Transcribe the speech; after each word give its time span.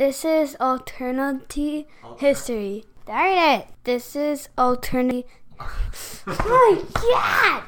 This 0.00 0.24
is 0.24 0.56
alternative 0.58 1.84
history. 2.16 2.86
Darn 3.04 3.36
it! 3.36 3.66
This 3.84 4.16
is 4.16 4.48
alternative. 4.56 5.24
oh 5.60 6.24
my 6.26 6.82
god! 6.94 7.64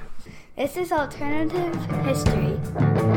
This 0.56 0.78
is 0.78 0.92
alternative 0.92 1.74
history. 2.06 3.11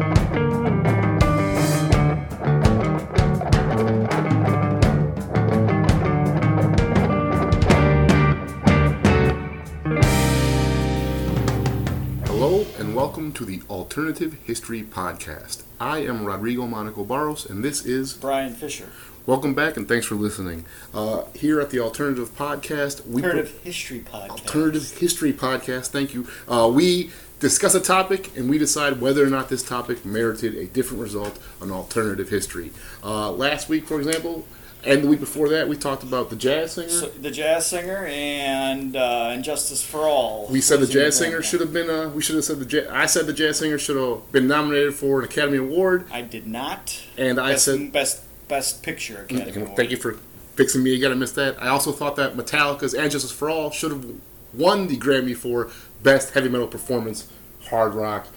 Welcome 12.96 13.34
to 13.34 13.43
the 13.43 13.62
Alternative 13.70 14.38
History 14.46 14.82
Podcast. 14.82 15.64
I 15.82 15.98
am 16.00 16.23
Rodrigo 16.23 16.66
Monaco 16.66 17.04
Barros 17.04 17.45
and 17.45 17.62
this 17.62 17.86
is 17.86 18.14
Brian 18.14 18.54
Fisher. 18.54 18.89
welcome 19.25 19.54
back 19.54 19.75
and 19.75 19.86
thanks 19.86 20.05
for 20.05 20.16
listening. 20.16 20.64
Uh, 20.94 21.26
here 21.34 21.59
at 21.59 21.71
the 21.71 21.80
Alternative 21.81 22.30
Podcast, 22.38 23.05
we 23.05 23.21
Alternative 23.21 23.59
History 23.62 23.99
Podcast. 23.99 24.30
Alternative 24.30 24.98
History 24.98 25.34
Podcast. 25.34 25.88
Thank 25.88 26.13
you. 26.13 26.26
Uh, 26.48 26.71
we 26.73 27.12
discuss 27.41 27.76
a 27.76 27.81
topic 27.81 28.35
and 28.38 28.49
we 28.49 28.58
decide 28.58 29.02
whether 29.02 29.26
or 29.26 29.30
not 29.30 29.49
this 29.49 29.62
topic 29.62 30.05
merited 30.05 30.55
a 30.55 30.66
different 30.68 31.04
result 31.04 31.38
on 31.62 31.71
alternative 31.71 32.30
history. 32.30 32.71
Uh, 33.04 33.30
last 33.30 33.68
week, 33.68 33.85
for 33.85 33.98
example, 33.99 34.46
and 34.85 35.03
the 35.03 35.07
week 35.07 35.20
before 35.20 35.49
that, 35.49 35.67
we 35.67 35.75
talked 35.77 36.03
about 36.03 36.30
the 36.30 36.35
jazz 36.35 36.73
singer. 36.73 36.89
So, 36.89 37.07
the 37.07 37.31
jazz 37.31 37.66
singer 37.67 38.05
and 38.05 38.95
uh, 38.95 39.30
And 39.31 39.43
Justice 39.43 39.84
for 39.84 40.02
All. 40.02 40.48
we 40.49 40.62
said 40.62 40.80
the 40.80 40.88
jazz 40.88 41.17
singer 41.17 41.41
should 41.41 41.59
have 41.62 41.73
been. 41.73 41.89
Uh, 41.89 42.09
we 42.09 42.21
should 42.21 42.35
have 42.35 42.45
said 42.45 42.59
the. 42.59 42.88
I 42.93 43.05
said 43.05 43.26
the 43.27 43.34
jazz 43.34 43.59
singer 43.59 43.77
should 43.77 43.98
have 43.98 44.31
been 44.31 44.48
nominated 44.48 44.93
for 44.93 45.20
an 45.20 45.26
Academy 45.26 45.57
Award, 45.57 46.05
I 46.12 46.21
did 46.21 46.48
not. 46.48 47.03
and 47.17 47.40
I 47.40 47.52
best, 47.53 47.66
said 47.66 47.91
best 47.91 48.23
best 48.48 48.84
picture 48.84 49.23
Academy 49.29 49.62
Award. 49.63 49.76
Thank 49.76 49.91
you 49.91 49.98
for 49.98 50.13
fixing 50.55 50.84
me 50.84 50.95
again. 50.95 51.12
I 51.12 51.15
missed 51.15 51.35
that. 51.35 51.62
I 51.62 51.67
also 51.70 51.91
thought 51.91 52.15
that 52.17 52.35
Metallica's 52.35 52.93
"And 52.93 53.12
Justice 53.12 53.32
for 53.32 53.49
All" 53.49 53.71
should 53.71 53.91
have 53.91 54.05
won 54.54 54.88
the 54.88 54.98
Grammy 54.98 55.35
for 55.35 55.70
Best 56.04 56.34
Heavy 56.34 56.48
Metal 56.49 56.67
Performance, 56.67 57.27
Hard 57.70 57.93
Rock, 57.93 58.27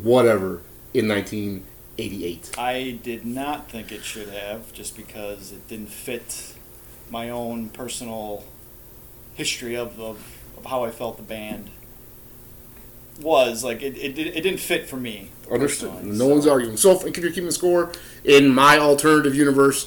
whatever, 0.00 0.62
in 0.94 1.08
1988. 1.98 2.58
I 2.58 2.98
did 3.02 3.24
not 3.24 3.70
think 3.70 3.90
it 3.90 4.04
should 4.04 4.28
have, 4.28 4.72
just 4.72 4.96
because 4.96 5.52
it 5.52 5.66
didn't 5.68 5.88
fit 5.88 6.54
my 7.10 7.30
own 7.30 7.68
personal 7.70 8.44
history 9.34 9.74
of, 9.76 9.98
of, 9.98 10.18
of 10.58 10.64
how 10.66 10.84
I 10.84 10.90
felt 10.90 11.16
the 11.16 11.22
band 11.22 11.70
was. 13.20 13.64
Like 13.64 13.82
it, 13.82 13.96
it, 13.96 14.18
it 14.18 14.42
didn't 14.42 14.60
fit 14.60 14.86
for 14.88 14.96
me. 14.96 15.30
Understood. 15.50 15.90
personally, 15.90 16.16
No 16.18 16.26
so- 16.26 16.28
one's 16.34 16.46
arguing. 16.46 16.76
So, 16.76 16.90
if 17.06 17.16
you're 17.16 17.30
keeping 17.30 17.46
the 17.46 17.52
score 17.52 17.92
in 18.24 18.52
my 18.54 18.78
alternative 18.78 19.34
universe, 19.34 19.86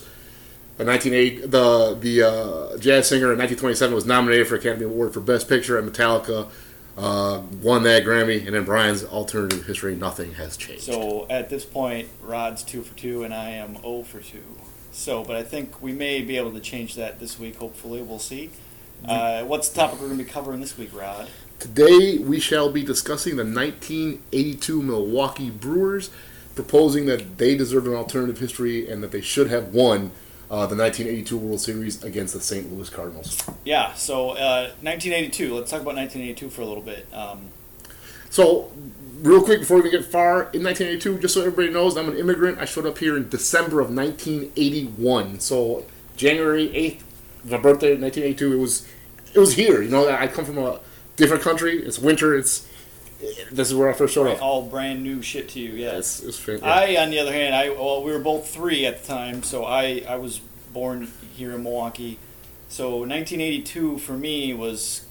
the 0.77 0.85
1980, 0.85 1.47
the 1.47 1.97
the 1.99 2.23
uh, 2.23 2.77
jazz 2.77 3.09
singer 3.09 3.33
in 3.33 3.37
1927 3.37 3.93
was 3.93 4.05
nominated 4.05 4.47
for 4.47 4.55
Academy 4.55 4.85
Award 4.85 5.13
for 5.13 5.19
Best 5.19 5.47
Picture, 5.49 5.77
and 5.77 5.91
Metallica 5.91 6.49
uh, 6.99 7.41
won 7.61 7.83
that 7.83 8.03
Grammy. 8.03 8.45
And 8.45 8.55
in 8.55 8.65
Brian's 8.65 9.03
alternative 9.03 9.65
history, 9.65 9.95
nothing 9.95 10.33
has 10.33 10.57
changed. 10.57 10.83
So 10.83 11.25
at 11.29 11.49
this 11.49 11.65
point, 11.65 12.09
Rod's 12.21 12.61
two 12.61 12.83
for 12.83 12.95
two, 12.97 13.23
and 13.23 13.33
I 13.33 13.51
am 13.51 13.77
0 13.81 14.03
for 14.03 14.19
two. 14.19 14.43
So, 14.91 15.23
but 15.23 15.35
I 15.35 15.43
think 15.43 15.81
we 15.81 15.93
may 15.93 16.21
be 16.21 16.37
able 16.37 16.51
to 16.51 16.59
change 16.59 16.95
that 16.95 17.19
this 17.19 17.39
week. 17.39 17.55
Hopefully, 17.55 18.01
we'll 18.01 18.19
see. 18.19 18.49
Uh, 19.07 19.43
what's 19.43 19.69
the 19.69 19.75
topic 19.75 20.01
we're 20.01 20.07
going 20.07 20.17
to 20.17 20.25
be 20.25 20.29
covering 20.29 20.59
this 20.59 20.77
week, 20.77 20.93
Rod? 20.93 21.29
Today 21.59 22.17
we 22.17 22.39
shall 22.39 22.69
be 22.69 22.83
discussing 22.83 23.37
the 23.37 23.45
1982 23.45 24.81
Milwaukee 24.81 25.49
Brewers, 25.49 26.09
proposing 26.55 27.05
that 27.05 27.37
they 27.37 27.55
deserve 27.55 27.87
an 27.87 27.93
alternative 27.93 28.39
history 28.39 28.89
and 28.89 29.01
that 29.03 29.11
they 29.11 29.21
should 29.21 29.49
have 29.49 29.73
won 29.73 30.11
uh, 30.51 30.65
the 30.65 30.75
1982 30.75 31.37
World 31.37 31.61
Series 31.61 32.03
against 32.03 32.33
the 32.33 32.41
St. 32.41 32.71
Louis 32.73 32.89
Cardinals. 32.89 33.37
Yeah. 33.63 33.93
So, 33.93 34.31
uh, 34.31 34.71
1982. 34.81 35.55
Let's 35.55 35.69
talk 35.71 35.81
about 35.81 35.95
1982 35.95 36.49
for 36.49 36.61
a 36.61 36.65
little 36.65 36.83
bit. 36.83 37.07
Um, 37.13 37.49
So, 38.31 38.71
real 39.21 39.43
quick 39.43 39.59
before 39.61 39.81
we 39.81 39.89
get 39.89 40.05
far, 40.05 40.49
in 40.53 40.63
1982, 40.63 41.17
just 41.19 41.33
so 41.33 41.41
everybody 41.41 41.69
knows, 41.69 41.97
I'm 41.97 42.09
an 42.09 42.17
immigrant. 42.17 42.59
I 42.59 42.65
showed 42.65 42.85
up 42.85 42.97
here 42.99 43.17
in 43.17 43.27
December 43.29 43.79
of 43.81 43.89
1981. 43.93 45.39
So, 45.39 45.85
January 46.15 46.67
8th, 46.69 47.01
my 47.49 47.57
birthday, 47.57 47.95
1982, 47.97 48.53
it 48.53 48.57
was 48.57 48.87
it 49.33 49.39
was 49.39 49.53
here. 49.53 49.81
You 49.81 49.89
know, 49.89 50.09
I 50.09 50.27
come 50.27 50.45
from 50.45 50.57
a 50.57 50.79
different 51.15 51.43
country. 51.43 51.81
It's 51.83 51.99
winter. 51.99 52.35
It's 52.35 52.67
this 53.51 53.69
is 53.69 53.75
where 53.75 53.89
I 53.89 53.93
first 53.93 54.13
showed 54.13 54.27
up. 54.27 54.41
all 54.41 54.63
brand 54.63 55.03
new 55.03 55.21
shit 55.21 55.49
to 55.49 55.59
you. 55.59 55.71
Yes. 55.71 56.19
It's, 56.19 56.23
it's 56.23 56.39
fan- 56.39 56.63
I, 56.63 56.95
on 56.97 57.09
the 57.09 57.19
other 57.19 57.33
hand, 57.33 57.55
I 57.55 57.69
well, 57.69 58.03
we 58.03 58.11
were 58.11 58.19
both 58.19 58.49
three 58.49 58.85
at 58.85 59.01
the 59.01 59.07
time, 59.07 59.43
so 59.43 59.65
I 59.65 60.03
I 60.07 60.15
was 60.15 60.39
born 60.73 61.11
here 61.35 61.53
in 61.53 61.63
Milwaukee. 61.63 62.17
So 62.69 62.99
1982 62.99 63.97
for 63.97 64.13
me 64.13 64.53
was 64.53 65.05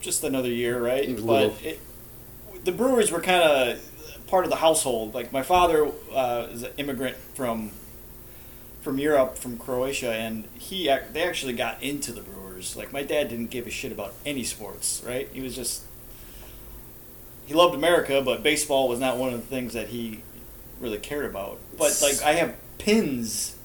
just 0.00 0.24
another 0.24 0.50
year, 0.50 0.80
right? 0.84 1.08
It 1.08 1.26
But 1.26 1.54
it, 1.62 1.80
the 2.64 2.72
Brewers 2.72 3.10
were 3.10 3.20
kind 3.20 3.42
of 3.42 4.26
part 4.26 4.44
of 4.44 4.50
the 4.50 4.56
household. 4.56 5.14
Like 5.14 5.32
my 5.32 5.42
father 5.42 5.90
uh, 6.12 6.48
is 6.50 6.62
an 6.64 6.72
immigrant 6.76 7.16
from 7.34 7.70
from 8.80 8.98
Europe, 8.98 9.38
from 9.38 9.56
Croatia, 9.56 10.12
and 10.12 10.46
he 10.58 10.92
they 11.12 11.22
actually 11.22 11.54
got 11.54 11.82
into 11.82 12.12
the 12.12 12.20
Brewers. 12.20 12.76
Like 12.76 12.92
my 12.92 13.02
dad 13.02 13.28
didn't 13.28 13.50
give 13.50 13.66
a 13.66 13.70
shit 13.70 13.92
about 13.92 14.12
any 14.26 14.44
sports, 14.44 15.02
right? 15.06 15.28
He 15.32 15.40
was 15.40 15.54
just 15.54 15.84
he 17.46 17.54
loved 17.54 17.74
America, 17.74 18.22
but 18.24 18.42
baseball 18.42 18.88
was 18.88 18.98
not 18.98 19.16
one 19.16 19.32
of 19.32 19.40
the 19.40 19.46
things 19.46 19.72
that 19.74 19.88
he 19.88 20.22
really 20.80 20.98
cared 20.98 21.26
about. 21.26 21.58
But 21.76 21.98
like 22.02 22.22
I 22.22 22.32
have 22.32 22.54
pins 22.78 23.56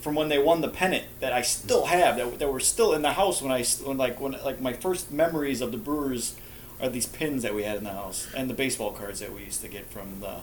from 0.00 0.14
when 0.14 0.28
they 0.28 0.38
won 0.38 0.60
the 0.60 0.68
pennant 0.68 1.04
that 1.20 1.32
I 1.32 1.40
still 1.40 1.86
have 1.86 2.16
that, 2.16 2.38
that 2.38 2.52
were 2.52 2.60
still 2.60 2.92
in 2.92 3.02
the 3.02 3.12
house 3.12 3.40
when 3.40 3.50
I 3.50 3.62
when 3.62 3.96
like 3.96 4.20
when 4.20 4.32
like 4.44 4.60
my 4.60 4.72
first 4.72 5.10
memories 5.10 5.60
of 5.60 5.72
the 5.72 5.78
Brewers 5.78 6.36
are 6.80 6.88
these 6.88 7.06
pins 7.06 7.42
that 7.42 7.54
we 7.54 7.62
had 7.62 7.78
in 7.78 7.84
the 7.84 7.92
house 7.92 8.28
and 8.36 8.50
the 8.50 8.54
baseball 8.54 8.92
cards 8.92 9.20
that 9.20 9.32
we 9.32 9.44
used 9.44 9.62
to 9.62 9.68
get 9.68 9.86
from 9.86 10.20
the 10.20 10.40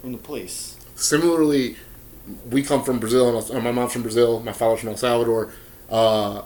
from 0.00 0.12
the 0.12 0.18
police. 0.18 0.76
Similarly, 0.94 1.76
we 2.50 2.62
come 2.62 2.82
from 2.82 2.98
Brazil, 2.98 3.38
and 3.50 3.62
my 3.62 3.72
mom's 3.72 3.92
from 3.92 4.02
Brazil, 4.02 4.40
my 4.40 4.52
father's 4.52 4.80
from 4.80 4.90
El 4.90 4.96
Salvador. 4.96 5.52
Uh, 5.90 6.42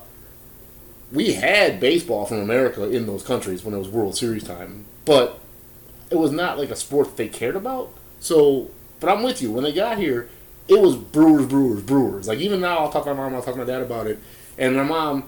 we 1.12 1.34
had 1.34 1.80
baseball 1.80 2.24
from 2.26 2.38
America 2.38 2.88
in 2.88 3.06
those 3.06 3.22
countries 3.22 3.64
when 3.64 3.74
it 3.74 3.78
was 3.78 3.88
World 3.88 4.16
Series 4.16 4.44
time, 4.44 4.84
but 5.04 5.40
it 6.10 6.16
was 6.16 6.30
not 6.32 6.58
like 6.58 6.70
a 6.70 6.76
sport 6.76 7.08
that 7.08 7.16
they 7.16 7.28
cared 7.28 7.56
about. 7.56 7.92
So, 8.20 8.70
but 9.00 9.08
I'm 9.10 9.22
with 9.22 9.40
you. 9.42 9.50
When 9.50 9.64
they 9.64 9.72
got 9.72 9.98
here, 9.98 10.28
it 10.68 10.78
was 10.80 10.96
Brewers, 10.96 11.46
Brewers, 11.46 11.82
Brewers. 11.82 12.28
Like 12.28 12.38
even 12.38 12.60
now, 12.60 12.78
I'll 12.78 12.92
talk 12.92 13.04
to 13.04 13.14
my 13.14 13.22
mom, 13.22 13.34
I'll 13.34 13.42
talk 13.42 13.54
to 13.54 13.60
my 13.60 13.66
dad 13.66 13.82
about 13.82 14.06
it, 14.06 14.18
and 14.58 14.76
my 14.76 14.84
mom 14.84 15.24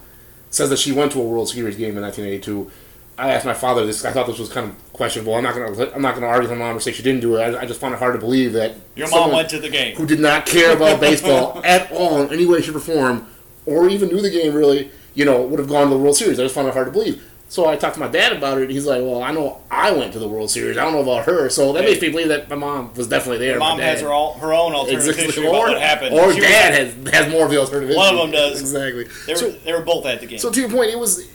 says 0.51 0.71
that 0.71 0.79
she 0.79 0.93
went 0.93 1.13
to 1.13 1.21
a 1.21 1.25
World 1.25 1.49
Series 1.49 1.77
game 1.77 1.97
in 1.97 2.03
1982. 2.03 2.71
I 3.19 3.31
asked 3.33 3.45
my 3.45 3.55
father 3.55 3.85
this. 3.85 4.05
I 4.05 4.13
thought 4.13 4.27
this 4.27 4.39
was 4.39 4.49
kind 4.51 4.69
of 4.71 4.93
questionable. 4.93 5.35
I'm 5.35 5.45
not 5.45 5.55
gonna. 5.55 5.91
I'm 5.95 6.03
not 6.03 6.15
gonna 6.15 6.27
argue 6.27 6.49
with 6.49 6.59
my 6.59 6.65
mom 6.65 6.77
or 6.77 6.81
say 6.81 6.93
she 6.93 7.03
didn't 7.03 7.21
do 7.21 7.37
it. 7.37 7.41
I, 7.41 7.61
I 7.63 7.67
just 7.67 7.79
find 7.81 7.93
it 7.93 7.99
hard 7.99 8.15
to 8.15 8.19
believe 8.19 8.53
that 8.55 8.75
Your 8.97 9.09
mom 9.11 9.33
went 9.33 9.51
to 9.51 9.59
the 9.59 9.69
game. 9.69 9.97
who 9.97 10.07
did 10.07 10.19
not 10.21 10.47
care 10.47 10.75
about 10.75 10.99
baseball 11.01 11.61
at 11.65 11.91
all 11.93 12.23
in 12.23 12.33
any 12.33 12.47
way, 12.47 12.63
shape, 12.63 12.75
or 12.75 12.81
form, 12.81 13.27
or 13.67 13.89
even 13.89 14.09
knew 14.09 14.21
the 14.23 14.31
game 14.31 14.55
really, 14.55 14.91
you 15.15 15.25
know, 15.25 15.43
would 15.43 15.59
have 15.59 15.69
gone 15.69 15.89
to 15.89 15.95
the 15.95 15.99
World 15.99 16.17
Series. 16.17 16.39
I 16.39 16.45
just 16.45 16.55
find 16.55 16.67
it 16.69 16.75
hard 16.75 16.87
to 16.87 16.93
believe. 16.93 17.29
So 17.49 17.67
I 17.67 17.77
talked 17.77 17.95
to 17.95 18.01
my 18.01 18.09
dad 18.09 18.33
about 18.33 18.57
it. 18.63 18.71
He's 18.71 18.87
like, 18.87 19.03
"Well, 19.03 19.23
I 19.23 19.31
know 19.31 19.59
I 19.71 19.91
went 19.93 20.15
to 20.15 20.19
the 20.19 20.27
World 20.29 20.51
Series. 20.51 20.79
I 20.79 20.85
don't 20.85 20.95
know 20.95 21.03
about 21.03 21.27
her." 21.27 21.51
So 21.51 21.75
that 21.75 21.85
makes 21.85 22.01
me 22.01 22.09
believe 22.09 22.29
that 22.29 22.49
my 22.49 22.57
mom 22.57 22.95
was 22.95 23.09
definitely 23.09 23.47
there. 23.47 23.59
Mom 23.59 23.79
has 23.79 24.01
her 24.01 24.09
all, 24.11 24.33
her 24.39 24.55
own 24.55 24.73
alternative 24.73 25.01
Exactly. 25.11 25.25
history 25.27 25.47
Or, 25.49 25.53
what 25.53 25.79
happened. 25.79 26.15
or 26.15 26.33
She 26.33 26.41
was- 26.41 26.49
dad 26.49 26.73
has 26.75 27.15
has 27.15 27.31
more 27.31 27.45
of 27.45 27.51
the 27.51 27.59
alternative. 27.59 27.95
One 27.95 28.15
of 28.15 28.21
them 28.23 28.31
does. 28.31 28.59
exactly. 28.61 29.07
They 29.27 29.35
were, 29.35 29.39
So- 29.39 29.51
they 29.51 29.73
were 29.75 29.83
both 29.83 30.07
at 30.07 30.21
the 30.21 30.27
game. 30.27 30.39
so 30.39 30.51
to 30.51 30.61
your 30.61 30.71
point, 30.71 30.93
it 30.93 30.99
was 30.99 31.27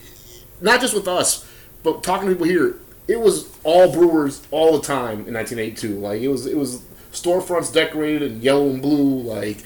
not 0.60 0.82
just 0.82 0.96
with 0.96 1.08
us, 1.08 1.46
but 1.84 2.02
talking 2.02 2.28
to 2.30 2.34
people 2.36 2.48
here. 2.48 2.78
It 3.08 3.20
was 3.22 3.46
all 3.64 3.92
Brewers 3.92 4.42
all 4.50 4.76
the 4.76 4.82
time 4.86 5.26
in 5.28 5.34
1982. 5.36 6.00
Like 6.00 6.20
it 6.22 6.30
was, 6.30 6.48
it 6.48 6.58
was 6.58 6.82
storefronts 7.14 7.72
decorated 7.72 8.24
in 8.24 8.42
yellow 8.42 8.70
and 8.70 8.82
blue. 8.82 9.22
Like 9.22 9.60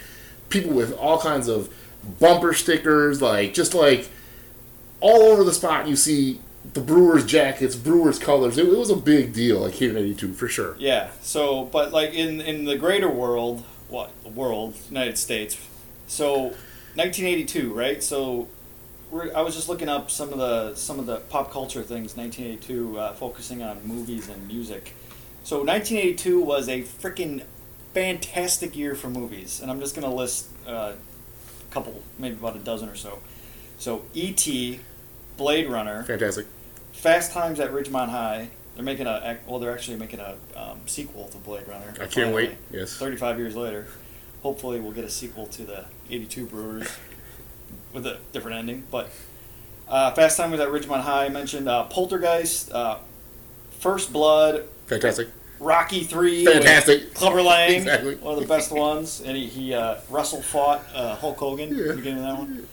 people 0.50 0.74
with 0.74 0.92
all 0.98 1.18
kinds 1.18 1.48
of 1.48 1.70
bumper 2.20 2.54
stickers. 2.54 3.22
Like 3.22 3.54
just 3.54 3.74
like 3.74 4.10
all 5.00 5.22
over 5.24 5.44
the 5.44 5.54
spot, 5.54 5.88
you 5.88 5.96
see 5.96 6.40
the 6.74 6.82
Brewers 6.82 7.26
jackets, 7.26 7.76
Brewers 7.76 8.20
colors. 8.20 8.58
It, 8.58 8.68
it 8.68 8.78
was 8.78 8.90
a 8.90 8.96
big 8.96 9.34
deal. 9.34 9.62
Like 9.62 9.74
here 9.74 9.92
in 9.92 9.98
'82 9.98 10.34
for 10.34 10.48
sure. 10.48 10.76
Yeah. 10.80 11.10
So, 11.22 11.66
but 11.66 11.92
like 11.92 12.14
in 12.14 12.42
in 12.42 12.66
the 12.66 12.78
greater 12.78 13.10
world, 13.10 13.64
what 13.90 14.12
the 14.24 14.30
world, 14.30 14.76
United 14.90 15.18
States. 15.18 15.58
So, 16.08 16.54
1982, 16.96 17.74
right? 17.74 18.04
So, 18.04 18.48
I 19.14 19.42
was 19.42 19.56
just 19.56 19.70
looking 19.70 19.90
up 19.90 20.12
some 20.12 20.32
of 20.32 20.38
the 20.38 20.76
some 20.76 21.00
of 21.00 21.06
the 21.06 21.18
pop 21.18 21.52
culture 21.52 21.84
things. 21.84 22.16
1982, 22.16 23.00
uh, 23.00 23.14
focusing 23.14 23.62
on 23.64 23.86
movies 23.86 24.30
and 24.30 24.48
music. 24.48 24.96
So, 25.44 25.58
1982 25.58 26.42
was 26.42 26.70
a 26.70 26.82
freaking 26.84 27.44
fantastic 27.94 28.76
year 28.76 28.96
for 28.96 29.10
movies, 29.10 29.60
and 29.62 29.72
I'm 29.72 29.80
just 29.80 29.96
gonna 29.96 30.14
list 30.14 30.50
uh, 30.68 30.94
couple, 31.72 32.02
maybe 32.20 32.36
about 32.36 32.56
a 32.56 32.60
dozen 32.60 32.90
or 32.90 32.96
so. 32.96 33.20
So, 33.78 34.04
E.T., 34.14 34.80
Blade 35.38 35.68
Runner, 35.68 36.04
Fantastic. 36.04 36.46
Fast 36.92 37.32
Times 37.32 37.60
at 37.60 37.72
Ridgemont 37.72 38.10
High. 38.10 38.50
They're 38.76 38.84
making 38.84 39.08
a 39.08 39.38
well. 39.48 39.60
They're 39.60 39.74
actually 39.74 39.98
making 39.98 40.20
a 40.20 40.36
um, 40.56 40.82
sequel 40.86 41.28
to 41.30 41.38
Blade 41.38 41.68
Runner. 41.68 41.90
I 41.96 41.98
can't 42.00 42.14
finally, 42.14 42.34
wait. 42.34 42.58
Yes. 42.72 42.96
Thirty-five 42.96 43.38
years 43.38 43.56
later, 43.56 43.88
hopefully 44.44 44.80
we'll 44.80 44.92
get 44.92 45.04
a 45.04 45.10
sequel 45.10 45.48
to 45.48 45.64
the 45.64 45.86
'82 46.10 46.46
Brewers 46.46 46.88
with 47.94 48.06
a 48.06 48.18
different 48.32 48.58
ending. 48.58 48.84
But 48.90 49.10
uh, 49.88 50.12
Fast 50.12 50.38
Times 50.38 50.60
at 50.60 50.70
Ridgemont 50.70 51.02
High 51.02 51.26
I 51.26 51.30
mentioned 51.30 51.68
uh, 51.68 51.84
Poltergeist, 51.86 52.72
uh, 52.72 53.00
First 53.80 54.14
Blood, 54.14 54.64
Fantastic. 54.88 55.30
Rocky 55.62 56.04
Three, 56.04 56.44
Fantastic. 56.44 57.14
Clubber 57.14 57.42
Lang, 57.44 57.76
Exactly. 57.76 58.16
one 58.16 58.34
of 58.34 58.40
the 58.42 58.48
best 58.48 58.72
ones, 58.72 59.22
and 59.24 59.38
he, 59.38 59.46
he 59.46 59.74
uh, 59.74 59.98
wrestle 60.10 60.42
fought 60.42 60.84
uh, 60.94 61.16
Hulk 61.16 61.38
Hogan 61.38 61.70
Yeah. 61.76 61.84
the 61.90 61.94
beginning 61.96 62.24
of 62.24 62.30
that 62.30 62.38
one. 62.40 62.68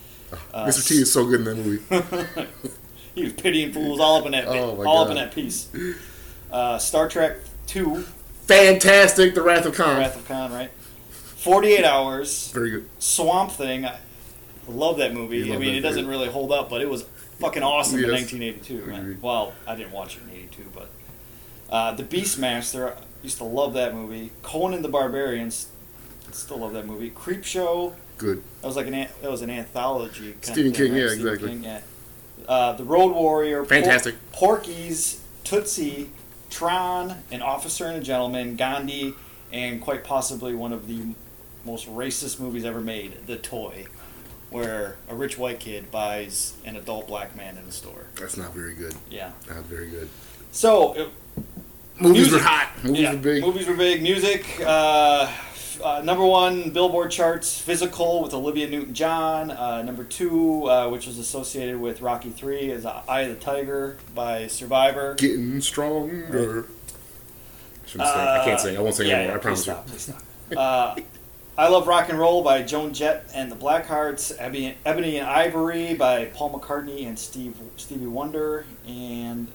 Uh, 0.52 0.66
Mr. 0.66 0.86
T 0.86 0.94
is 1.02 1.12
so 1.12 1.26
good 1.26 1.40
in 1.40 1.44
that 1.44 1.56
movie. 1.56 2.46
he 3.14 3.24
was 3.24 3.32
pitying 3.34 3.72
fools 3.72 4.00
all 4.00 4.16
up 4.16 4.26
in 4.26 4.32
that 4.32 4.46
Oh, 4.48 4.74
my 4.76 4.84
all 4.84 5.04
up 5.04 5.10
in 5.10 5.16
that 5.16 5.34
piece. 5.34 5.68
Uh, 6.50 6.78
Star 6.78 7.08
Trek 7.08 7.36
Two, 7.66 8.02
Fantastic. 8.46 9.34
The 9.34 9.42
Wrath 9.42 9.66
of 9.66 9.74
Khan. 9.74 9.98
Wrath 9.98 10.16
of 10.16 10.26
Khan, 10.26 10.50
right? 10.52 10.70
Forty 11.10 11.74
Eight 11.74 11.84
Hours, 11.84 12.50
Very 12.52 12.70
good. 12.70 12.88
Swamp 12.98 13.52
Thing. 13.52 13.84
I 13.84 13.98
love 14.66 14.96
that 14.98 15.12
movie. 15.14 15.52
I 15.52 15.58
mean, 15.58 15.74
it 15.74 15.80
doesn't 15.80 16.04
movie. 16.06 16.16
really 16.16 16.28
hold 16.30 16.52
up, 16.52 16.68
but 16.70 16.80
it 16.80 16.88
was 16.88 17.02
fucking 17.38 17.62
awesome 17.62 18.02
in 18.02 18.10
1982. 18.10 18.86
man. 18.86 19.00
Agreed. 19.00 19.22
Well, 19.22 19.52
I 19.66 19.76
didn't 19.76 19.92
watch 19.92 20.16
it 20.16 20.22
in 20.24 20.30
'82, 20.30 20.64
but 20.74 20.88
uh, 21.70 21.92
the 21.92 22.04
Beastmaster. 22.04 22.92
I 22.96 23.00
used 23.22 23.38
to 23.38 23.44
love 23.44 23.74
that 23.74 23.94
movie. 23.94 24.30
Conan 24.42 24.82
the 24.82 24.88
Barbarians. 24.88 25.68
Still 26.32 26.58
love 26.58 26.72
that 26.74 26.86
movie. 26.86 27.10
Creep 27.10 27.44
Show. 27.44 27.94
Good. 28.18 28.42
That 28.60 28.66
was 28.66 28.76
like 28.76 28.86
an 28.86 28.94
an- 28.94 29.08
that 29.22 29.30
was 29.30 29.42
an 29.42 29.50
anthology. 29.50 30.32
Kind 30.32 30.44
Stephen 30.44 30.70
of 30.72 30.76
King, 30.76 30.92
right? 30.92 31.00
yeah, 31.02 31.08
Stephen 31.08 31.26
exactly. 31.28 31.48
King, 31.50 31.64
yeah. 31.64 31.80
Uh, 32.48 32.72
the 32.72 32.84
Road 32.84 33.12
Warrior. 33.14 33.58
Por- 33.60 33.66
Fantastic. 33.68 34.14
Porky's, 34.32 35.20
Tootsie, 35.44 36.10
Tron, 36.50 37.22
An 37.30 37.42
Officer 37.42 37.86
and 37.86 37.96
a 37.96 38.00
Gentleman, 38.00 38.56
Gandhi, 38.56 39.14
and 39.52 39.80
quite 39.80 40.04
possibly 40.04 40.54
one 40.54 40.72
of 40.72 40.86
the 40.88 41.14
most 41.64 41.88
racist 41.88 42.40
movies 42.40 42.64
ever 42.64 42.80
made, 42.80 43.26
The 43.26 43.36
Toy, 43.36 43.86
where 44.50 44.96
a 45.08 45.14
rich 45.14 45.36
white 45.38 45.60
kid 45.60 45.90
buys 45.90 46.54
an 46.64 46.76
adult 46.76 47.06
black 47.08 47.36
man 47.36 47.58
in 47.58 47.64
a 47.64 47.72
store. 47.72 48.06
That's 48.18 48.36
not 48.36 48.54
very 48.54 48.74
good. 48.74 48.94
Yeah. 49.10 49.32
Not 49.48 49.64
very 49.64 49.88
good. 49.88 50.08
So, 50.52 50.94
it, 50.94 51.08
Movies 52.00 52.30
Music. 52.30 52.32
were 52.34 52.38
hot. 52.46 52.68
Movies 52.84 53.00
yeah, 53.00 53.12
were 53.12 53.18
big. 53.18 53.42
movies 53.42 53.66
were 53.66 53.74
big. 53.74 54.02
Music, 54.02 54.46
uh, 54.64 55.30
uh, 55.82 56.00
number 56.04 56.24
one 56.24 56.70
Billboard 56.70 57.10
charts, 57.10 57.58
"Physical" 57.58 58.22
with 58.22 58.32
Olivia 58.34 58.68
Newton-John. 58.68 59.50
Uh, 59.50 59.82
number 59.82 60.04
two, 60.04 60.64
uh, 60.68 60.88
which 60.88 61.06
was 61.06 61.18
associated 61.18 61.80
with 61.80 62.00
Rocky 62.00 62.30
Three, 62.30 62.70
is 62.70 62.86
"Eye 62.86 63.22
of 63.22 63.30
the 63.38 63.44
Tiger" 63.44 63.96
by 64.14 64.46
Survivor. 64.46 65.14
Getting 65.14 65.60
stronger. 65.60 66.66
I 67.84 67.88
shouldn't 67.88 68.08
say. 68.10 68.14
I 68.14 68.42
can't 68.44 68.60
say. 68.60 68.76
I 68.76 68.80
won't 68.80 68.94
say 68.94 69.04
Uh, 69.04 69.08
yeah, 69.08 69.14
anymore. 69.16 69.30
yeah, 69.32 69.36
I 69.36 69.38
promise 69.42 69.64
please 69.64 69.66
you. 69.66 69.72
stop, 69.72 69.86
please 69.86 70.02
stop. 70.02 70.22
Uh, 70.56 71.00
I 71.56 71.66
Love 71.68 71.88
Rock 71.88 72.08
and 72.10 72.18
Roll 72.18 72.44
by 72.44 72.62
Joan 72.62 72.94
Jett 72.94 73.28
and 73.34 73.50
the 73.50 73.56
Blackhearts, 73.56 74.32
Ebony, 74.38 74.76
Ebony 74.86 75.16
and 75.18 75.28
Ivory 75.28 75.94
by 75.94 76.26
Paul 76.26 76.56
McCartney 76.58 77.06
and 77.08 77.18
Steve 77.18 77.56
Stevie 77.76 78.06
Wonder, 78.06 78.64
and 78.86 79.48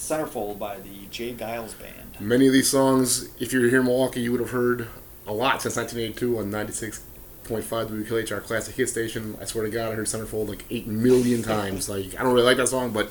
Centerfold 0.00 0.58
by 0.58 0.80
the 0.80 1.06
J. 1.10 1.34
Geils 1.34 1.78
Band. 1.78 2.18
Many 2.18 2.46
of 2.46 2.52
these 2.54 2.70
songs, 2.70 3.28
if 3.38 3.52
you're 3.52 3.68
here 3.68 3.80
in 3.80 3.86
Milwaukee, 3.86 4.22
you 4.22 4.32
would 4.32 4.40
have 4.40 4.50
heard 4.50 4.88
a 5.26 5.32
lot 5.32 5.60
since 5.60 5.76
1982 5.76 6.38
on 6.38 6.50
96.5 6.50 8.06
WKHR 8.06 8.42
Classic 8.42 8.74
Hit 8.74 8.88
Station. 8.88 9.36
I 9.40 9.44
swear 9.44 9.64
to 9.64 9.70
God, 9.70 9.92
I 9.92 9.94
heard 9.94 10.06
Centerfold 10.06 10.48
like 10.48 10.64
8 10.70 10.86
million 10.86 11.42
times. 11.42 11.88
Like, 11.90 12.18
I 12.18 12.22
don't 12.22 12.32
really 12.32 12.46
like 12.46 12.56
that 12.56 12.68
song, 12.68 12.92
but 12.92 13.10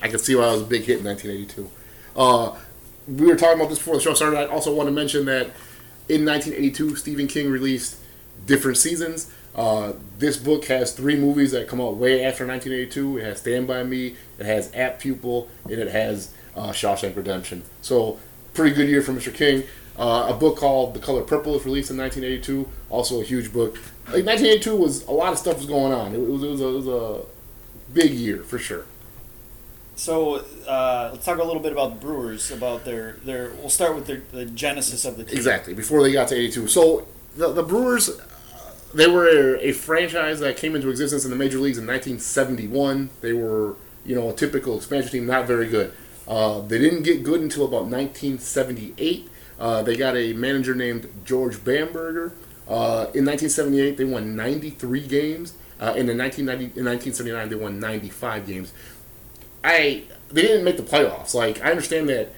I 0.00 0.08
can 0.08 0.18
see 0.18 0.34
why 0.34 0.48
it 0.48 0.52
was 0.52 0.62
a 0.62 0.64
big 0.64 0.84
hit 0.84 1.00
in 1.00 1.04
1982. 1.04 1.70
Uh, 2.16 2.56
we 3.06 3.26
were 3.26 3.36
talking 3.36 3.60
about 3.60 3.68
this 3.68 3.78
before 3.78 3.96
the 3.96 4.00
show 4.00 4.14
started. 4.14 4.38
I 4.38 4.46
also 4.46 4.74
want 4.74 4.88
to 4.88 4.92
mention 4.92 5.26
that 5.26 5.48
in 6.08 6.24
1982, 6.24 6.96
Stephen 6.96 7.26
King 7.26 7.50
released 7.50 7.98
different 8.46 8.78
seasons. 8.78 9.30
Uh, 9.54 9.92
this 10.18 10.36
book 10.36 10.66
has 10.66 10.92
three 10.92 11.16
movies 11.16 11.50
that 11.52 11.68
come 11.68 11.80
out 11.80 11.96
way 11.96 12.24
after 12.24 12.46
1982. 12.46 13.18
It 13.18 13.24
has 13.24 13.40
Stand 13.40 13.66
By 13.66 13.82
Me, 13.82 14.16
it 14.38 14.46
has 14.46 14.70
Apt 14.74 15.00
Pupil, 15.00 15.48
and 15.64 15.72
it 15.72 15.88
has 15.88 16.32
uh, 16.56 16.70
Shawshank 16.70 17.16
Redemption. 17.16 17.62
So, 17.82 18.18
pretty 18.54 18.74
good 18.74 18.88
year 18.88 19.02
for 19.02 19.12
Mr. 19.12 19.34
King. 19.34 19.64
Uh, 19.98 20.28
a 20.30 20.34
book 20.34 20.56
called 20.56 20.94
The 20.94 21.00
Color 21.00 21.22
Purple 21.22 21.52
was 21.52 21.64
released 21.64 21.90
in 21.90 21.98
1982. 21.98 22.68
Also 22.88 23.20
a 23.20 23.24
huge 23.24 23.52
book. 23.52 23.74
Like 24.06 24.24
1982 24.24 24.76
was 24.76 25.04
a 25.06 25.10
lot 25.10 25.32
of 25.32 25.38
stuff 25.38 25.58
was 25.58 25.66
going 25.66 25.92
on. 25.92 26.14
It 26.14 26.18
was, 26.18 26.42
it 26.42 26.48
was, 26.48 26.60
a, 26.60 26.66
it 26.66 26.72
was 26.72 26.86
a 26.86 27.20
big 27.92 28.12
year 28.12 28.42
for 28.42 28.58
sure. 28.58 28.86
So 29.96 30.36
uh, 30.66 31.10
let's 31.12 31.26
talk 31.26 31.38
a 31.38 31.44
little 31.44 31.60
bit 31.60 31.72
about 31.72 31.90
the 31.90 32.06
Brewers. 32.06 32.50
About 32.50 32.86
their 32.86 33.18
their. 33.24 33.50
We'll 33.58 33.68
start 33.68 33.94
with 33.94 34.06
their, 34.06 34.22
the 34.32 34.46
genesis 34.46 35.04
of 35.04 35.18
the 35.18 35.24
team. 35.24 35.36
Exactly 35.36 35.74
before 35.74 36.02
they 36.02 36.12
got 36.12 36.28
to 36.28 36.36
82. 36.36 36.68
So 36.68 37.06
the, 37.36 37.52
the 37.52 37.62
Brewers, 37.62 38.10
they 38.92 39.06
were 39.06 39.56
a, 39.56 39.72
franchise 39.72 40.40
that 40.40 40.56
came 40.56 40.74
into 40.74 40.90
existence 40.90 41.24
in 41.24 41.30
the 41.30 41.36
major 41.36 41.58
leagues 41.58 41.78
in 41.78 41.86
1971. 41.86 43.10
They 43.20 43.32
were 43.32 43.76
you 44.04 44.14
know 44.14 44.30
a 44.30 44.32
typical 44.32 44.76
expansion 44.76 45.10
team, 45.12 45.26
not 45.26 45.46
very 45.46 45.68
good. 45.68 45.92
Uh, 46.26 46.60
they 46.60 46.78
didn't 46.78 47.02
get 47.02 47.22
good 47.22 47.40
until 47.40 47.64
about 47.64 47.84
1978. 47.84 49.28
Uh, 49.58 49.82
they 49.82 49.96
got 49.96 50.16
a 50.16 50.32
manager 50.32 50.74
named 50.74 51.08
George 51.24 51.62
Bamberger. 51.64 52.32
Uh, 52.68 53.10
in 53.14 53.24
1978, 53.26 53.96
they 53.96 54.04
won 54.04 54.36
93 54.36 55.06
games. 55.06 55.54
Uh, 55.80 55.94
and 55.96 56.08
in 56.10 56.18
1990, 56.18 56.78
in 56.78 56.86
1979, 56.86 57.48
they 57.48 57.54
won 57.56 57.80
95 57.80 58.46
games. 58.46 58.72
I 59.64 60.04
they 60.30 60.42
didn't 60.42 60.64
make 60.64 60.76
the 60.76 60.82
playoffs. 60.82 61.34
Like 61.34 61.62
I 61.64 61.70
understand 61.70 62.08
that 62.08 62.32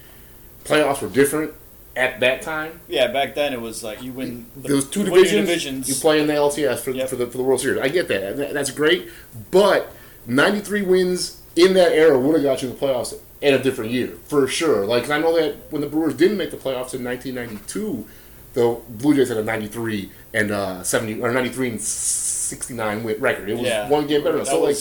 playoffs 0.64 1.02
were 1.02 1.08
different 1.08 1.55
at 1.97 2.21
that 2.21 2.43
time. 2.43 2.81
Yeah, 2.89 3.09
back 3.09 3.35
then 3.35 3.53
it 3.53 3.61
was 3.61 3.83
like 3.85 4.03
you 4.03 4.12
win. 4.12 4.47
The, 4.56 4.69
There 4.69 4.77
was 4.77 4.89
two 4.89 5.00
you 5.05 5.12
win 5.12 5.23
divisions, 5.25 5.47
divisions. 5.49 5.89
You 5.89 5.94
play 5.97 6.21
in 6.21 6.27
the 6.27 6.35
LCS 6.35 6.81
for, 6.81 6.91
Yep. 6.91 7.09
for 7.09 7.17
the 7.17 7.27
for 7.27 7.37
the 7.39 7.43
World 7.43 7.61
Series. 7.61 7.81
I 7.81 7.89
get 7.89 8.09
that. 8.09 8.37
That- 8.37 8.55
That's 8.55 8.71
great. 8.71 9.09
But 9.50 9.93
93 10.27 10.83
wins 10.83 11.41
in 11.56 11.75
that 11.75 11.93
era 11.93 12.19
would 12.19 12.35
have 12.35 12.43
got 12.43 12.62
you 12.62 12.71
in 12.71 12.75
the 12.75 12.81
playoffs 12.81 13.15
in 13.41 13.55
a 13.55 13.59
different 13.62 13.91
year 13.91 14.09
for 14.29 14.47
sure. 14.47 14.85
Like 14.87 15.11
I 15.11 15.19
know 15.19 15.35
that 15.39 15.71
when 15.71 15.83
the 15.83 15.89
Brewers 15.89 16.15
didn't 16.15 16.37
make 16.39 16.50
the 16.50 16.56
playoffs 16.56 16.94
in 16.94 17.03
1992, 17.05 18.06
the 18.55 18.79
Blue 18.89 19.15
Jays 19.15 19.29
had 19.29 19.39
a 19.39 19.44
93 19.44 20.11
and 20.35 20.50
uh, 20.50 20.83
70 20.83 21.21
or 21.21 21.33
93 21.33 21.71
and 21.71 21.81
69 21.81 23.03
win 23.05 23.21
record. 23.21 23.49
It 23.49 23.55
was 23.55 23.62
yeah, 23.67 23.89
one 23.89 24.06
game 24.06 24.23
better. 24.25 24.39
That 24.39 24.47
So 24.47 24.62
like 24.62 24.77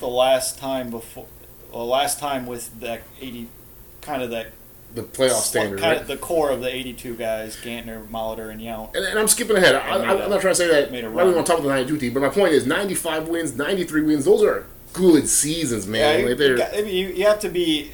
the 0.00 0.08
last 0.08 0.58
time 0.58 0.90
before. 0.90 1.26
Well, 1.72 1.86
last 1.86 2.18
time 2.18 2.46
with 2.46 2.80
that 2.80 3.02
eighty, 3.20 3.48
kind 4.00 4.22
of 4.22 4.30
that 4.30 4.52
the 4.94 5.02
playoff 5.02 5.42
standard. 5.42 5.78
kind 5.80 5.92
right? 5.92 6.00
of 6.00 6.06
the 6.08 6.16
core 6.16 6.50
of 6.50 6.60
the 6.60 6.74
eighty-two 6.74 7.14
guys: 7.16 7.56
Gantner, 7.56 8.06
Molitor, 8.08 8.50
and 8.50 8.60
Yount. 8.60 8.94
And, 8.96 9.04
and 9.04 9.18
I'm 9.18 9.28
skipping 9.28 9.56
ahead. 9.56 9.74
I, 9.74 9.98
made 9.98 10.06
I, 10.06 10.12
a- 10.14 10.24
I'm 10.24 10.30
not 10.30 10.40
trying 10.40 10.52
to 10.52 10.54
say 10.56 10.68
that. 10.68 10.90
made 10.90 11.04
a 11.04 11.08
I 11.08 11.10
don't 11.10 11.14
run. 11.16 11.34
want 11.34 11.46
to 11.46 11.52
talk 11.52 11.60
about 11.60 11.68
the 11.68 11.74
92 11.74 11.98
team, 11.98 12.14
but 12.14 12.20
my 12.20 12.28
point 12.30 12.52
is 12.52 12.66
95 12.66 13.28
wins, 13.28 13.56
93 13.56 14.02
wins. 14.02 14.24
Those 14.24 14.42
are 14.42 14.66
good 14.94 15.28
seasons, 15.28 15.86
man. 15.86 16.20
Yeah, 16.20 16.26
like 16.30 16.38
you, 16.38 16.56
got- 16.56 16.74
I 16.74 16.82
mean, 16.82 16.94
you, 16.94 17.08
you 17.08 17.26
have 17.26 17.40
to 17.40 17.48
be. 17.48 17.90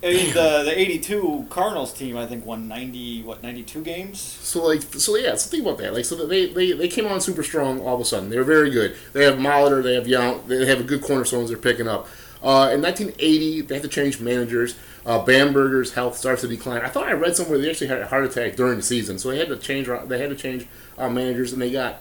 I 0.00 0.12
mean, 0.12 0.32
the 0.32 0.62
the 0.64 0.78
'82 0.80 1.46
Cardinals 1.50 1.92
team, 1.92 2.16
I 2.16 2.24
think, 2.24 2.46
won 2.46 2.68
ninety 2.68 3.20
what 3.24 3.42
ninety 3.42 3.64
two 3.64 3.82
games. 3.82 4.20
so 4.20 4.64
like, 4.64 4.80
so 4.82 5.16
yeah. 5.16 5.34
So 5.34 5.50
think 5.50 5.64
about 5.64 5.78
that. 5.78 5.92
Like, 5.92 6.04
so 6.04 6.14
they, 6.24 6.46
they 6.46 6.70
they 6.70 6.86
came 6.86 7.04
on 7.08 7.20
super 7.20 7.42
strong 7.42 7.80
all 7.80 7.96
of 7.96 8.00
a 8.00 8.04
sudden. 8.04 8.30
They're 8.30 8.44
very 8.44 8.70
good. 8.70 8.94
They 9.12 9.24
have 9.24 9.34
Molitor, 9.40 9.82
they 9.82 9.94
have 9.94 10.04
Yount, 10.06 10.46
they 10.46 10.66
have 10.66 10.78
a 10.78 10.84
good 10.84 11.02
cornerstones 11.02 11.48
they're 11.48 11.58
picking 11.58 11.88
up. 11.88 12.06
Uh, 12.42 12.70
in 12.72 12.82
1980, 12.82 13.62
they 13.62 13.74
had 13.74 13.82
to 13.82 13.88
change 13.88 14.20
managers. 14.20 14.76
Uh, 15.04 15.24
Bamberger's 15.24 15.94
health 15.94 16.16
starts 16.16 16.42
to 16.42 16.48
decline. 16.48 16.82
I 16.82 16.88
thought 16.88 17.08
I 17.08 17.12
read 17.12 17.34
somewhere 17.36 17.58
they 17.58 17.70
actually 17.70 17.86
had 17.88 18.00
a 18.00 18.06
heart 18.06 18.24
attack 18.24 18.56
during 18.56 18.76
the 18.76 18.82
season, 18.82 19.18
so 19.18 19.30
they 19.30 19.38
had 19.38 19.48
to 19.48 19.56
change. 19.56 19.88
They 20.06 20.18
had 20.18 20.30
to 20.30 20.36
change 20.36 20.66
uh, 20.96 21.08
managers, 21.08 21.52
and 21.52 21.62
they 21.62 21.70
got 21.70 22.00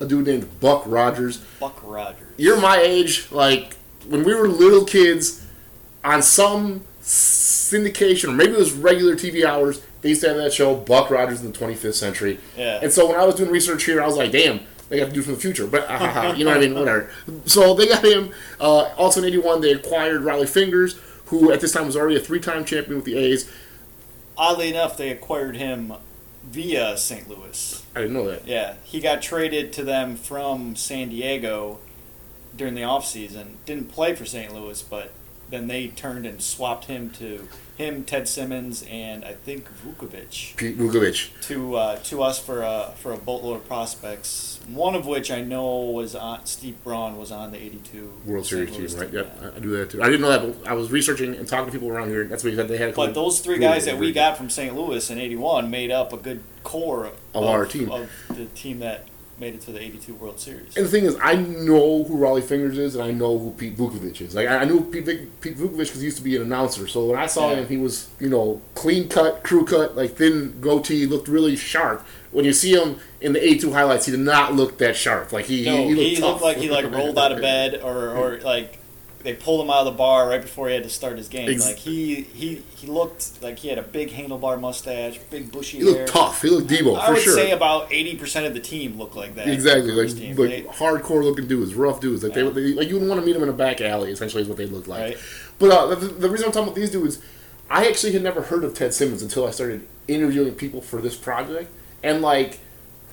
a 0.00 0.06
dude 0.06 0.26
named 0.26 0.60
Buck 0.60 0.84
Rogers. 0.86 1.38
Buck 1.60 1.80
Rogers. 1.82 2.34
you're 2.36 2.60
my 2.60 2.78
age, 2.78 3.30
like 3.30 3.74
when 4.08 4.24
we 4.24 4.34
were 4.34 4.48
little 4.48 4.84
kids, 4.84 5.44
on 6.04 6.22
some 6.22 6.82
syndication 7.02 8.28
or 8.28 8.32
maybe 8.32 8.52
it 8.52 8.58
was 8.58 8.72
regular 8.72 9.14
TV 9.14 9.44
hours, 9.44 9.82
they 10.02 10.10
used 10.10 10.20
to 10.22 10.28
have 10.28 10.36
that 10.36 10.52
show 10.52 10.74
Buck 10.74 11.10
Rogers 11.10 11.42
in 11.42 11.50
the 11.50 11.58
25th 11.58 11.94
Century. 11.94 12.38
Yeah. 12.56 12.80
And 12.82 12.92
so 12.92 13.08
when 13.08 13.18
I 13.18 13.24
was 13.24 13.34
doing 13.34 13.50
research 13.50 13.84
here, 13.84 14.02
I 14.02 14.06
was 14.06 14.16
like, 14.16 14.32
damn, 14.32 14.60
they 14.88 14.98
got 14.98 15.06
to 15.06 15.12
do 15.12 15.22
from 15.22 15.34
the 15.34 15.40
future. 15.40 15.66
But 15.66 15.86
ha, 15.88 16.34
you 16.36 16.44
know 16.44 16.50
what 16.50 16.58
I 16.58 16.60
mean? 16.60 16.74
Whatever. 16.74 17.10
So 17.46 17.74
they 17.74 17.88
got 17.88 18.04
him. 18.04 18.30
Uh, 18.60 18.94
also 18.96 19.20
in 19.20 19.26
'81, 19.26 19.60
they 19.60 19.72
acquired 19.72 20.22
Rollie 20.22 20.48
Fingers, 20.48 20.98
who 21.26 21.52
at 21.52 21.60
this 21.60 21.72
time 21.72 21.86
was 21.86 21.96
already 21.96 22.16
a 22.16 22.20
three-time 22.20 22.64
champion 22.64 22.96
with 22.96 23.04
the 23.04 23.16
A's. 23.16 23.50
Oddly 24.36 24.68
enough, 24.68 24.96
they 24.96 25.10
acquired 25.10 25.56
him 25.56 25.92
via 26.42 26.96
St. 26.96 27.28
Louis. 27.28 27.84
I 27.94 28.00
didn't 28.00 28.14
know 28.14 28.28
that. 28.30 28.46
Yeah, 28.46 28.74
he 28.84 29.00
got 29.00 29.22
traded 29.22 29.72
to 29.74 29.84
them 29.84 30.16
from 30.16 30.76
San 30.76 31.08
Diego 31.08 31.78
during 32.56 32.74
the 32.74 32.82
offseason. 32.82 33.54
Didn't 33.64 33.88
play 33.90 34.14
for 34.14 34.24
St. 34.24 34.52
Louis, 34.54 34.82
but 34.82 35.12
then 35.50 35.66
they 35.66 35.88
turned 35.88 36.26
and 36.26 36.40
swapped 36.42 36.86
him 36.86 37.10
to 37.10 37.48
him, 37.76 38.04
Ted 38.04 38.28
Simmons, 38.28 38.84
and 38.88 39.24
I 39.24 39.32
think 39.34 39.66
Vuckovich 39.84 40.56
Pete 40.56 40.78
Vuckovich. 40.78 41.30
to 41.48 41.74
uh, 41.76 41.96
to 42.04 42.22
us 42.22 42.38
for 42.38 42.62
a 42.62 42.92
for 42.96 43.12
a 43.12 43.16
boatload 43.16 43.56
of 43.56 43.66
prospects. 43.66 44.60
One 44.68 44.94
of 44.94 45.06
which 45.06 45.30
I 45.30 45.42
know 45.42 45.80
was 45.90 46.14
on 46.14 46.46
Steve 46.46 46.82
Braun 46.84 47.18
was 47.18 47.30
on 47.32 47.50
the 47.50 47.58
'82 47.58 48.12
World 48.26 48.46
Series 48.46 48.70
team, 48.70 48.82
right? 48.98 49.10
team, 49.10 49.14
Yep, 49.18 49.38
yeah. 49.42 49.50
I 49.56 49.58
do 49.58 49.70
that 49.76 49.90
too. 49.90 50.02
I 50.02 50.06
didn't 50.06 50.20
know 50.22 50.30
that, 50.30 50.62
but 50.62 50.70
I 50.70 50.74
was 50.74 50.90
researching 50.92 51.34
and 51.34 51.46
talking 51.48 51.66
to 51.66 51.72
people 51.72 51.88
around 51.90 52.08
here. 52.08 52.24
That's 52.24 52.42
what 52.44 52.50
he 52.50 52.56
said 52.56 52.68
they 52.68 52.76
had. 52.78 52.90
A 52.90 52.92
couple 52.92 53.06
But 53.06 53.14
those 53.14 53.40
three 53.40 53.58
guys 53.58 53.84
that 53.86 53.98
we 53.98 54.12
got 54.12 54.36
from 54.36 54.48
St. 54.50 54.74
Louis 54.74 55.10
in 55.10 55.18
'81 55.18 55.68
made 55.70 55.90
up 55.90 56.12
a 56.12 56.16
good 56.16 56.42
core 56.62 57.10
Of 57.34 57.44
our 57.44 57.66
team. 57.66 57.90
of 57.90 58.08
the 58.28 58.46
team 58.46 58.78
that 58.78 59.04
made 59.38 59.54
it 59.54 59.60
to 59.62 59.72
the 59.72 59.80
'82 59.82 60.14
World 60.14 60.38
Series. 60.40 60.76
And 60.76 60.86
the 60.86 60.90
thing 60.90 61.04
is, 61.04 61.16
I 61.22 61.34
know 61.34 62.04
who 62.04 62.16
Rollie 62.16 62.42
Fingers 62.42 62.78
is, 62.78 62.94
and 62.94 63.04
I 63.04 63.10
know 63.10 63.38
who 63.38 63.50
Pete 63.52 63.76
Vuckovich 63.76 64.20
is. 64.20 64.34
Like 64.34 64.48
I 64.48 64.64
knew 64.64 64.84
Pete, 64.84 65.40
Pete 65.40 65.56
Vuckovich 65.56 65.76
because 65.86 66.00
he 66.00 66.04
used 66.04 66.16
to 66.18 66.22
be 66.22 66.36
an 66.36 66.42
announcer. 66.42 66.86
So 66.86 67.06
when 67.06 67.18
I 67.18 67.26
saw 67.26 67.50
Yeah. 67.50 67.56
him, 67.56 67.68
he 67.68 67.76
was 67.76 68.08
you 68.20 68.28
know 68.28 68.60
clean 68.74 69.08
cut, 69.08 69.42
crew 69.42 69.64
cut, 69.64 69.96
like 69.96 70.16
thin 70.16 70.58
goatee, 70.60 71.06
looked 71.06 71.28
really 71.28 71.56
sharp. 71.56 72.06
When 72.30 72.44
you 72.44 72.52
see 72.52 72.72
him 72.74 72.96
in 73.20 73.32
the 73.32 73.44
A 73.44 73.58
two 73.58 73.72
highlights, 73.72 74.06
he 74.06 74.10
did 74.12 74.20
not 74.20 74.54
look 74.54 74.78
that 74.78 74.96
sharp. 74.96 75.32
Like 75.32 75.44
he, 75.46 75.64
No, 75.64 75.76
he, 75.76 75.94
he, 75.94 75.94
looked, 75.94 76.20
looked 76.20 76.32
tough. 76.34 76.42
like 76.42 76.56
he 76.56 76.68
like 76.70 76.90
rolled 76.90 77.18
out 77.18 77.30
of 77.32 77.40
bed, 77.42 77.80
or, 77.82 78.10
or 78.10 78.40
like 78.40 78.78
they 79.24 79.32
pulled 79.34 79.64
him 79.64 79.70
out 79.70 79.78
of 79.78 79.84
the 79.86 79.90
bar 79.98 80.28
right 80.28 80.40
before 80.40 80.68
he 80.68 80.74
had 80.74 80.84
to 80.84 80.88
start 80.90 81.16
his 81.18 81.28
game. 81.28 81.48
Ex- 81.48 81.64
like 81.66 81.76
he 81.78 82.20
he 82.22 82.62
he 82.76 82.86
looked 82.86 83.42
like 83.42 83.58
he 83.58 83.68
had 83.68 83.78
a 83.78 83.82
big 83.82 84.10
handlebar 84.10 84.60
mustache, 84.60 85.18
big 85.30 85.50
bushy 85.50 85.78
He 85.78 85.84
hair. 85.84 85.92
looked 86.02 86.12
tough. 86.12 86.42
He 86.42 86.48
looked 86.50 86.68
Debo 86.68 86.96
I 86.98 87.06
for 87.06 87.12
would 87.14 87.22
sure. 87.22 87.34
say 87.34 87.50
about 87.50 87.92
eighty 87.92 88.16
percent 88.16 88.46
of 88.46 88.54
the 88.54 88.60
team 88.60 88.98
looked 88.98 89.16
like 89.16 89.34
that. 89.34 89.48
Exactly, 89.48 89.90
like, 89.92 90.14
team. 90.16 90.36
like 90.36 90.48
They- 90.50 90.62
hardcore 90.62 91.24
looking 91.24 91.46
dudes, 91.48 91.74
rough 91.74 92.00
dudes. 92.00 92.22
Like 92.22 92.36
Yeah. 92.36 92.44
they, 92.44 92.50
they, 92.50 92.74
like 92.74 92.88
you 92.88 92.94
wouldn't 92.94 93.08
want 93.10 93.20
to 93.20 93.26
meet 93.26 93.32
them 93.32 93.42
in 93.42 93.48
a 93.48 93.52
back 93.54 93.80
alley. 93.80 94.12
Essentially, 94.12 94.42
is 94.42 94.48
what 94.48 94.58
they 94.58 94.66
looked 94.66 94.86
like. 94.88 95.00
Right. 95.02 95.18
But 95.58 95.70
uh, 95.70 95.94
the, 95.94 96.06
the 96.06 96.28
reason 96.30 96.46
I'm 96.46 96.52
talking 96.52 96.68
about 96.68 96.76
these 96.76 96.90
dudes, 96.90 97.18
I 97.70 97.88
actually 97.88 98.12
had 98.12 98.22
never 98.22 98.42
heard 98.42 98.62
of 98.62 98.74
Ted 98.74 98.92
Simmons 98.92 99.22
until 99.22 99.46
I 99.46 99.50
started 99.52 99.86
interviewing 100.06 100.54
people 100.54 100.80
for 100.82 101.00
this 101.00 101.16
project, 101.16 101.70
and 102.02 102.20
like, 102.20 102.58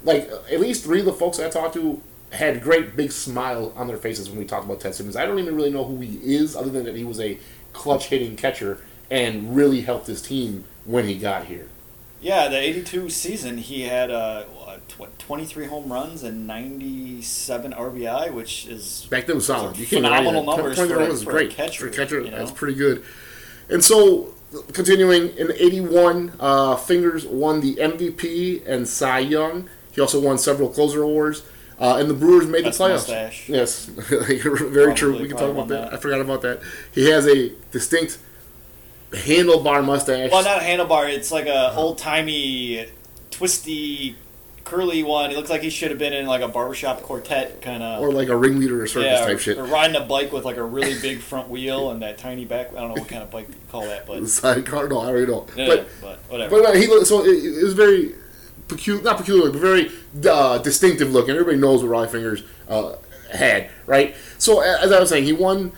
like 0.04 0.30
at 0.52 0.60
least 0.60 0.84
three 0.84 1.00
of 1.00 1.06
the 1.06 1.14
folks 1.14 1.40
I 1.40 1.50
talked 1.50 1.76
to 1.76 2.02
had 2.32 2.58
a 2.58 2.60
great 2.60 2.96
big 2.96 3.12
smile 3.12 3.74
on 3.76 3.88
their 3.88 3.98
faces 3.98 4.30
when 4.30 4.40
we 4.40 4.46
talked 4.46 4.66
about 4.66 4.80
Ted 4.80 4.96
Simmons. 4.96 5.16
I 5.16 5.26
don't 5.26 5.40
even 5.40 5.56
really 5.56 5.72
know 5.72 5.84
who 5.84 6.00
he 6.00 6.20
is, 6.36 6.56
other 6.56 6.70
than 6.70 6.86
that 6.86 6.96
he 6.96 7.04
was 7.04 7.20
a 7.20 7.38
clutch 7.74 8.08
hitting 8.08 8.36
catcher 8.36 8.80
and 9.10 9.56
really 9.56 9.82
helped 9.82 10.08
his 10.08 10.22
team 10.22 10.64
when 10.86 11.06
he 11.08 11.18
got 11.18 11.46
here. 11.46 11.68
yeah, 12.22 12.48
the 12.48 12.58
'82 12.58 13.10
season 13.10 13.58
he 13.58 13.82
had 13.84 14.10
uh, 14.12 14.44
what, 14.46 14.82
what 14.98 15.20
23 15.20 15.66
home 15.68 15.92
runs 15.92 16.24
and 16.24 16.48
97 16.48 17.74
RBI, 17.74 18.32
which 18.34 18.68
is 18.68 19.08
Back 19.10 19.26
then 19.26 19.38
was 19.38 19.46
solid. 19.48 19.78
You 19.78 19.86
can't 19.86 20.06
phenomenal 20.06 20.44
numbers 20.44 20.78
20 20.78 20.94
for- 20.94 21.16
for 21.24 21.30
a 21.30 21.34
great. 21.34 21.50
catcher, 21.52 21.88
For 21.88 21.88
a 21.88 21.92
catcher, 21.92 22.22
you 22.22 22.32
know? 22.32 22.38
that's 22.38 22.52
pretty 22.52 22.76
good. 22.76 23.04
And 23.70 23.84
so, 23.84 24.34
continuing 24.74 25.30
in 25.38 25.52
'81, 25.52 26.34
uh, 26.40 26.76
Fingers 26.76 27.26
won 27.26 27.62
the 27.62 27.76
MVP 27.76 28.64
and 28.68 28.88
Cy 28.88 29.20
Young. 29.20 29.70
He 29.92 30.00
also 30.02 30.20
won 30.22 30.38
several 30.38 30.70
closer 30.70 31.02
awards. 31.04 31.44
Uh, 31.82 31.98
and 31.98 32.08
the 32.08 32.14
Brewers 32.14 32.46
made 32.46 32.64
Best 32.64 32.78
the 32.78 32.84
playoffs. 32.84 32.92
mustache. 32.92 33.50
Yes, 33.50 33.86
very 33.86 34.94
true. 34.94 35.18
We 35.20 35.28
can 35.28 35.36
talk 35.36 35.50
about 35.50 35.68
that. 35.70 35.90
that. 35.90 35.94
I 35.94 35.98
forgot 35.98 36.22
about 36.22 36.44
that. 36.44 36.62
He 36.92 37.10
has 37.10 37.26
a 37.28 37.54
distinct 37.72 38.20
handlebar 39.10 39.84
mustache. 39.84 40.30
well, 40.32 40.44
not 40.44 40.62
a 40.62 40.64
handlebar. 40.64 41.12
It's 41.12 41.32
like 41.32 41.48
a 41.48 41.74
old 41.76 41.98
timey, 41.98 42.86
twisty, 43.32 44.16
curly 44.64 45.02
one. 45.02 45.32
He 45.32 45.36
looks 45.36 45.50
like 45.50 45.64
he 45.64 45.72
should 45.72 45.90
have 45.90 45.98
been 45.98 46.14
in 46.14 46.28
like 46.28 46.42
a 46.42 46.48
barbershop 46.48 47.02
quartet 47.02 47.64
kind 47.64 47.82
of. 47.82 48.02
or 48.02 48.12
like 48.12 48.30
a 48.30 48.38
ringleader 48.38 48.84
or 48.84 48.86
circus 48.86 49.20
yeah, 49.20 49.26
type 49.26 49.38
or, 49.38 49.40
shit. 49.40 49.58
or 49.58 49.66
riding 49.66 49.96
a 49.96 50.06
bike 50.06 50.32
with 50.32 50.46
like 50.46 50.58
a 50.58 50.64
really 50.64 51.00
big 51.02 51.20
front 51.20 51.50
wheel 51.50 51.90
and 51.90 52.04
that 52.04 52.20
tiny 52.20 52.46
back. 52.46 52.72
I 52.74 52.76
don't 52.76 52.90
know 52.90 53.02
what 53.02 53.10
kind 53.10 53.24
of 53.24 53.32
bike 53.32 53.50
you 53.50 53.56
call 53.72 53.82
that, 53.86 54.06
but 54.06 54.28
Sidecar, 54.30 54.88
no, 54.88 55.00
I 55.00 55.08
already 55.08 55.32
know. 55.32 55.48
But 55.56 55.88
but 56.00 56.20
whatever. 56.30 56.62
But 56.62 56.70
uh, 56.70 56.74
he 56.74 56.86
so 57.06 57.26
it, 57.26 57.44
it 57.44 57.64
was 57.64 57.74
very 57.74 58.14
peculiar, 58.72 59.04
not 59.04 59.18
peculiar, 59.18 59.52
but 59.52 59.60
very 59.60 59.92
uh, 60.30 60.58
distinctive 60.60 61.12
looking. 61.12 61.32
Everybody 61.32 61.58
knows 61.58 61.84
what 61.84 61.92
Rollie 61.92 62.10
Fingers 62.10 62.44
uh, 62.68 62.96
had, 63.32 63.70
right? 63.86 64.16
So 64.38 64.62
as 64.62 64.92
I 64.92 65.00
was 65.00 65.10
saying, 65.10 65.26
he 65.26 65.34
won 65.34 65.72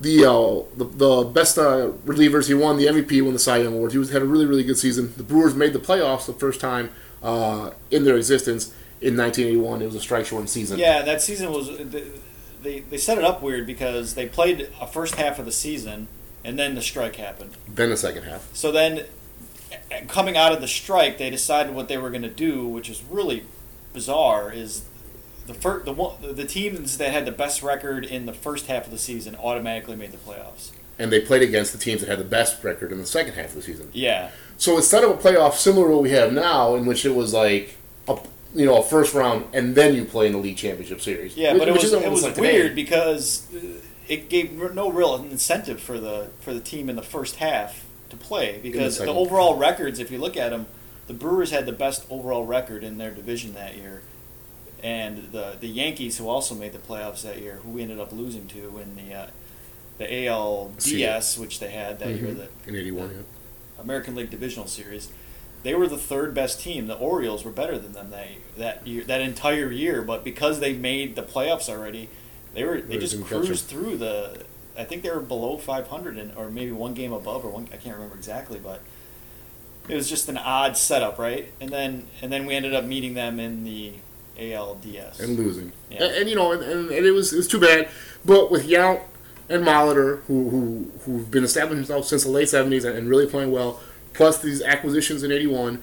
the 0.00 0.24
uh, 0.24 0.62
the, 0.76 0.84
the 0.84 1.24
best 1.24 1.58
uh, 1.58 1.90
relievers. 2.04 2.48
He 2.48 2.54
won 2.54 2.76
the 2.76 2.86
MVP, 2.86 3.22
won 3.22 3.32
the 3.32 3.38
Cy 3.38 3.58
Young 3.58 3.74
Award. 3.74 3.92
He 3.92 3.98
was 3.98 4.10
had 4.10 4.22
a 4.22 4.26
really 4.26 4.46
really 4.46 4.64
good 4.64 4.78
season. 4.78 5.12
The 5.16 5.22
Brewers 5.22 5.54
made 5.54 5.72
the 5.72 5.78
playoffs 5.78 6.26
the 6.26 6.32
first 6.32 6.60
time 6.60 6.90
uh, 7.22 7.70
in 7.90 8.04
their 8.04 8.16
existence 8.16 8.68
in 9.00 9.16
1981. 9.16 9.82
It 9.82 9.86
was 9.86 9.94
a 9.94 10.00
strike 10.00 10.26
shortened 10.26 10.50
season. 10.50 10.78
Yeah, 10.78 11.02
that 11.02 11.22
season 11.22 11.52
was 11.52 11.76
they 12.62 12.80
they 12.80 12.98
set 12.98 13.18
it 13.18 13.24
up 13.24 13.42
weird 13.42 13.66
because 13.66 14.14
they 14.14 14.26
played 14.26 14.70
a 14.80 14.86
first 14.86 15.16
half 15.16 15.38
of 15.38 15.44
the 15.44 15.52
season 15.52 16.08
and 16.46 16.56
then 16.56 16.76
the 16.76 16.82
strike 16.82 17.16
happened. 17.16 17.56
Then 17.66 17.90
the 17.90 17.96
second 17.96 18.22
half. 18.22 18.48
So 18.54 18.70
then, 18.70 19.04
coming 20.08 20.36
out 20.36 20.52
of 20.52 20.60
the 20.60 20.68
strike, 20.68 21.18
they 21.18 21.30
decided 21.30 21.74
what 21.74 21.88
they 21.88 21.98
were 21.98 22.10
going 22.10 22.22
to 22.22 22.28
do, 22.28 22.66
which 22.66 22.88
is 22.90 23.02
really 23.10 23.44
bizarre. 23.92 24.52
Is 24.52 24.82
the 25.46 25.54
first 25.54 25.84
the 25.84 25.92
one 25.92 26.14
the 26.22 26.44
teams 26.44 26.98
that 26.98 27.12
had 27.12 27.24
the 27.24 27.32
best 27.32 27.62
record 27.62 28.04
in 28.04 28.26
the 28.26 28.32
first 28.32 28.66
half 28.66 28.84
of 28.86 28.90
the 28.90 28.98
season 28.98 29.36
automatically 29.36 29.96
made 29.96 30.12
the 30.12 30.18
playoffs. 30.18 30.70
And 30.98 31.12
they 31.12 31.20
played 31.20 31.42
against 31.42 31.72
the 31.72 31.78
teams 31.78 32.00
that 32.00 32.08
had 32.08 32.18
the 32.18 32.24
best 32.24 32.64
record 32.64 32.90
in 32.90 32.96
the 32.98 33.04
second 33.06 33.34
half 33.34 33.50
of 33.50 33.56
the 33.56 33.62
season. 33.62 33.90
Yeah, 33.92 34.30
So 34.56 34.76
instead 34.78 35.04
of 35.04 35.10
a 35.10 35.14
playoff 35.14 35.52
similar 35.52 35.88
to 35.88 35.92
what 35.94 36.02
we 36.02 36.10
have 36.12 36.32
now, 36.32 36.74
in 36.74 36.86
which 36.86 37.04
it 37.04 37.14
was 37.14 37.34
like 37.34 37.76
a 38.08 38.18
you 38.54 38.64
know 38.64 38.78
a 38.78 38.82
first 38.82 39.12
round 39.14 39.44
and 39.52 39.74
then 39.74 39.94
you 39.94 40.04
play 40.04 40.26
in 40.26 40.32
the 40.32 40.38
league 40.38 40.56
championship 40.56 41.00
series. 41.00 41.36
yeah, 41.36 41.52
Which- 41.52 41.60
but 41.60 41.68
it 41.68 41.72
was 41.74 41.92
it 41.92 42.10
was 42.10 42.22
like 42.22 42.34
today. 42.34 42.52
weird 42.60 42.74
because 42.74 43.46
uh, 43.54 43.58
it 44.08 44.28
gave 44.28 44.52
no 44.74 44.90
real 44.90 45.14
incentive 45.16 45.80
for 45.80 45.98
the 46.00 46.30
for 46.40 46.54
the 46.54 46.60
team 46.60 46.88
in 46.88 46.96
the 46.96 47.02
first 47.02 47.36
half 47.36 47.84
to 48.10 48.16
play 48.16 48.60
because 48.62 48.94
the, 48.98 49.04
second. 49.06 49.16
overall 49.16 49.56
records, 49.56 49.98
if 49.98 50.10
you 50.10 50.18
look 50.18 50.36
at 50.36 50.50
them, 50.50 50.66
the 51.06 51.14
Brewers 51.14 51.50
had 51.50 51.66
the 51.66 51.72
best 51.72 52.04
overall 52.10 52.44
record 52.44 52.82
in 52.84 52.98
their 52.98 53.10
division 53.12 53.54
that 53.54 53.76
year. 53.76 54.02
And 54.82 55.32
the 55.32 55.56
the 55.58 55.68
Yankees, 55.68 56.18
who 56.18 56.28
also 56.28 56.54
made 56.54 56.72
the 56.72 56.78
playoffs 56.78 57.22
that 57.22 57.40
year, 57.40 57.60
who 57.62 57.70
we 57.70 57.82
ended 57.82 57.98
up 57.98 58.12
losing 58.12 58.46
to 58.48 58.78
in 58.78 58.94
the 58.94 59.14
uh, 59.14 59.26
the 59.98 60.04
ALDS, 60.04 61.38
which 61.38 61.58
they 61.60 61.70
had 61.70 61.98
that 62.00 62.08
year, 62.10 62.26
Mhm. 62.34 62.36
the 62.64 62.68
in 62.70 62.76
'81. 62.76 63.10
Yeah. 63.10 63.82
American 63.82 64.14
League 64.14 64.30
Divisional 64.30 64.66
Series. 64.66 65.08
They 65.62 65.74
were 65.74 65.88
the 65.88 65.96
third 65.98 66.34
best 66.34 66.60
team. 66.60 66.86
The 66.86 66.94
Orioles 66.96 67.44
were 67.44 67.50
better 67.50 67.78
than 67.78 67.92
them 67.92 68.10
that 68.10 68.28
that 68.56 68.86
year, 68.86 69.02
that 69.04 69.20
entire 69.20 69.70
year. 69.72 70.02
But 70.02 70.22
because 70.24 70.60
they 70.60 70.74
made 70.74 71.16
the 71.16 71.22
playoffs 71.22 71.68
already, 71.68 72.08
they 72.54 72.62
were 72.64 72.80
They 72.80 72.98
just 72.98 73.20
cruised 73.24 73.64
through 73.66 73.96
the. 73.96 74.44
I 74.78 74.84
think 74.84 75.02
they 75.02 75.10
were 75.10 75.20
below 75.20 75.56
500 75.56 76.18
and 76.18 76.34
or 76.36 76.50
maybe 76.50 76.72
one 76.72 76.94
game 76.94 77.12
above 77.12 77.44
or 77.44 77.50
one. 77.50 77.68
I 77.72 77.76
can't 77.76 77.96
remember 77.96 78.16
exactly, 78.16 78.58
but 78.58 78.80
it 79.88 79.94
was 79.94 80.08
just 80.08 80.28
an 80.28 80.36
odd 80.36 80.76
setup, 80.76 81.18
right? 81.18 81.52
And 81.60 81.70
then 81.70 82.06
and 82.22 82.32
then 82.32 82.46
we 82.46 82.54
ended 82.54 82.74
up 82.74 82.84
meeting 82.84 83.14
them 83.14 83.38
in 83.40 83.64
the 83.64 83.94
ALDS. 84.38 85.20
and 85.20 85.36
losing. 85.36 85.72
Yeah. 85.90 86.04
And, 86.04 86.14
and, 86.16 86.30
you 86.30 86.36
know, 86.36 86.52
and, 86.52 86.62
and, 86.62 86.90
and 86.90 87.06
it 87.06 87.12
was 87.12 87.32
it 87.32 87.36
was 87.36 87.48
too 87.48 87.60
bad. 87.60 87.88
But 88.24 88.50
with 88.50 88.68
Yount 88.68 89.00
and 89.48 89.64
Molitor, 89.64 90.22
who 90.22 90.50
who 90.50 90.92
who've 91.04 91.30
been 91.30 91.44
establishing 91.44 91.78
themselves 91.78 92.08
since 92.08 92.24
the 92.24 92.30
late 92.30 92.48
seventies 92.48 92.84
and, 92.84 92.96
and 92.96 93.08
really 93.08 93.26
playing 93.26 93.50
well, 93.50 93.80
plus 94.12 94.40
these 94.40 94.62
acquisitions 94.62 95.22
in 95.22 95.32
'81, 95.32 95.82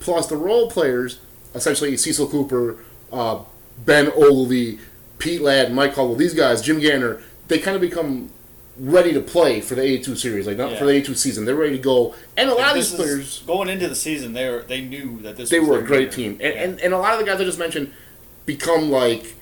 plus 0.00 0.26
the 0.26 0.36
role 0.36 0.70
players, 0.70 1.18
essentially 1.54 1.96
Cecil 1.96 2.28
Cooper, 2.28 2.78
uh, 3.12 3.42
Ben 3.84 4.06
Oglivie, 4.06 4.78
Pete 5.18 5.42
Ladd, 5.42 5.72
Mike 5.72 5.94
Caldwell, 5.94 6.16
these 6.16 6.34
guys, 6.34 6.62
Jim 6.62 6.80
Gantner, 6.80 7.22
they 7.48 7.58
kind 7.58 7.74
of 7.74 7.80
become 7.80 8.30
ready 8.78 9.12
to 9.14 9.20
play 9.20 9.60
for 9.60 9.74
the 9.74 9.82
'82 9.82 10.16
series, 10.16 10.46
like 10.46 10.56
not 10.58 10.72
Yeah. 10.72 10.78
for 10.78 10.84
the 10.86 10.92
'82 10.92 11.14
season. 11.14 11.44
They're 11.44 11.54
ready 11.56 11.76
to 11.76 11.82
go, 11.82 12.14
and 12.36 12.50
a 12.50 12.54
lot 12.54 12.68
of 12.70 12.74
these 12.74 12.94
players 12.94 13.42
going 13.46 13.68
into 13.68 13.88
the 13.88 13.94
season, 13.94 14.32
they 14.34 14.48
were 14.50 14.62
they 14.62 14.80
knew 14.82 15.20
that 15.22 15.36
this 15.36 15.48
they 15.50 15.60
was 15.60 15.68
were 15.68 15.78
a 15.78 15.82
great 15.82 16.12
team, 16.12 16.32
and, 16.32 16.40
Yeah. 16.54 16.62
and 16.62 16.80
and 16.80 16.94
a 16.94 16.98
lot 16.98 17.14
of 17.14 17.20
the 17.20 17.24
guys 17.24 17.40
I 17.40 17.44
just 17.44 17.58
mentioned 17.58 17.90
become 18.44 18.90
like 18.90 19.34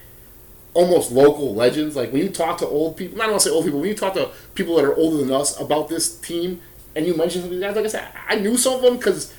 almost 0.72 1.12
local 1.12 1.54
legends. 1.54 1.96
Like 1.96 2.12
when 2.12 2.22
you 2.22 2.28
talk 2.30 2.58
to 2.58 2.66
old 2.66 2.96
people, 2.96 3.16
not 3.18 3.28
want 3.28 3.40
to 3.42 3.48
say 3.48 3.54
old 3.54 3.64
people, 3.64 3.80
when 3.80 3.88
you 3.88 3.94
talk 3.96 4.14
to 4.14 4.30
people 4.54 4.76
that 4.76 4.84
are 4.84 4.94
older 4.96 5.18
than 5.18 5.30
us 5.32 5.58
about 5.60 5.88
this 5.88 6.14
team, 6.16 6.60
and 6.96 7.06
you 7.06 7.16
mention 7.16 7.40
some 7.42 7.50
of 7.50 7.56
these 7.56 7.60
guys, 7.60 7.76
like 7.76 7.84
I 7.84 7.88
said, 7.88 8.08
I 8.28 8.36
knew 8.36 8.56
some 8.56 8.74
of 8.74 8.82
them 8.82 8.96
because 8.96 9.32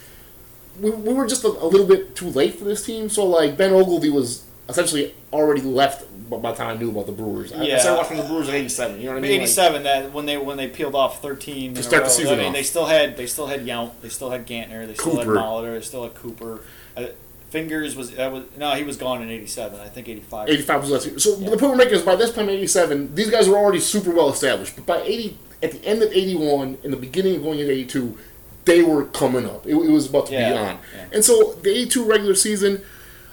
we, 0.79 0.89
we 0.91 1.13
were 1.13 1.25
just 1.27 1.43
a, 1.45 1.47
a 1.47 1.67
little 1.67 1.87
bit 1.87 2.15
too 2.15 2.29
late 2.29 2.55
for 2.59 2.65
this 2.65 2.85
team. 2.85 3.07
So 3.09 3.25
like 3.25 3.55
Ben 3.57 3.71
Oglivie 3.71 4.11
was 4.11 4.43
essentially 4.69 5.13
already 5.31 5.61
left 5.61 6.05
by 6.29 6.51
the 6.51 6.57
time 6.57 6.75
I 6.75 6.79
knew 6.79 6.89
about 6.89 7.05
the 7.05 7.11
Brewers. 7.11 7.53
I, 7.53 7.61
I 7.63 7.77
started 7.77 8.01
watching 8.01 8.17
the 8.17 8.23
Brewers 8.23 8.49
in 8.49 8.55
'87. 8.55 8.99
You 8.99 9.05
know 9.05 9.11
what 9.11 9.17
I 9.17 9.21
mean? 9.21 9.31
Like, 9.31 9.41
'87 9.41 9.83
that 9.83 10.13
when 10.13 10.25
they 10.25 10.37
when 10.37 10.57
they 10.57 10.67
peeled 10.67 10.95
off 10.95 11.21
13 11.21 11.71
in 11.71 11.77
a 11.77 11.83
start 11.83 12.03
the 12.03 12.09
season 12.09 12.33
I 12.33 12.37
mean, 12.37 12.47
off. 12.47 12.53
they 12.53 12.63
still 12.63 12.85
had 12.85 13.17
they 13.17 13.27
still 13.27 13.47
had 13.47 13.65
Yount, 13.65 13.91
they 14.01 14.09
still 14.09 14.29
had 14.31 14.47
Gantner, 14.47 14.87
they 14.87 14.93
still 14.95 15.13
Cooper. 15.17 15.35
had 15.35 15.43
Molitor, 15.43 15.73
they 15.75 15.81
still 15.81 16.03
had 16.03 16.15
Cooper. 16.15 16.61
Uh, 16.97 17.07
Fingers 17.49 17.95
was 17.95 18.11
that 18.11 18.33
was 18.33 18.43
no, 18.57 18.73
he 18.73 18.83
was 18.83 18.97
gone 18.97 19.21
in 19.21 19.29
'87. 19.29 19.79
I 19.79 19.87
think 19.87 20.09
'85. 20.09 20.49
85 20.49 20.81
was 20.81 20.91
last 20.91 21.05
year. 21.05 21.19
So 21.19 21.35
the 21.35 21.51
point 21.51 21.61
we're 21.61 21.75
making 21.75 21.93
is 21.93 22.01
by 22.01 22.15
this 22.15 22.33
time, 22.33 22.49
87, 22.49 23.15
these 23.15 23.29
guys 23.29 23.47
were 23.47 23.55
already 23.55 23.79
super 23.79 24.11
well 24.11 24.29
established. 24.29 24.75
But 24.75 24.85
by 24.85 25.01
80, 25.03 25.37
at 25.63 25.71
the 25.71 25.85
end 25.85 26.01
of 26.01 26.11
81, 26.11 26.79
in 26.83 26.91
the 26.91 26.97
beginning 26.97 27.35
of 27.37 27.43
going 27.43 27.59
into 27.59 27.71
82, 27.71 28.17
they 28.65 28.81
were 28.81 29.05
coming 29.05 29.45
up. 29.45 29.65
It, 29.65 29.75
it 29.75 29.89
was 29.91 30.09
about 30.09 30.25
to 30.25 30.31
be 30.31 30.37
on. 30.37 30.43
yeah. 30.43 31.05
And 31.13 31.23
so 31.23 31.53
the 31.53 31.69
82 31.69 32.03
regular 32.03 32.35
season, 32.35 32.81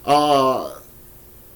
uh, 0.04 0.78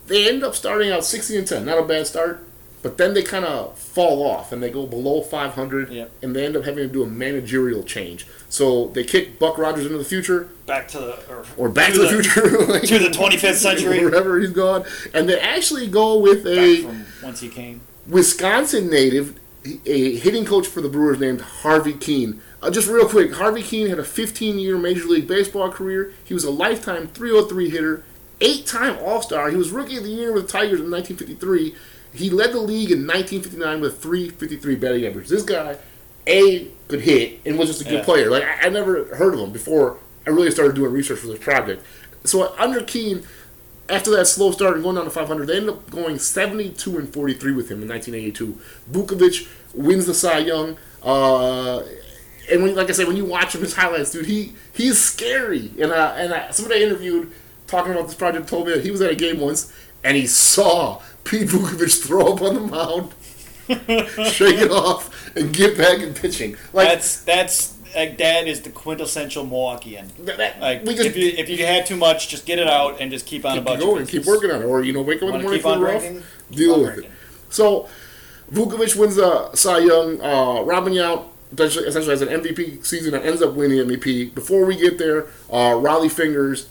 they 0.07 0.29
end 0.29 0.43
up 0.45 0.55
starting 0.55 0.91
out 0.91 1.05
60 1.05 1.37
and 1.39 1.47
10. 1.47 1.65
Not 1.65 1.79
a 1.79 1.83
bad 1.83 2.07
start. 2.07 2.43
but 2.83 2.99
then 2.99 3.15
they 3.15 3.23
kind 3.23 3.45
of 3.45 3.77
fall 3.77 4.23
off 4.25 4.53
and 4.53 4.63
they 4.63 4.71
go 4.71 4.87
below 4.87 5.21
500, 5.21 5.91
Yep. 5.91 6.11
and 6.23 6.37
they 6.37 6.47
end 6.47 6.57
up 6.57 6.65
having 6.65 6.87
to 6.87 6.93
do 6.93 7.03
a 7.03 7.07
managerial 7.07 7.83
change. 7.83 8.27
So 8.49 8.89
they 8.89 9.03
kick 9.03 9.41
Buck 9.41 9.59
Rogers 9.59 9.87
into 9.87 9.99
the 9.99 10.05
future, 10.05 10.49
Back 10.67 10.87
to 10.89 10.99
the 10.99 11.15
or, 11.29 11.45
or 11.57 11.69
back 11.69 11.93
to, 11.95 11.99
the, 11.99 12.09
future, 12.09 12.49
like, 12.69 12.83
to 12.83 12.99
the 13.01 13.09
25th 13.09 13.55
century. 13.55 14.05
wherever 14.05 14.39
he's 14.39 14.51
gone, 14.53 14.85
and 15.13 15.29
they 15.29 15.41
actually 15.41 15.89
go 15.89 16.17
with 16.19 16.45
Back 16.45 16.59
a 16.59 16.83
from 16.83 17.05
once 17.25 17.41
he 17.41 17.49
came. 17.49 17.81
Wisconsin 18.07 18.89
native, 18.89 19.37
a 19.85 20.17
hitting 20.17 20.45
coach 20.45 20.67
for 20.69 20.81
the 20.81 20.89
Brewers 20.89 21.19
named 21.19 21.41
Harvey 21.41 21.93
Kuenn. 21.95 22.39
Uh, 22.63 22.71
just 22.71 22.89
real 22.89 23.09
quick, 23.09 23.35
Harvey 23.35 23.63
Kuenn 23.63 23.89
had 23.89 23.99
a 23.99 24.03
15-year 24.03 24.79
Major 24.79 25.07
League 25.07 25.27
Baseball 25.27 25.71
career. 25.73 26.13
He 26.25 26.35
was 26.35 26.45
a 26.45 26.51
lifetime 26.53 27.09
303 27.09 27.69
hitter, 27.71 28.05
eight-time 28.41 28.99
All-Star. 29.03 29.51
He 29.51 29.57
was 29.57 29.71
Rookie 29.71 29.97
of 29.97 30.05
the 30.05 30.11
Year 30.11 30.33
with 30.33 30.47
the 30.47 30.53
Tigers 30.53 30.81
in 30.81 30.91
1953. 30.91 31.75
He 32.15 32.31
led 32.31 32.53
the 32.53 32.61
league 32.61 32.91
in 32.91 33.07
1959 33.07 33.81
with 33.81 34.03
353 34.03 34.75
batting 34.77 35.07
average. 35.07 35.29
This 35.29 35.43
guy, 35.43 35.77
a 36.27 36.69
could 36.89 37.01
hit 37.03 37.41
and 37.45 37.59
was 37.59 37.69
just 37.69 37.81
a 37.81 37.85
good 37.85 37.95
Yeah. 37.95 38.05
player. 38.05 38.31
Like 38.31 38.43
I, 38.45 38.67
I 38.67 38.69
never 38.69 39.15
heard 39.17 39.35
of 39.35 39.41
him 39.41 39.53
before. 39.53 39.99
I 40.27 40.31
really 40.31 40.51
started 40.51 40.75
doing 40.75 40.93
research 40.93 41.19
for 41.21 41.27
this 41.29 41.39
project. 41.39 41.85
So 42.25 42.55
under 42.59 42.81
Kuenn, 42.81 43.25
after 43.89 44.11
that 44.13 44.27
slow 44.27 44.51
start 44.51 44.75
and 44.75 44.83
going 44.83 44.97
down 44.97 45.05
to 45.05 45.11
500, 45.11 45.47
they 45.47 45.57
ended 45.57 45.71
up 45.71 45.91
going 45.91 46.19
72 46.19 46.99
and 46.99 47.13
43 47.13 47.53
with 47.53 47.71
him 47.71 47.83
in 47.83 47.89
1982. 47.89 48.59
Vuckovich 48.91 49.49
wins 49.75 50.07
the 50.07 50.15
Cy 50.15 50.39
Young. 50.39 50.77
Uh, 51.03 51.83
and 52.51 52.63
when, 52.63 52.75
like 52.75 52.89
I 52.89 52.93
said, 52.93 53.07
when 53.07 53.17
you 53.17 53.25
watch 53.25 53.55
him 53.55 53.61
his 53.61 53.75
highlights, 53.75 54.11
dude, 54.13 54.27
he 54.27 54.53
he's 54.73 54.99
scary. 54.99 55.71
And 55.81 55.93
uh, 55.93 56.15
and 56.17 56.33
uh, 56.33 56.51
somebody 56.53 56.81
I 56.81 56.87
interviewed 56.87 57.31
talking 57.67 57.93
about 57.93 58.07
this 58.07 58.15
project 58.15 58.49
told 58.49 58.67
me 58.67 58.75
that 58.75 58.85
he 58.85 58.91
was 58.91 59.01
at 59.01 59.11
a 59.11 59.15
game 59.15 59.41
once 59.41 59.73
and 60.05 60.17
he 60.17 60.27
saw 60.27 61.03
Pete 61.25 61.49
Vuckovich 61.49 62.03
throw 62.05 62.33
up 62.33 62.43
on 62.43 62.55
the 62.55 62.61
mound, 62.61 63.13
shake 64.31 64.61
it 64.61 64.71
off, 64.71 65.37
and 65.37 65.53
get 65.53 65.77
back 65.77 66.01
in 66.01 66.15
pitching. 66.15 66.57
Like 66.73 66.89
That's 66.89 67.23
that's 67.23 67.77
like 67.95 68.19
that 68.19 68.47
is 68.47 68.61
the 68.61 68.71
quintessential 68.71 69.45
Milwaukeean. 69.45 70.09
that, 70.37 70.61
Like 70.61 70.85
just 70.85 71.01
if 71.01 71.17
you 71.17 71.29
if 71.37 71.49
you 71.49 71.65
had 71.67 71.87
too 71.87 71.97
much, 71.97 72.29
just 72.29 72.47
get 72.47 72.59
it 72.59 72.69
out 72.69 73.01
and 73.01 73.11
just 73.11 73.27
keep 73.27 73.45
on 73.45 73.55
keep 73.55 73.63
about 73.63 73.81
going, 73.81 74.07
keep 74.07 74.25
working 74.27 74.51
on 74.51 74.63
it, 74.63 74.65
or 74.65 74.85
you 74.85 74.93
know, 74.93 75.03
wake 75.03 75.19
up 75.19 75.29
in 75.31 75.39
the 75.39 75.43
morning 75.43 75.59
keep 75.59 75.67
on 75.67 75.81
rough? 75.81 76.05
Deal 76.51 76.81
with 76.83 76.99
it. 76.99 77.11
So, 77.51 77.89
Vuckovich 78.53 78.95
wins 78.97 79.17
the 79.17 79.53
Cy 79.55 79.79
Young. 79.79 80.21
Uh, 80.21 80.63
Robin 80.63 80.93
Yount 80.93 81.27
essentially, 81.53 81.87
essentially 81.87 82.11
has 82.11 82.23
an 82.23 82.29
MVP 82.29 82.85
season 82.85 83.15
and 83.15 83.25
ends 83.25 83.43
up 83.43 83.55
winning 83.55 83.79
MVP. 83.79 84.35
Before 84.35 84.65
we 84.65 84.77
get 84.77 84.99
there, 84.99 85.25
uh, 85.51 85.75
Rollie 85.75 86.11
Fingers 86.11 86.69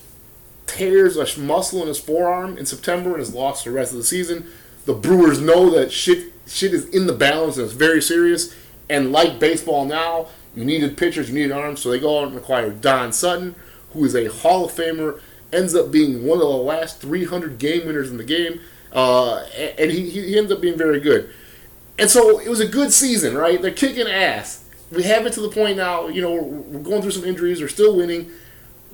tears 0.68 1.18
a 1.18 1.40
muscle 1.40 1.82
in 1.82 1.88
his 1.88 2.00
forearm 2.00 2.58
in 2.58 2.66
September 2.66 3.14
and 3.14 3.22
is 3.22 3.34
lost 3.34 3.66
the 3.66 3.72
rest 3.72 3.92
of 3.92 3.98
the 3.98 4.04
season. 4.04 4.48
The 4.86 4.94
Brewers 4.94 5.40
know 5.40 5.70
that 5.72 5.92
shit 5.92 6.34
shit 6.48 6.74
is 6.74 6.88
in 6.90 7.08
the 7.08 7.14
balance 7.14 7.58
and 7.58 7.66
it's 7.66 7.74
very 7.74 8.02
serious. 8.02 8.54
And 8.90 9.12
like 9.12 9.40
baseball 9.40 9.86
now, 9.86 10.28
you 10.56 10.64
needed 10.64 10.98
pitchers, 10.98 11.30
you 11.30 11.36
needed 11.36 11.52
arms, 11.52 11.82
so 11.82 11.90
they 11.90 12.00
go 12.00 12.22
out 12.22 12.30
and 12.30 12.38
acquire 12.38 12.70
Don 12.70 13.12
Sutton, 13.12 13.56
who 13.92 14.06
is 14.06 14.16
a 14.16 14.28
Hall 14.28 14.66
of 14.66 14.72
Famer, 14.72 15.20
ends 15.52 15.76
up 15.76 15.92
being 15.92 16.26
one 16.26 16.38
of 16.38 16.48
the 16.48 16.50
last 16.50 17.02
300 17.02 17.58
game 17.58 17.86
winners 17.86 18.12
in 18.12 18.18
the 18.18 18.24
game, 18.24 18.62
uh, 18.92 19.40
and 19.78 19.92
he, 19.92 20.10
he 20.10 20.38
ends 20.38 20.52
up 20.52 20.62
being 20.62 20.78
very 20.78 21.00
good. 21.00 21.30
And 21.98 22.10
so 22.10 22.40
it 22.40 22.50
was 22.50 22.60
a 22.60 22.68
good 22.68 22.94
season, 22.94 23.36
right? 23.36 23.62
They're 23.62 23.72
kicking 23.72 24.08
ass. 24.08 24.64
We 24.92 25.04
have 25.04 25.26
it 25.26 25.34
to 25.34 25.42
the 25.42 25.50
point 25.50 25.78
now, 25.78 26.08
you 26.08 26.22
know, 26.22 26.34
we're, 26.34 26.44
we're 26.44 26.84
going 26.84 27.02
through 27.02 27.12
some 27.12 27.26
injuries, 27.26 27.60
they're 27.60 27.68
still 27.68 27.96
winning. 27.98 28.32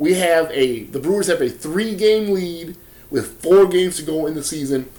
We 0.01 0.15
have 0.15 0.49
a, 0.51 0.85
the 0.85 0.99
Brewers 0.99 1.27
have 1.27 1.41
a 1.41 1.49
three 1.49 1.95
game 1.95 2.33
lead 2.33 2.75
with 3.11 3.39
four 3.43 3.67
games 3.67 3.97
to 3.97 4.01
go 4.03 4.25
in 4.25 4.33
the 4.33 4.43
season. 4.43 4.89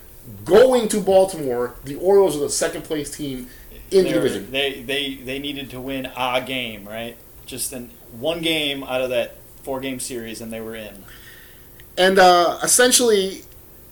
Going 0.45 0.87
to 0.91 1.01
Baltimore, 1.01 1.75
the 1.83 1.97
Orioles 1.97 2.37
are 2.37 2.41
the 2.41 2.49
second 2.51 2.83
place 2.85 3.11
team 3.17 3.49
in 3.91 4.05
the 4.05 4.11
They're- 4.13 4.21
division. 4.21 4.51
They 4.53 4.81
they 4.83 5.15
they 5.17 5.39
needed 5.41 5.71
to 5.71 5.81
win 5.81 6.07
a 6.17 6.41
game, 6.47 6.87
right? 6.87 7.17
Just 7.47 7.73
in 7.73 7.91
one 8.13 8.43
game 8.43 8.85
out 8.85 9.01
of 9.01 9.11
that 9.11 9.39
four 9.65 9.81
game 9.81 9.99
series, 9.99 10.41
and 10.41 10.53
they 10.53 10.61
were 10.61 10.77
in. 10.77 11.03
And 11.99 12.21
uh, 12.21 12.61
essentially, 12.63 13.43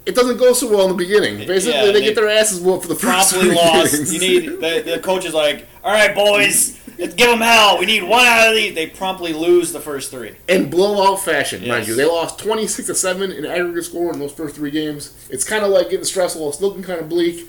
it 0.06 0.14
doesn't 0.14 0.38
go 0.38 0.52
so 0.52 0.70
well 0.70 0.82
in 0.82 0.90
the 0.90 0.94
beginning. 0.96 1.38
Basically, 1.44 1.72
Yeah, 1.78 1.86
they, 1.86 1.92
they 1.94 2.02
get 2.02 2.14
their 2.14 2.28
asses 2.28 2.60
whooped 2.60 2.82
for 2.82 2.88
the 2.88 2.94
first 2.94 3.32
Promptly 3.32 3.54
lost. 3.56 3.94
innings. 3.94 4.14
You 4.14 4.20
need 4.20 4.46
the, 4.60 4.92
the 4.94 5.00
coach 5.02 5.24
is 5.24 5.34
like, 5.34 5.66
all 5.82 5.92
right, 5.92 6.14
boys, 6.14 6.78
let's 7.00 7.14
give 7.14 7.30
them 7.30 7.40
hell. 7.40 7.78
We 7.78 7.86
need 7.86 8.02
one 8.02 8.24
out 8.24 8.48
of 8.48 8.54
these. 8.54 8.74
They 8.74 8.86
promptly 8.86 9.32
lose 9.32 9.72
the 9.72 9.80
first 9.80 10.10
three. 10.10 10.36
in 10.48 10.70
blowout 10.70 11.20
fashion, 11.20 11.66
mind 11.66 11.88
you. 11.88 11.94
They 11.94 12.04
lost 12.04 12.38
26 12.38 12.86
to 12.88 12.94
7 12.94 13.32
in 13.32 13.44
aggregate 13.46 13.84
score 13.84 14.12
in 14.12 14.18
those 14.18 14.32
first 14.32 14.54
three 14.56 14.70
games. 14.70 15.28
It's 15.30 15.44
kind 15.44 15.64
of 15.64 15.70
like 15.70 15.90
getting 15.90 16.04
stressful. 16.04 16.48
It's 16.48 16.60
looking 16.60 16.82
kind 16.82 17.00
of 17.00 17.08
bleak. 17.08 17.48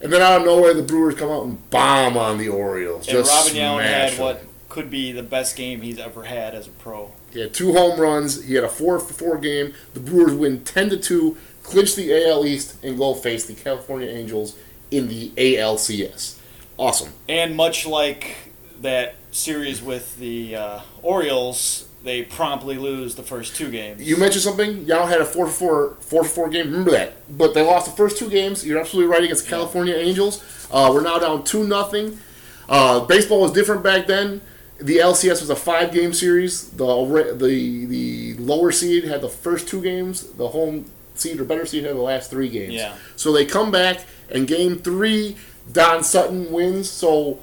And 0.00 0.12
then 0.12 0.20
out 0.20 0.40
of 0.40 0.46
nowhere, 0.46 0.74
the 0.74 0.82
Brewers 0.82 1.14
come 1.14 1.30
out 1.30 1.44
and 1.44 1.70
bomb 1.70 2.16
on 2.16 2.38
the 2.38 2.48
Orioles. 2.48 3.06
And 3.08 3.16
just 3.18 3.46
Robin 3.46 3.62
Allen 3.62 3.84
had 3.84 4.12
them. 4.12 4.20
what 4.20 4.44
could 4.68 4.90
be 4.90 5.10
the 5.12 5.22
best 5.22 5.56
game 5.56 5.80
he's 5.80 5.98
ever 5.98 6.24
had 6.24 6.54
as 6.54 6.66
a 6.66 6.70
pro. 6.70 7.12
He 7.32 7.40
had 7.40 7.54
two 7.54 7.72
home 7.72 7.98
runs. 7.98 8.44
He 8.44 8.54
had 8.54 8.64
a 8.64 8.68
4 8.68 8.98
for 8.98 9.12
4 9.14 9.38
game. 9.38 9.72
The 9.94 10.00
Brewers 10.00 10.34
win 10.34 10.64
10 10.64 10.90
to 10.90 10.96
2, 10.98 11.36
clinch 11.62 11.94
the 11.94 12.12
AL 12.28 12.44
East, 12.44 12.76
and 12.84 12.98
go 12.98 13.14
face 13.14 13.46
the 13.46 13.54
California 13.54 14.08
Angels 14.08 14.56
in 14.90 15.08
the 15.08 15.30
ALCS. 15.30 16.38
Awesome. 16.78 17.12
And 17.26 17.56
much 17.56 17.86
like 17.86 18.36
that 18.82 19.16
series 19.30 19.82
with 19.82 20.16
the 20.18 20.56
uh, 20.56 20.80
Orioles, 21.02 21.88
they 22.02 22.22
promptly 22.22 22.76
lose 22.76 23.14
the 23.14 23.22
first 23.22 23.56
two 23.56 23.70
games. 23.70 24.02
You 24.02 24.16
mentioned 24.16 24.42
something. 24.42 24.84
Y'all 24.84 25.06
had 25.06 25.20
a 25.20 25.24
4 25.24 25.48
4, 25.48 25.96
4, 26.00 26.24
four 26.24 26.48
game. 26.48 26.66
Remember 26.66 26.92
that. 26.92 27.14
But 27.36 27.54
they 27.54 27.62
lost 27.62 27.86
the 27.86 27.96
first 27.96 28.18
two 28.18 28.30
games. 28.30 28.64
You're 28.64 28.78
absolutely 28.78 29.10
right 29.12 29.24
against 29.24 29.44
the 29.44 29.50
California 29.50 29.94
Angels. 29.94 30.42
Uh, 30.70 30.90
we're 30.92 31.02
now 31.02 31.18
down 31.18 31.44
2 31.44 31.66
nothing. 31.66 32.18
Uh, 32.68 33.00
baseball 33.00 33.40
was 33.40 33.52
different 33.52 33.82
back 33.82 34.06
then. 34.06 34.40
The 34.78 34.98
LCS 34.98 35.40
was 35.40 35.50
a 35.50 35.56
five 35.56 35.92
game 35.92 36.12
series. 36.12 36.68
The, 36.70 36.84
the 37.38 37.86
the 37.86 38.34
lower 38.34 38.70
seed 38.72 39.04
had 39.04 39.22
the 39.22 39.28
first 39.28 39.68
two 39.68 39.80
games. 39.80 40.22
The 40.32 40.48
home 40.48 40.84
seed 41.14 41.40
or 41.40 41.44
better 41.44 41.64
seed 41.64 41.84
had 41.84 41.96
the 41.96 42.00
last 42.02 42.30
three 42.30 42.50
games. 42.50 42.74
Yeah. 42.74 42.94
So 43.16 43.32
they 43.32 43.46
come 43.46 43.70
back 43.70 44.04
and 44.28 44.46
game 44.46 44.78
three, 44.78 45.36
Don 45.72 46.04
Sutton 46.04 46.52
wins. 46.52 46.90
So 46.90 47.40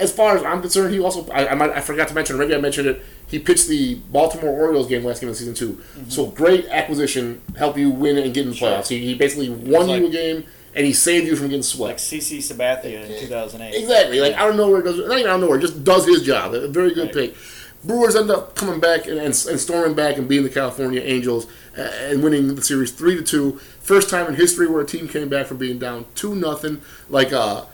as 0.00 0.12
far 0.12 0.36
as 0.36 0.42
I'm 0.42 0.60
concerned, 0.60 0.92
he 0.94 1.00
also 1.00 1.28
I, 1.30 1.48
I, 1.48 1.54
might, 1.54 1.70
I 1.70 1.80
forgot 1.80 2.08
to 2.08 2.14
mention 2.14 2.38
maybe 2.38 2.54
I 2.54 2.58
mentioned 2.60 2.88
it. 2.88 3.02
He 3.26 3.38
pitched 3.38 3.68
the 3.68 3.94
Baltimore 4.10 4.50
Orioles 4.50 4.88
game 4.88 5.04
last 5.04 5.20
game 5.20 5.28
of 5.30 5.36
the 5.36 5.38
season 5.38 5.54
2 5.54 6.08
So 6.08 6.26
great 6.26 6.66
acquisition, 6.66 7.40
help 7.56 7.78
you 7.78 7.88
win 7.90 8.18
and 8.18 8.34
get 8.34 8.44
in 8.44 8.50
the 8.50 8.56
Sure. 8.56 8.68
playoffs. 8.70 8.88
He, 8.88 8.98
he 8.98 9.14
basically 9.14 9.50
won 9.50 9.86
like- 9.86 10.00
you 10.00 10.08
a 10.08 10.10
game 10.10 10.44
and 10.74 10.86
he 10.86 10.92
saved 10.92 11.26
you 11.26 11.36
from 11.36 11.46
getting 11.48 11.62
swept. 11.62 11.90
like. 11.90 11.98
CC 11.98 12.38
Sabathia 12.38 13.02
in 13.08 13.20
2008. 13.20 13.74
Exactly, 13.80 14.20
like 14.20 14.34
out 14.34 14.50
of 14.50 14.56
nowhere, 14.56 14.82
does 14.82 14.98
not 14.98 15.18
even 15.18 15.30
out 15.30 15.36
of 15.36 15.40
nowhere, 15.42 15.58
just 15.58 15.82
does 15.84 16.06
his 16.06 16.22
job. 16.22 16.54
A 16.54 16.68
very 16.68 16.92
good 16.94 17.06
Right. 17.14 17.30
pick. 17.30 17.36
Brewers 17.84 18.14
end 18.14 18.30
up 18.30 18.54
coming 18.56 18.78
back 18.78 19.06
and, 19.06 19.18
and, 19.18 19.26
and 19.48 19.58
storming 19.60 19.94
back 19.94 20.16
and 20.18 20.28
beating 20.28 20.44
the 20.44 20.50
California 20.50 21.00
Angels 21.02 21.46
and 21.76 22.22
winning 22.22 22.54
the 22.54 22.62
series 22.62 22.92
three 22.92 23.16
to 23.16 23.22
two. 23.22 23.52
First 23.80 24.10
time 24.10 24.26
in 24.26 24.34
history 24.34 24.66
where 24.68 24.82
a 24.82 24.86
team 24.86 25.08
came 25.08 25.28
back 25.30 25.46
from 25.46 25.56
being 25.56 25.78
down 25.78 26.04
two 26.14 26.34
nothing. 26.34 26.82
Like 27.08 27.32
uh, 27.32 27.64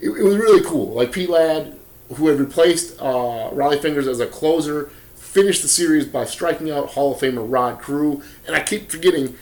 it, 0.00 0.10
it 0.10 0.22
was 0.22 0.36
really 0.36 0.62
cool. 0.64 0.94
Like 0.94 1.10
Pete 1.10 1.28
Ladd, 1.28 1.75
who 2.14 2.28
had 2.28 2.38
replaced 2.38 2.98
uh, 3.00 3.50
Rollie 3.52 3.80
Fingers 3.80 4.06
as 4.06 4.20
a 4.20 4.26
closer, 4.26 4.90
finished 5.16 5.62
the 5.62 5.68
series 5.68 6.06
by 6.06 6.24
striking 6.24 6.70
out 6.70 6.90
Hall 6.90 7.14
of 7.14 7.20
Famer 7.20 7.44
Rod 7.46 7.82
Carew. 7.82 8.22
And 8.46 8.54
I 8.56 8.62
keep 8.62 8.90
forgetting, 8.90 9.36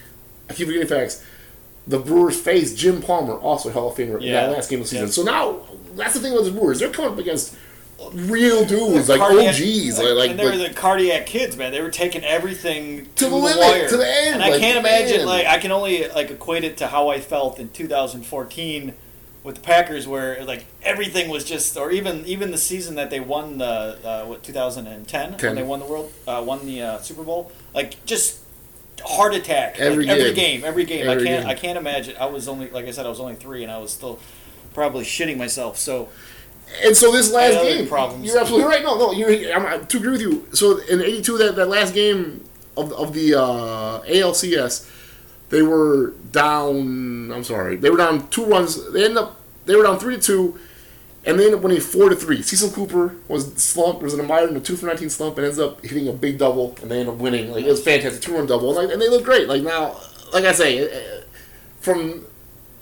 I 0.49 0.53
keep 0.53 0.67
forgetting 0.67 0.87
facts. 0.87 1.23
The 1.87 1.99
Brewers 1.99 2.39
faced 2.39 2.77
Jim 2.77 3.01
Palmer, 3.01 3.33
also 3.35 3.69
Hall 3.71 3.91
of 3.91 3.97
Famer, 3.97 4.19
in 4.21 4.31
that 4.31 4.51
last 4.51 4.69
game 4.69 4.79
of 4.79 4.85
the 4.85 4.89
season. 4.89 5.05
Yeah. 5.05 5.11
So 5.11 5.23
now 5.23 5.59
that's 5.95 6.15
the 6.15 6.19
thing 6.19 6.33
with 6.33 6.45
the 6.45 6.51
Brewers; 6.51 6.79
they're 6.79 6.89
coming 6.89 7.11
up 7.11 7.19
against 7.19 7.55
real 8.11 8.65
dudes, 8.65 9.07
like 9.07 9.19
Cardiac- 9.21 9.53
OGs, 9.53 9.99
like, 9.99 10.07
like, 10.15 10.29
and 10.31 10.39
they 10.39 10.45
were 10.45 10.55
like 10.55 10.69
the 10.69 10.73
cardiac 10.73 11.25
kids, 11.27 11.55
man. 11.55 11.71
They 11.71 11.81
were 11.81 11.91
taking 11.91 12.23
everything 12.25 13.05
To 13.05 13.11
to, 13.15 13.23
the 13.25 13.29
the, 13.29 13.35
limit, 13.37 13.59
wire, 13.59 13.87
to 13.87 13.97
the 13.97 14.07
end, 14.07 14.35
And 14.35 14.43
I 14.43 14.57
can't 14.59 14.79
imagine, 14.79 15.17
man. 15.19 15.25
like, 15.27 15.45
I 15.45 15.59
can 15.59 15.71
only 15.71 16.07
like 16.09 16.31
equate 16.31 16.63
it 16.63 16.77
to 16.77 16.87
how 16.87 17.09
I 17.09 17.19
felt 17.19 17.59
in 17.59 17.69
2014 17.69 18.93
with 19.45 19.55
the 19.55 19.61
Packers, 19.61 20.07
where 20.07 20.43
like 20.43 20.65
everything 20.83 21.29
was 21.29 21.45
just, 21.45 21.77
or 21.77 21.91
even 21.91 22.25
even 22.25 22.51
the 22.51 22.57
season 22.57 22.95
that 22.95 23.09
they 23.09 23.21
won 23.21 23.57
the 23.59 23.65
uh, 24.03 24.25
what 24.25 24.43
2010 24.43 25.37
Ten. 25.37 25.47
when 25.47 25.55
they 25.55 25.63
won 25.63 25.79
the 25.79 25.85
world, 25.85 26.11
uh, 26.27 26.43
won 26.45 26.65
the 26.65 26.81
uh, 26.81 26.97
Super 26.99 27.23
Bowl, 27.23 27.51
like 27.73 28.03
just 28.05 28.39
heart 29.03 29.35
attack 29.35 29.79
Every 29.79 30.05
like, 30.05 30.17
every 30.17 30.33
game. 30.33 30.61
game, 30.61 30.65
every 30.65 30.85
game. 30.85 31.07
Every 31.07 31.23
I 31.23 31.25
can't 31.25 31.43
game. 31.43 31.49
I 31.49 31.53
can't 31.53 31.77
imagine. 31.77 32.15
I 32.19 32.25
was 32.25 32.47
only 32.47 32.69
like 32.71 32.85
I 32.85 32.91
said, 32.91 33.05
I 33.05 33.09
was 33.09 33.19
only 33.19 33.35
three, 33.35 33.63
and 33.63 33.71
I 33.71 33.77
was 33.77 33.93
still 33.93 34.19
probably 34.73 35.03
shitting 35.05 35.37
myself. 35.37 35.77
So 35.77 36.09
And 36.83 36.97
so 36.97 37.11
this 37.11 37.31
last 37.31 37.61
game, 37.61 37.87
problems. 37.87 38.25
you're 38.25 38.39
absolutely 38.39 38.67
right. 38.67 38.83
No, 38.83 38.97
no, 38.97 39.11
you're, 39.11 39.53
I'm, 39.53 39.65
I 39.65 39.77
to 39.77 39.97
agree 39.97 40.11
with 40.11 40.21
you. 40.21 40.47
So 40.53 40.79
in 40.79 41.01
'82, 41.01 41.37
that, 41.37 41.55
that 41.55 41.67
last 41.69 41.93
game 41.93 42.43
of, 42.75 42.91
of 42.93 43.13
the 43.13 43.35
uh, 43.35 44.01
ALCS, 44.01 44.89
they 45.49 45.61
were 45.61 46.11
down. 46.31 47.31
I'm 47.31 47.43
sorry, 47.43 47.75
they 47.75 47.89
were 47.89 47.97
down 47.97 48.27
two 48.29 48.45
runs. 48.45 48.91
They 48.91 49.03
ended 49.03 49.17
up 49.17 49.39
they 49.65 49.75
were 49.75 49.83
down 49.83 49.99
three 49.99 50.15
to 50.15 50.21
two, 50.21 50.59
and 51.25 51.39
they 51.39 51.45
ended 51.45 51.59
up 51.59 51.63
winning 51.63 51.81
four 51.81 52.09
to 52.09 52.15
three. 52.15 52.41
Cecil 52.41 52.71
Cooper 52.71 53.15
was 53.27 53.53
slumped. 53.55 54.01
Was 54.03 54.13
in 54.13 54.19
a 54.19 54.23
minor 54.23 54.49
in 54.49 54.55
a 54.55 54.59
two 54.59 54.75
for 54.75 54.85
19 54.85 55.09
slump, 55.09 55.37
and 55.37 55.45
ends 55.45 55.59
up 55.59 55.83
hitting 55.83 56.07
a 56.07 56.13
big 56.13 56.37
double, 56.37 56.75
and 56.81 56.89
they 56.89 56.99
end 56.99 57.09
up 57.09 57.15
winning. 57.15 57.51
Like 57.51 57.65
it 57.65 57.69
was 57.69 57.83
fantastic, 57.83 58.21
two 58.21 58.35
run 58.35 58.47
double, 58.47 58.69
and, 58.69 58.87
like, 58.87 58.93
and 58.93 59.01
they 59.01 59.09
look 59.09 59.23
great. 59.23 59.47
Like 59.47 59.63
now, 59.63 59.95
like 60.33 60.45
I 60.45 60.51
say, 60.51 60.85
uh, 60.85 61.21
from 61.79 62.25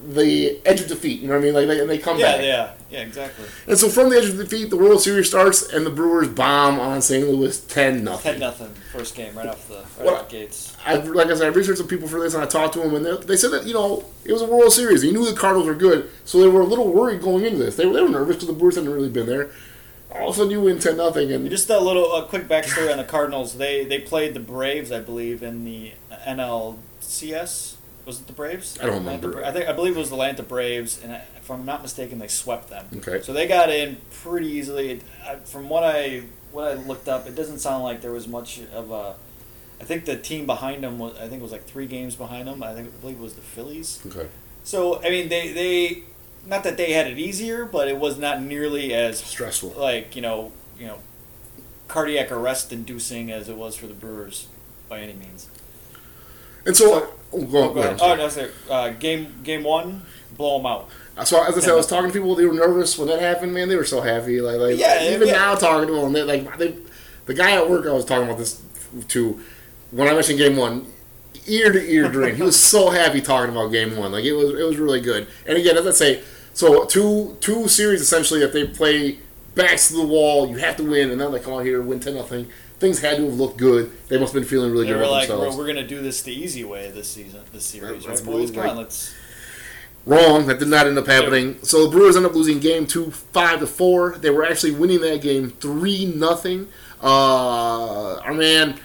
the 0.06 0.60
edge 0.66 0.82
of 0.82 0.88
defeat. 0.88 1.22
You 1.22 1.28
know 1.28 1.36
what 1.36 1.42
I 1.42 1.46
mean? 1.46 1.54
Like, 1.54 1.68
they, 1.68 1.80
and 1.80 1.89
they 1.89 1.98
come 1.98 2.18
Yeah, 2.20 2.34
back. 2.38 2.42
yeah, 2.44 2.74
yeah, 2.89 3.00
exactly. 3.02 3.46
And 3.68 3.78
so 3.78 3.88
from 3.89 4.10
the 4.10 4.18
edge 4.18 4.26
of 4.30 4.38
defeat, 4.38 4.70
the 4.70 4.78
World 4.78 5.02
Series 5.02 5.28
starts, 5.28 5.72
and 5.72 5.86
the 5.86 5.89
Brewers 5.89 6.28
bomb 6.28 6.80
on 6.80 7.02
St. 7.02 7.28
Louis 7.28 7.60
ten 7.66 8.04
nothing. 8.04 8.32
Ten 8.34 8.39
nothing 8.39 8.70
first 8.92 9.16
game 9.16 9.36
right 9.36 9.48
off 9.48 9.68
the 9.68 9.76
right 9.98 10.06
Well, 10.06 10.16
off 10.16 10.30
the 10.30 10.38
gates. 10.38 10.76
I, 10.86 10.96
like 10.96 11.28
I 11.28 11.36
said, 11.36 11.44
I 11.44 11.48
researched 11.56 11.78
some 11.80 11.88
people 11.88 12.08
for 12.08 12.20
this, 12.20 12.34
and 12.34 12.44
I 12.44 12.46
talked 12.48 12.74
to 12.74 12.80
them, 12.82 12.94
and 12.96 13.06
they, 13.06 13.16
they 13.26 13.38
said 13.38 13.52
that 13.52 13.66
you 13.66 13.74
know 13.74 14.04
it 14.26 14.34
was 14.34 14.42
a 14.42 14.46
World 14.48 14.74
Series. 14.74 15.04
You 15.04 15.13
knew 15.13 15.26
the 15.30 15.36
Cardinals 15.39 15.68
were 15.68 15.76
good, 15.76 16.10
so 16.26 16.39
they 16.39 16.48
were 16.48 16.62
a 16.62 16.66
little 16.66 16.92
worried 16.92 17.22
going 17.22 17.46
into 17.46 17.58
this. 17.58 17.76
They 17.76 17.86
were, 17.86 17.94
they 17.94 18.02
were 18.02 18.10
nervous 18.10 18.36
because 18.36 18.48
the 18.48 18.54
Brewers 18.54 18.76
hadn't 18.76 18.92
really 18.92 19.10
been 19.10 19.26
there. 19.28 19.50
All 20.12 20.30
of 20.30 20.36
a 20.36 20.38
sudden, 20.38 20.52
you 20.52 20.62
win 20.62 20.78
ten 20.80 20.98
nothing, 20.98 21.32
and 21.32 21.50
Just 21.50 21.70
a 21.72 21.80
little 21.80 22.13
a 22.16 22.26
quick 22.28 22.48
backstory 22.48 22.92
on 22.92 22.98
the 22.98 23.04
Cardinals. 23.04 23.58
They 23.58 23.84
they 23.86 24.00
played 24.00 24.34
the 24.36 24.39
Braves, 24.39 24.92
I 24.92 25.00
believe, 25.00 25.42
in 25.42 25.66
the 25.66 25.94
NLCS. 26.28 27.76
Was 28.06 28.20
it 28.20 28.28
the 28.28 28.34
Braves? 28.34 28.78
I 28.82 28.86
don't 28.86 28.98
Atlanta 28.98 29.18
remember. 29.28 29.42
Bra- 29.42 29.50
I 29.50 29.52
think 29.54 29.68
I 29.70 29.74
believe 29.74 29.96
it 29.96 30.00
was 30.00 30.10
the 30.10 30.16
Atlanta 30.16 30.44
Braves, 30.44 31.02
and 31.02 31.13
I, 31.13 31.22
if 31.38 31.50
I'm 31.50 31.66
not 31.66 31.82
mistaken, 31.82 32.20
they 32.20 32.28
swept 32.28 32.70
them. 32.70 32.86
Okay. 32.98 33.22
So 33.22 33.32
they 33.34 33.48
got 33.48 33.70
in 33.70 33.98
pretty 34.12 34.48
easily. 34.48 35.02
I, 35.26 35.36
from 35.36 35.70
what 35.70 35.84
I 35.84 36.24
what 36.52 36.68
I 36.68 36.74
looked 36.74 37.08
up, 37.08 37.28
it 37.28 37.36
doesn't 37.36 37.60
sound 37.60 37.84
like 37.84 38.02
there 38.02 38.12
was 38.12 38.28
much 38.28 38.62
of 38.74 38.92
a. 38.92 39.16
I 39.82 39.86
think 39.86 40.06
the 40.06 40.18
team 40.18 40.46
behind 40.46 40.84
them 40.84 41.00
was 41.00 41.16
I 41.18 41.28
think 41.28 41.34
it 41.34 41.42
was 41.42 41.52
like 41.52 41.66
three 41.66 41.88
games 41.88 42.16
behind 42.16 42.48
them. 42.48 42.62
I 42.62 42.74
think 42.74 42.88
I 42.88 42.98
believe 43.00 43.18
it 43.18 43.22
was 43.22 43.34
the 43.34 43.42
Phillies. 43.42 44.02
okay. 44.06 44.28
So 44.63 45.02
I 45.04 45.10
mean 45.10 45.30
they 45.30 45.52
they 45.54 46.04
not 46.46 46.63
that 46.63 46.78
they 46.78 46.92
had 46.94 47.08
it 47.08 47.18
easier, 47.18 47.66
but 47.66 47.88
it 47.88 47.98
was 47.98 48.18
not 48.18 48.42
nearly 48.42 48.94
as 48.94 49.20
stressful. 49.20 49.76
like 49.78 50.16
you 50.16 50.22
know 50.22 50.52
you 50.78 50.88
know 50.88 51.00
cardiac 51.88 52.32
arrest 52.32 52.72
inducing 52.74 53.32
as 53.32 53.50
it 53.50 53.56
was 53.58 53.76
for 53.76 53.88
the 53.88 53.94
Brewers 53.94 54.48
by 54.89 55.00
any 55.00 55.13
means. 55.13 55.48
And 56.66 56.76
so, 56.78 57.13
oh, 57.34 57.46
go, 57.46 57.63
on, 57.69 57.74
go 57.74 57.80
ahead. 57.82 58.00
Oh 58.02 58.15
no, 58.15 58.30
sorry. 58.30 58.52
Uh, 58.69 58.89
game 58.91 59.36
game 59.43 59.63
one, 59.63 60.04
blow 60.38 60.58
them 60.58 60.65
out. 60.65 60.89
So 61.26 61.43
as 61.43 61.56
I 61.58 61.62
said, 61.62 61.72
I 61.72 61.76
was 61.76 61.88
talking 61.88 62.10
to 62.10 62.13
people. 62.13 62.34
They 62.36 62.46
were 62.46 62.54
nervous 62.54 62.98
when 62.98 63.08
that 63.10 63.19
happened. 63.19 63.54
Man, 63.54 63.69
they 63.69 63.76
were 63.76 63.86
so 63.86 64.02
happy. 64.02 64.41
Like, 64.41 64.58
like 64.58 64.78
Yeah, 64.78 65.12
even 65.12 65.28
yeah. 65.28 65.34
now 65.34 65.56
talking 65.56 65.88
to 65.88 65.93
them, 65.93 66.13
they 66.13 66.24
like 66.24 66.58
they, 66.58 66.76
the 67.26 67.34
guy 67.34 67.52
at 67.52 67.69
work 67.69 67.86
I 67.86 67.91
was 67.91 68.06
talking 68.06 68.26
about 68.26 68.38
this 68.39 68.62
to 69.10 69.39
when 69.91 70.08
I 70.08 70.13
mentioned 70.13 70.39
game 70.39 70.56
one, 70.58 70.88
ear 71.48 71.72
to 71.72 71.80
ear 71.80 72.10
grin. 72.10 72.36
he 72.36 72.41
was 72.41 72.60
so 72.60 72.89
happy 72.89 73.22
talking 73.22 73.52
about 73.52 73.67
game 73.67 73.96
one. 73.96 74.12
Like 74.12 74.26
it 74.26 74.34
was 74.34 74.50
it 74.60 74.63
was 74.63 74.78
really 74.78 75.02
good. 75.02 75.28
And 75.46 75.58
again, 75.58 75.78
as 75.78 75.86
I 75.86 75.91
say, 75.91 76.24
so 76.54 76.86
two 76.86 77.38
two 77.41 77.67
series 77.67 78.02
essentially 78.02 78.39
that 78.39 78.54
they 78.54 78.65
play 78.67 79.19
backs 79.56 79.89
to 79.89 79.93
the 79.96 80.06
wall. 80.06 80.50
You 80.50 80.58
have 80.58 80.78
to 80.78 80.84
win, 80.84 81.12
and 81.12 81.22
then 81.22 81.32
they 81.32 81.39
come 81.39 81.54
out 81.54 81.65
here 81.65 81.80
and 81.80 81.88
win 81.88 82.00
ten 82.00 82.15
nothing. 82.15 82.48
Things 82.84 83.00
had 83.00 83.15
to 83.15 83.24
have 83.24 83.36
looked 83.36 83.56
good. 83.56 83.93
They 84.10 84.19
must 84.19 84.34
have 84.34 84.41
been 84.41 84.50
feeling 84.50 84.69
really 84.69 84.84
They 84.84 84.91
good 84.91 84.98
were 84.98 85.04
about 85.04 85.12
like, 85.12 85.28
themselves. 85.30 85.56
we're, 85.56 85.63
we're 85.63 85.67
gonna 85.67 85.88
do 85.88 86.02
this 86.02 86.22
the 86.22 86.34
easy 86.34 86.65
way 86.65 86.91
this 86.91 87.08
season, 87.08 87.39
this 87.54 87.63
series, 87.63 88.06
right, 88.06 88.26
boys? 88.26 88.52
Come 88.52 88.69
on, 88.72 88.76
let's. 88.76 89.15
Wrong. 90.06 90.48
That 90.48 90.60
did 90.60 90.67
not 90.67 90.86
end 90.86 90.98
up 90.98 91.08
happening. 91.08 91.60
So 91.63 91.86
the 91.86 91.89
Brewers 91.89 92.17
end 92.17 92.26
up 92.26 92.36
losing 92.36 92.60
game 92.60 92.86
two, 92.86 93.12
five 93.12 93.62
to 93.62 93.67
four. 93.67 94.17
They 94.17 94.32
were 94.32 94.43
actually 94.43 94.72
winning 94.72 95.00
that 95.00 95.22
game 95.22 95.52
three 95.52 96.06
nothing. 96.06 96.67
Uh, 97.02 98.17
our 98.17 98.34
man. 98.34 98.78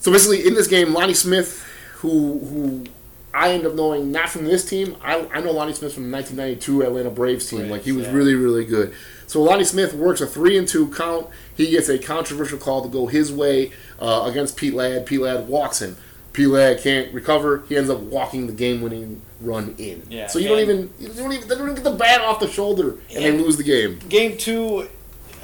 So 0.00 0.12
basically, 0.12 0.46
in 0.46 0.52
this 0.52 0.66
game, 0.66 0.92
Lonnie 0.92 1.14
Smith, 1.14 1.66
who 2.00 2.40
who 2.40 2.84
I 3.32 3.52
end 3.52 3.64
up 3.64 3.72
knowing 3.72 4.12
not 4.12 4.28
from 4.28 4.44
this 4.44 4.68
team. 4.68 4.96
I, 5.02 5.26
I 5.32 5.40
know 5.40 5.52
Lonnie 5.52 5.72
Smith 5.72 5.94
from 5.94 6.10
the 6.10 6.14
1992 6.14 6.82
Atlanta 6.82 7.08
Braves 7.08 7.48
team. 7.48 7.60
Braves, 7.60 7.70
like 7.70 7.82
he 7.84 7.92
was 7.92 8.06
yeah. 8.06 8.12
really 8.12 8.34
really 8.34 8.66
good. 8.66 8.92
So 9.28 9.42
Lonnie 9.42 9.64
Smith 9.64 9.92
works 9.92 10.22
a 10.22 10.26
three 10.26 10.56
and 10.56 10.66
two 10.66 10.90
count. 10.90 11.28
He 11.54 11.70
gets 11.70 11.88
a 11.90 11.98
controversial 11.98 12.58
call 12.58 12.82
to 12.82 12.88
go 12.88 13.06
his 13.06 13.30
way 13.30 13.72
uh, 14.00 14.24
against 14.26 14.56
Pete 14.56 14.72
Ladd. 14.72 15.04
Pete 15.04 15.20
Ladd 15.20 15.46
walks 15.46 15.82
him. 15.82 15.96
Pete 16.32 16.48
Ladd 16.48 16.80
can't 16.80 17.12
recover. 17.12 17.62
He 17.68 17.76
ends 17.76 17.90
up 17.90 18.00
walking 18.00 18.46
the 18.46 18.54
game-winning 18.54 19.20
run 19.42 19.74
in. 19.76 20.02
Yeah, 20.08 20.28
So 20.28 20.38
you 20.38 20.48
don't 20.48 20.60
even 20.60 20.90
you 20.98 21.08
don't 21.08 21.32
even 21.32 21.46
they 21.46 21.54
don't 21.54 21.64
even 21.64 21.74
get 21.74 21.84
the 21.84 21.96
bat 21.96 22.22
off 22.22 22.40
the 22.40 22.48
shoulder 22.48 22.96
and 23.14 23.22
they 23.22 23.32
lose 23.32 23.58
the 23.58 23.64
game. 23.64 23.98
Game 24.08 24.38
two, 24.38 24.88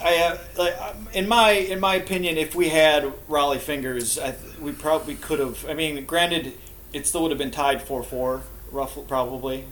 I 0.02 0.16
uh, 0.16 0.38
like 0.56 0.80
um, 0.80 1.08
in 1.12 1.28
my 1.28 1.50
in 1.50 1.78
my 1.78 1.96
opinion, 1.96 2.38
if 2.38 2.54
we 2.54 2.70
had 2.70 3.04
Rollie 3.28 3.58
Fingers, 3.58 4.18
I 4.18 4.34
we 4.60 4.72
probably 4.72 5.14
could 5.14 5.40
have. 5.40 5.68
I 5.68 5.74
mean, 5.74 6.06
granted, 6.06 6.54
it 6.94 7.06
still 7.06 7.22
would 7.22 7.32
have 7.32 7.38
been 7.38 7.50
tied 7.50 7.82
four 7.82 8.02
four, 8.02 8.44
roughly 8.72 9.04
probably, 9.06 9.64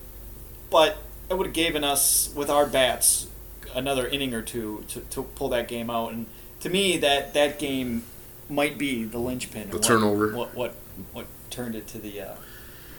but 0.70 0.98
it 1.31 1.38
would 1.38 1.46
have 1.46 1.55
given 1.55 1.83
us 1.83 2.31
with 2.37 2.51
our 2.51 2.66
bats 2.66 3.29
another 3.74 4.06
inning 4.06 4.35
or 4.35 4.42
two 4.42 4.85
to, 4.88 5.00
to 5.00 5.22
pull 5.22 5.48
that 5.50 5.68
game 5.68 5.90
out. 5.90 6.12
And 6.12 6.26
to 6.61 6.68
me, 6.70 6.96
that 6.98 7.35
that 7.35 7.58
game 7.58 8.04
might 8.48 8.78
be 8.78 9.04
the 9.04 9.18
linchpin. 9.18 9.70
The 9.70 9.76
what- 9.76 9.82
turnover. 9.85 10.35
What 10.37 10.54
what 10.54 10.74
what 11.12 11.26
turned 11.50 11.74
it 11.74 11.87
to 11.88 11.98
the 11.98 12.20
uh, 12.20 12.35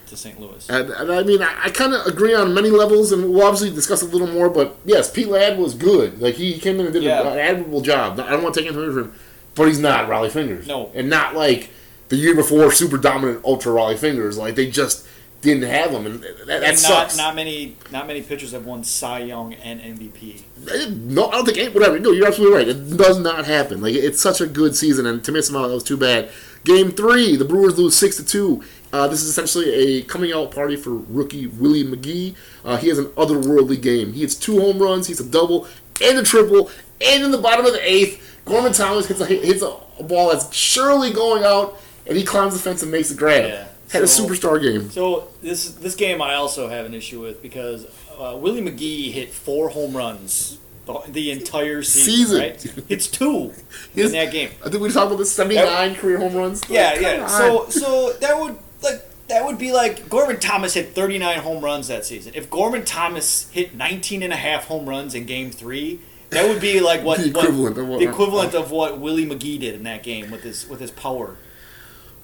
to 0.06 0.16
St. 0.16 0.38
Louis. 0.40 0.68
And, 0.68 0.90
and 0.90 1.10
I 1.12 1.22
mean, 1.22 1.42
I, 1.42 1.64
I 1.64 1.70
kind 1.70 1.94
of 1.94 2.06
agree 2.06 2.34
on 2.34 2.52
many 2.54 2.70
levels, 2.70 3.10
and 3.12 3.30
we'll 3.32 3.42
obviously 3.46 3.70
discuss 3.70 4.02
a 4.02 4.06
little 4.06 4.26
more. 4.26 4.50
But 4.50 4.76
yes, 4.84 5.10
Pete 5.10 5.28
Ladd 5.28 5.58
was 5.58 5.74
good. 5.74 6.20
Like 6.20 6.34
he 6.34 6.58
came 6.58 6.78
in 6.80 6.86
and 6.86 6.92
did 6.92 7.02
Yeah. 7.02 7.22
an 7.22 7.38
admirable 7.38 7.80
job. 7.80 8.18
I 8.20 8.30
don't 8.30 8.42
want 8.42 8.54
to 8.54 8.60
take 8.60 8.68
anything 8.70 8.92
from 8.92 9.04
him, 9.04 9.14
but 9.54 9.68
he's 9.68 9.78
not 9.78 10.08
Rollie 10.08 10.30
Fingers. 10.30 10.66
No. 10.66 10.90
and 10.94 11.08
not 11.08 11.34
like 11.34 11.70
the 12.10 12.16
year 12.16 12.34
before, 12.34 12.70
super 12.70 12.98
dominant 12.98 13.44
ultra 13.44 13.72
Rollie 13.72 13.96
Fingers. 13.98 14.36
Like 14.36 14.56
they 14.56 14.68
just 14.70 15.06
didn't 15.40 15.62
have 15.68 15.90
him, 15.90 16.06
and 16.06 16.20
that, 16.22 16.46
that 16.46 16.62
And 16.64 16.78
sucks. 16.78 17.16
Not, 17.16 17.28
not 17.28 17.34
many 17.36 17.76
not 17.90 18.06
many 18.06 18.22
pitchers 18.22 18.52
have 18.52 18.66
won 18.66 18.84
Cy 18.84 19.20
Young 19.20 19.54
and 19.54 19.80
MVP. 19.80 20.42
No, 20.90 21.28
I 21.28 21.32
don't 21.32 21.44
think 21.46 21.58
any- 21.58 21.68
whatever. 21.68 21.98
No, 21.98 22.10
you're 22.12 22.26
absolutely 22.26 22.56
right. 22.56 22.68
It 22.68 22.96
does 22.96 23.18
not 23.18 23.44
happen. 23.46 23.80
Like 23.80 23.94
it's 23.94 24.20
such 24.20 24.40
a 24.40 24.46
good 24.46 24.76
season, 24.76 25.06
and 25.06 25.22
to 25.24 25.32
miss 25.32 25.48
him 25.50 25.56
out, 25.56 25.68
that 25.68 25.74
was 25.74 25.84
too 25.84 25.96
bad. 25.96 26.30
Game 26.64 26.92
three, 26.92 27.36
the 27.36 27.44
Brewers 27.44 27.78
lose 27.78 27.96
six 27.96 28.16
to 28.16 28.24
two. 28.24 28.62
Uh, 28.92 29.06
this 29.08 29.22
is 29.22 29.28
essentially 29.28 29.70
a 29.72 30.02
coming 30.02 30.32
out 30.32 30.50
party 30.50 30.76
for 30.76 30.90
rookie 30.94 31.46
Willie 31.46 31.84
McGee. 31.84 32.34
Uh, 32.64 32.76
he 32.76 32.88
has 32.88 32.98
an 32.98 33.06
otherworldly 33.16 33.80
game. 33.80 34.12
He 34.12 34.20
hits 34.20 34.34
two 34.34 34.60
home 34.60 34.78
runs. 34.78 35.06
He's 35.08 35.20
a 35.20 35.24
double 35.28 35.66
and 36.02 36.18
a 36.18 36.22
triple, 36.22 36.70
and 37.04 37.22
in 37.24 37.30
the 37.30 37.38
bottom 37.38 37.66
of 37.66 37.72
the 37.72 37.88
eighth, 37.88 38.40
Gorman 38.44 38.72
Thomas 38.72 39.06
hits 39.06 39.20
a 39.20 39.26
hits 39.26 39.62
a, 39.62 39.76
a 39.98 40.02
ball 40.02 40.30
that's 40.30 40.54
surely 40.54 41.12
going 41.12 41.44
out, 41.44 41.78
and 42.06 42.16
he 42.16 42.24
climbs 42.24 42.54
the 42.54 42.60
fence 42.60 42.82
and 42.82 42.90
makes 42.90 43.10
the 43.10 43.14
grab. 43.16 43.44
Yeah. 43.48 43.66
Had 43.94 44.08
So- 44.08 44.24
a 44.24 44.28
superstar 44.28 44.60
game. 44.60 44.90
So 44.90 45.28
this 45.42 45.70
this 45.70 45.94
game 45.94 46.20
I 46.20 46.34
also 46.34 46.68
have 46.68 46.84
an 46.86 46.94
issue 46.94 47.20
with 47.20 47.40
because 47.42 47.86
uh, 48.18 48.36
Willie 48.38 48.60
McGee 48.62 49.12
hit 49.12 49.30
four 49.32 49.70
home 49.70 49.96
runs 49.96 50.58
the, 50.86 51.00
the 51.08 51.30
entire 51.30 51.82
season. 51.82 52.14
Season. 52.14 52.40
Right? 52.40 52.84
It's 52.90 53.06
two 53.06 53.52
in 53.96 54.12
that 54.18 54.30
game. 54.32 54.50
I 54.64 54.68
think 54.68 54.82
we 54.82 54.90
talked 54.90 55.06
about 55.06 55.18
the 55.18 55.26
seventy-nine 55.26 55.94
career 55.94 56.18
home 56.18 56.34
runs. 56.34 56.62
Yeah, 56.68 56.90
Like, 56.92 57.00
yeah. 57.00 57.16
come 57.18 57.28
So 57.28 57.64
on. 57.64 57.70
so 57.70 58.12
that 58.20 58.38
would 58.38 58.56
like 58.82 59.02
that 59.28 59.46
would 59.46 59.56
be 59.58 59.72
like 59.72 60.08
Gorman 60.10 60.38
Thomas 60.38 60.74
hit 60.74 60.94
39 60.94 61.38
home 61.38 61.64
runs 61.64 61.88
that 61.88 62.04
season. 62.04 62.32
If 62.34 62.50
Gorman 62.50 62.84
Thomas 62.84 63.48
hit 63.52 63.74
19 63.74 64.22
and 64.22 64.32
a 64.32 64.36
half 64.36 64.66
home 64.66 64.86
runs 64.86 65.14
in 65.14 65.24
game 65.24 65.50
3, 65.50 65.98
that 66.28 66.46
would 66.46 66.60
be 66.60 66.80
like 66.80 67.02
what 67.02 67.18
The 67.20 67.30
what- 67.30 67.44
equivalent 67.44 67.78
of 67.78 67.88
what- 67.88 68.00
the 68.00 68.06
equivalent 68.08 68.54
of 68.54 68.70
what 68.70 68.98
Willie 69.00 69.24
McGee 69.24 69.58
did 69.58 69.74
in 69.76 69.84
that 69.84 70.02
game 70.02 70.30
with 70.30 70.42
his 70.42 70.68
with 70.68 70.80
his 70.80 70.90
power. 70.90 71.36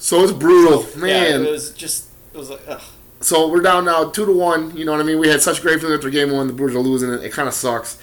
So 0.01 0.23
it's 0.25 0.33
brutal, 0.33 0.85
man. 0.99 1.43
Yeah, 1.43 1.49
it 1.49 1.51
was 1.51 1.73
just 1.73 2.09
it 2.35 2.39
was 2.39 2.51
like 2.51 2.63
ugh. 2.67 2.83
So 3.21 3.49
we're 3.49 3.61
down 3.61 3.85
now 3.85 4.11
two 4.11 4.25
to 4.27 4.33
one. 4.33 4.77
You 4.77 4.85
know 4.85 4.93
what 4.93 5.01
I 5.01 5.05
mean? 5.05 5.19
We 5.19 5.29
had 5.29 5.43
such 5.43 5.61
great 5.63 5.79
feeling 5.81 5.95
after 5.95 6.11
game 6.11 6.33
one. 6.33 6.47
The 6.47 6.55
Brewers 6.55 6.75
are 6.75 6.81
losing 6.81 7.13
it. 7.13 7.23
It 7.23 7.33
kind 7.33 7.47
of 7.47 7.55
sucks. 7.55 7.99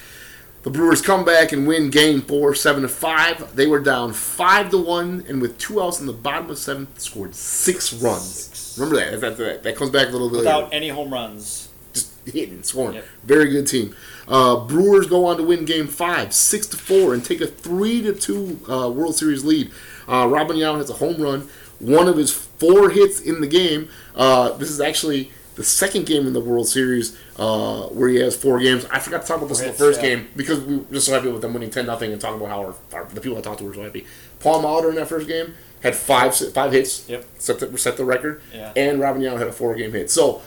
The 0.63 0.69
Brewers 0.69 1.01
come 1.01 1.23
back 1.23 1.51
and 1.51 1.67
win 1.67 1.89
game 1.89 2.21
four, 2.21 2.53
seven 2.53 2.81
to 2.81 2.87
five. 2.87 3.55
They 3.55 3.67
were 3.67 3.79
down 3.79 4.13
five 4.13 4.69
to 4.71 4.77
one, 4.77 5.23
and 5.27 5.41
with 5.41 5.57
two 5.57 5.81
outs 5.81 5.99
in 5.99 6.05
the 6.07 6.13
bottom 6.13 6.43
of 6.43 6.49
the 6.49 6.55
seventh, 6.57 6.99
scored 6.99 7.35
six 7.35 7.93
runs. 7.93 8.23
Six. 8.23 8.77
Remember 8.77 8.99
that? 8.99 9.21
That, 9.21 9.37
that? 9.37 9.63
that 9.63 9.75
comes 9.75 9.91
back 9.91 10.09
a 10.09 10.11
little 10.11 10.29
bit 10.29 10.39
without 10.39 10.65
later. 10.65 10.75
any 10.75 10.89
home 10.89 11.11
runs. 11.11 11.69
Just 11.93 12.11
hitting, 12.27 12.61
scoring. 12.63 12.95
Yep. 12.95 13.05
Very 13.23 13.49
good 13.49 13.65
team. 13.65 13.95
Uh, 14.27 14.57
Brewers 14.65 15.07
go 15.07 15.25
on 15.25 15.37
to 15.37 15.43
win 15.43 15.65
game 15.65 15.87
five, 15.87 16.33
six 16.33 16.67
to 16.67 16.77
four, 16.77 17.13
and 17.13 17.23
take 17.23 17.39
a 17.41 17.47
three 17.47 18.01
to 18.01 18.13
two 18.13 18.59
uh, 18.69 18.89
World 18.89 19.15
Series 19.15 19.43
lead. 19.45 19.71
Uh, 20.07 20.27
Robin 20.27 20.57
Yount 20.57 20.77
has 20.77 20.89
a 20.89 20.93
home 20.93 21.21
run, 21.21 21.47
one 21.79 22.07
of 22.07 22.17
his 22.17 22.31
four 22.31 22.89
hits 22.89 23.19
in 23.21 23.41
the 23.41 23.47
game. 23.47 23.89
Uh, 24.15 24.53
this 24.53 24.69
is 24.69 24.79
actually 24.81 25.31
the 25.55 25.63
second 25.63 26.05
game 26.05 26.27
in 26.27 26.33
the 26.33 26.39
World 26.39 26.67
Series 26.67 27.17
uh, 27.37 27.83
where 27.87 28.09
he 28.09 28.17
has 28.17 28.35
four 28.35 28.59
games. 28.59 28.85
I 28.91 28.99
forgot 28.99 29.21
to 29.23 29.27
talk 29.27 29.37
about 29.37 29.49
this 29.49 29.61
in 29.61 29.67
the 29.67 29.73
first 29.73 30.01
yeah. 30.01 30.09
game 30.15 30.27
because 30.35 30.59
we 30.61 30.77
were 30.77 30.85
just 30.93 31.07
so 31.07 31.13
happy 31.13 31.29
with 31.29 31.41
them 31.41 31.53
winning 31.53 31.69
ten 31.71 31.85
nothing 31.85 32.11
and 32.11 32.21
talking 32.21 32.37
about 32.37 32.49
how 32.49 32.63
our, 32.65 32.75
our, 32.93 33.05
the 33.09 33.21
people 33.21 33.37
I 33.37 33.41
talked 33.41 33.59
to 33.59 33.65
were 33.65 33.73
so 33.73 33.81
happy. 33.83 34.05
Paul 34.39 34.61
Molitor 34.63 34.89
in 34.89 34.95
that 34.95 35.07
first 35.07 35.27
game 35.27 35.55
had 35.81 35.95
five 35.95 36.35
five 36.53 36.71
hits, 36.71 37.07
Yep. 37.09 37.25
set 37.37 37.59
the, 37.59 37.77
set 37.77 37.97
the 37.97 38.05
record, 38.05 38.41
Yeah. 38.53 38.71
and 38.75 38.99
Robin 38.99 39.21
Yount 39.21 39.37
had 39.39 39.47
a 39.47 39.51
four 39.51 39.75
game 39.75 39.91
hit. 39.91 40.09
So 40.11 40.41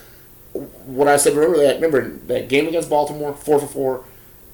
what 0.53 1.07
I 1.09 1.17
said, 1.17 1.35
remember 1.35 1.59
that? 1.59 1.77
Remember 1.77 2.09
that 2.27 2.49
game 2.49 2.67
against 2.67 2.91
Baltimore, 2.91 3.33
four 3.35 3.61
for 3.61 3.67
four, 3.67 4.05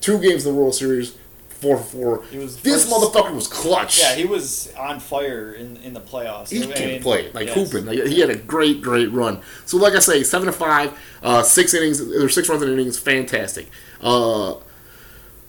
two 0.00 0.18
games 0.18 0.44
in 0.46 0.54
the 0.54 0.60
World 0.60 0.74
Series, 0.74 1.16
four 1.60 1.76
for 1.78 1.84
four. 1.84 2.24
He 2.30 2.38
was 2.38 2.56
this 2.62 2.84
first- 2.88 2.92
motherfucker 3.14 3.34
was 3.34 3.46
clutch. 3.48 3.98
Yeah, 4.00 4.14
he 4.14 4.24
was 4.24 4.72
on 4.78 5.00
fire 5.00 5.52
in, 5.52 5.76
in 5.78 5.92
the 5.94 6.00
playoffs. 6.00 6.50
he 6.50 6.62
I 6.62 6.66
can 6.74 6.88
mean, 6.88 7.02
play 7.02 7.30
like 7.32 7.48
yes. 7.48 7.54
hooping. 7.56 7.86
Like, 7.86 8.04
he 8.06 8.20
had 8.20 8.30
a 8.30 8.36
great, 8.36 8.82
great 8.82 9.10
run. 9.12 9.40
So, 9.64 9.76
like 9.76 9.94
I 9.94 9.98
say, 10.00 10.22
seven 10.22 10.46
to 10.46 10.52
five, 10.52 10.98
uh, 11.22 11.42
six 11.42 11.74
innings, 11.74 12.00
or 12.00 12.28
six 12.28 12.48
runs 12.48 12.62
in 12.62 12.68
innings, 12.70 12.98
fantastic. 12.98 13.68
Uh, 14.00 14.54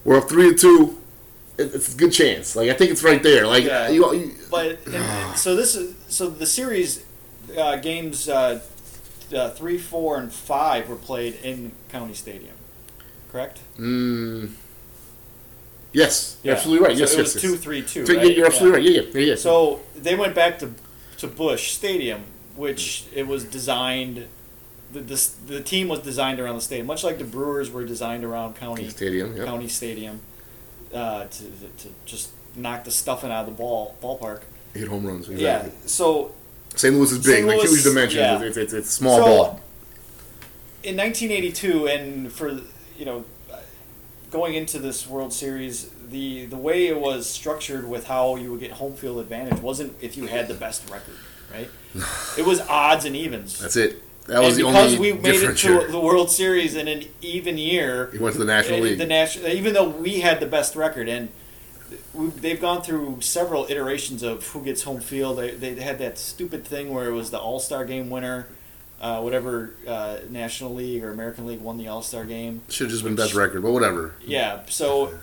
we're 0.04 0.18
up 0.18 0.30
three 0.30 0.52
to 0.54 0.58
two. 0.58 0.98
It- 1.58 1.74
It's 1.76 1.94
a 1.94 1.98
good 1.98 2.12
chance. 2.14 2.56
Like 2.56 2.70
I 2.70 2.74
think 2.74 2.92
it's 2.92 3.04
right 3.04 3.22
there. 3.24 3.46
Like 3.48 3.64
Yeah. 3.66 3.90
you, 3.90 4.14
you 4.14 4.32
But 4.52 4.80
and, 4.86 4.96
and 4.96 5.38
so 5.46 5.56
this 5.56 5.76
is 5.76 5.96
so 6.08 6.30
the 6.30 6.46
series 6.46 7.04
uh, 7.58 7.78
games 7.78 8.30
uh, 8.30 8.62
uh, 9.36 9.50
three, 9.52 9.78
four, 9.78 10.18
and 10.20 10.32
five 10.32 10.88
were 10.88 10.96
played 10.96 11.36
in 11.44 11.72
County 11.90 12.14
Stadium. 12.14 12.56
Correct. 13.32 13.60
Mm, 13.78 14.52
yes, 15.98 16.38
you're 16.44 16.56
absolutely 16.56 16.88
right. 16.88 16.96
So 16.96 17.00
yes, 17.02 17.14
it 17.14 17.18
yes, 17.18 17.34
was 17.34 17.36
yes. 17.36 17.42
two, 17.42 17.58
three, 17.58 17.82
two. 17.82 18.06
So, 18.06 18.16
right? 18.16 18.36
You're 18.38 18.46
absolutely 18.46 18.80
right. 18.80 18.90
Yeah, 18.90 19.02
yeah, 19.02 19.08
yeah. 19.14 19.26
yeah. 19.30 19.36
So 19.36 19.82
they 19.96 20.16
went 20.16 20.36
back 20.36 20.60
to 20.60 20.74
to 21.18 21.28
Busch 21.28 21.72
Stadium, 21.72 22.24
which 22.56 23.06
it 23.14 23.28
was 23.28 23.44
designed. 23.44 24.28
The, 24.92 25.02
the, 25.02 25.30
the 25.48 25.62
team 25.62 25.90
was 25.90 26.00
designed 26.00 26.40
around 26.40 26.56
the 26.56 26.62
stadium, 26.62 26.88
much 26.88 27.04
like 27.04 27.18
the 27.18 27.26
Brewers 27.26 27.70
were 27.70 27.84
designed 27.86 28.24
around 28.24 28.56
County 28.56 28.88
Stadium. 28.90 29.36
Yeah. 29.36 29.44
County 29.44 29.68
Stadium, 29.68 30.22
uh, 30.94 31.26
to, 31.26 31.44
to 31.44 31.90
just 32.06 32.30
knock 32.56 32.86
the 32.86 32.92
stuffing 32.92 33.32
out 33.32 33.42
of 33.42 33.46
the 33.48 33.52
ball 33.52 33.96
ballpark. 34.02 34.44
Hit 34.74 34.88
home 34.88 35.06
runs. 35.06 35.28
Exactly. 35.30 35.72
Yeah. 35.72 35.88
So 35.88 36.34
St. 36.76 36.94
Louis 36.96 37.12
is 37.12 37.18
big, 37.18 37.36
St. 37.36 37.48
like 37.48 37.58
Louis, 37.58 37.72
huge 37.72 37.84
dimensions. 37.84 38.16
yeah. 38.16 38.42
It's, 38.42 38.58
it's, 38.58 38.74
it's 38.74 38.90
small 38.90 39.18
So, 39.18 39.26
ball. 39.26 39.62
in 40.84 40.96
1982, 40.96 41.88
and 41.88 42.32
for 42.32 42.60
you 42.98 43.06
know, 43.06 43.26
going 44.32 44.56
into 44.56 44.80
this 44.80 45.08
World 45.08 45.34
Series, 45.34 45.90
the 46.10 46.46
the 46.46 46.58
way 46.58 46.88
it 46.88 47.00
was 47.00 47.30
structured 47.30 47.88
with 47.88 48.08
how 48.08 48.36
you 48.36 48.52
would 48.52 48.60
get 48.60 48.72
home 48.72 48.94
field 48.94 49.20
advantage 49.20 49.62
wasn't 49.62 49.96
if 50.02 50.18
you 50.18 50.28
had 50.28 50.48
the 50.48 50.54
best 50.54 50.90
record, 50.90 51.16
right? 51.54 51.70
It 52.38 52.46
was 52.46 52.62
odds 52.62 53.06
and 53.06 53.16
evens. 53.16 53.60
That's 53.60 53.76
it. 53.76 54.04
That 54.28 54.42
was 54.42 54.58
and 54.58 54.66
the 54.66 54.70
because 54.70 54.96
only 54.96 55.14
we 55.14 55.18
made 55.20 55.42
it 55.42 55.58
to 55.58 55.88
the 55.88 56.00
World 56.00 56.30
Series 56.30 56.76
in 56.76 56.88
an 56.90 57.04
even 57.22 57.58
year, 57.58 58.10
He 58.12 58.18
went 58.18 58.34
to 58.34 58.40
the 58.40 58.46
National 58.46 58.82
League. 58.82 58.98
The 58.98 59.06
national, 59.06 59.48
even 59.48 59.74
though 59.74 59.88
we 59.88 60.20
had 60.20 60.42
the 60.42 60.46
best 60.46 60.76
record, 60.76 61.08
and 61.08 61.30
they've 62.14 62.60
gone 62.60 62.82
through 62.82 63.22
several 63.22 63.66
iterations 63.70 64.24
of 64.24 64.46
who 64.48 64.64
gets 64.64 64.84
home 64.84 65.00
field. 65.00 65.38
They, 65.38 65.52
they 65.52 65.76
had 65.76 66.00
that 66.00 66.18
stupid 66.18 66.66
thing 66.66 66.94
where 66.94 67.08
it 67.08 67.14
was 67.14 67.32
the 67.32 67.40
All 67.40 67.60
Star 67.60 67.86
Game 67.86 68.10
winner, 68.10 68.48
uh, 69.02 69.22
whatever 69.22 69.74
uh, 69.88 70.18
National 70.30 70.74
League 70.74 71.04
or 71.04 71.12
American 71.12 71.46
League 71.46 71.62
won 71.62 71.78
the 71.78 71.88
All 71.88 72.02
Star 72.02 72.26
Game. 72.26 72.62
Should 72.70 72.86
have 72.86 72.92
just 72.92 73.04
been 73.04 73.16
best 73.16 73.34
record, 73.34 73.62
but 73.62 73.72
whatever. 73.72 74.16
Yeah, 74.26 74.62
so 74.68 75.14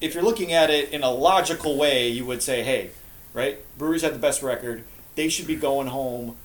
if 0.00 0.14
you're 0.14 0.22
looking 0.22 0.52
at 0.52 0.70
it 0.70 0.90
in 0.90 1.02
a 1.02 1.10
logical 1.10 1.76
way, 1.76 2.08
you 2.08 2.24
would 2.24 2.42
say, 2.42 2.62
hey, 2.62 2.90
right, 3.34 3.58
Brewers 3.76 4.02
had 4.02 4.14
the 4.14 4.18
best 4.18 4.42
record. 4.42 4.84
They 5.14 5.28
should 5.28 5.46
be 5.46 5.56
going 5.56 5.88
home. 5.88 6.36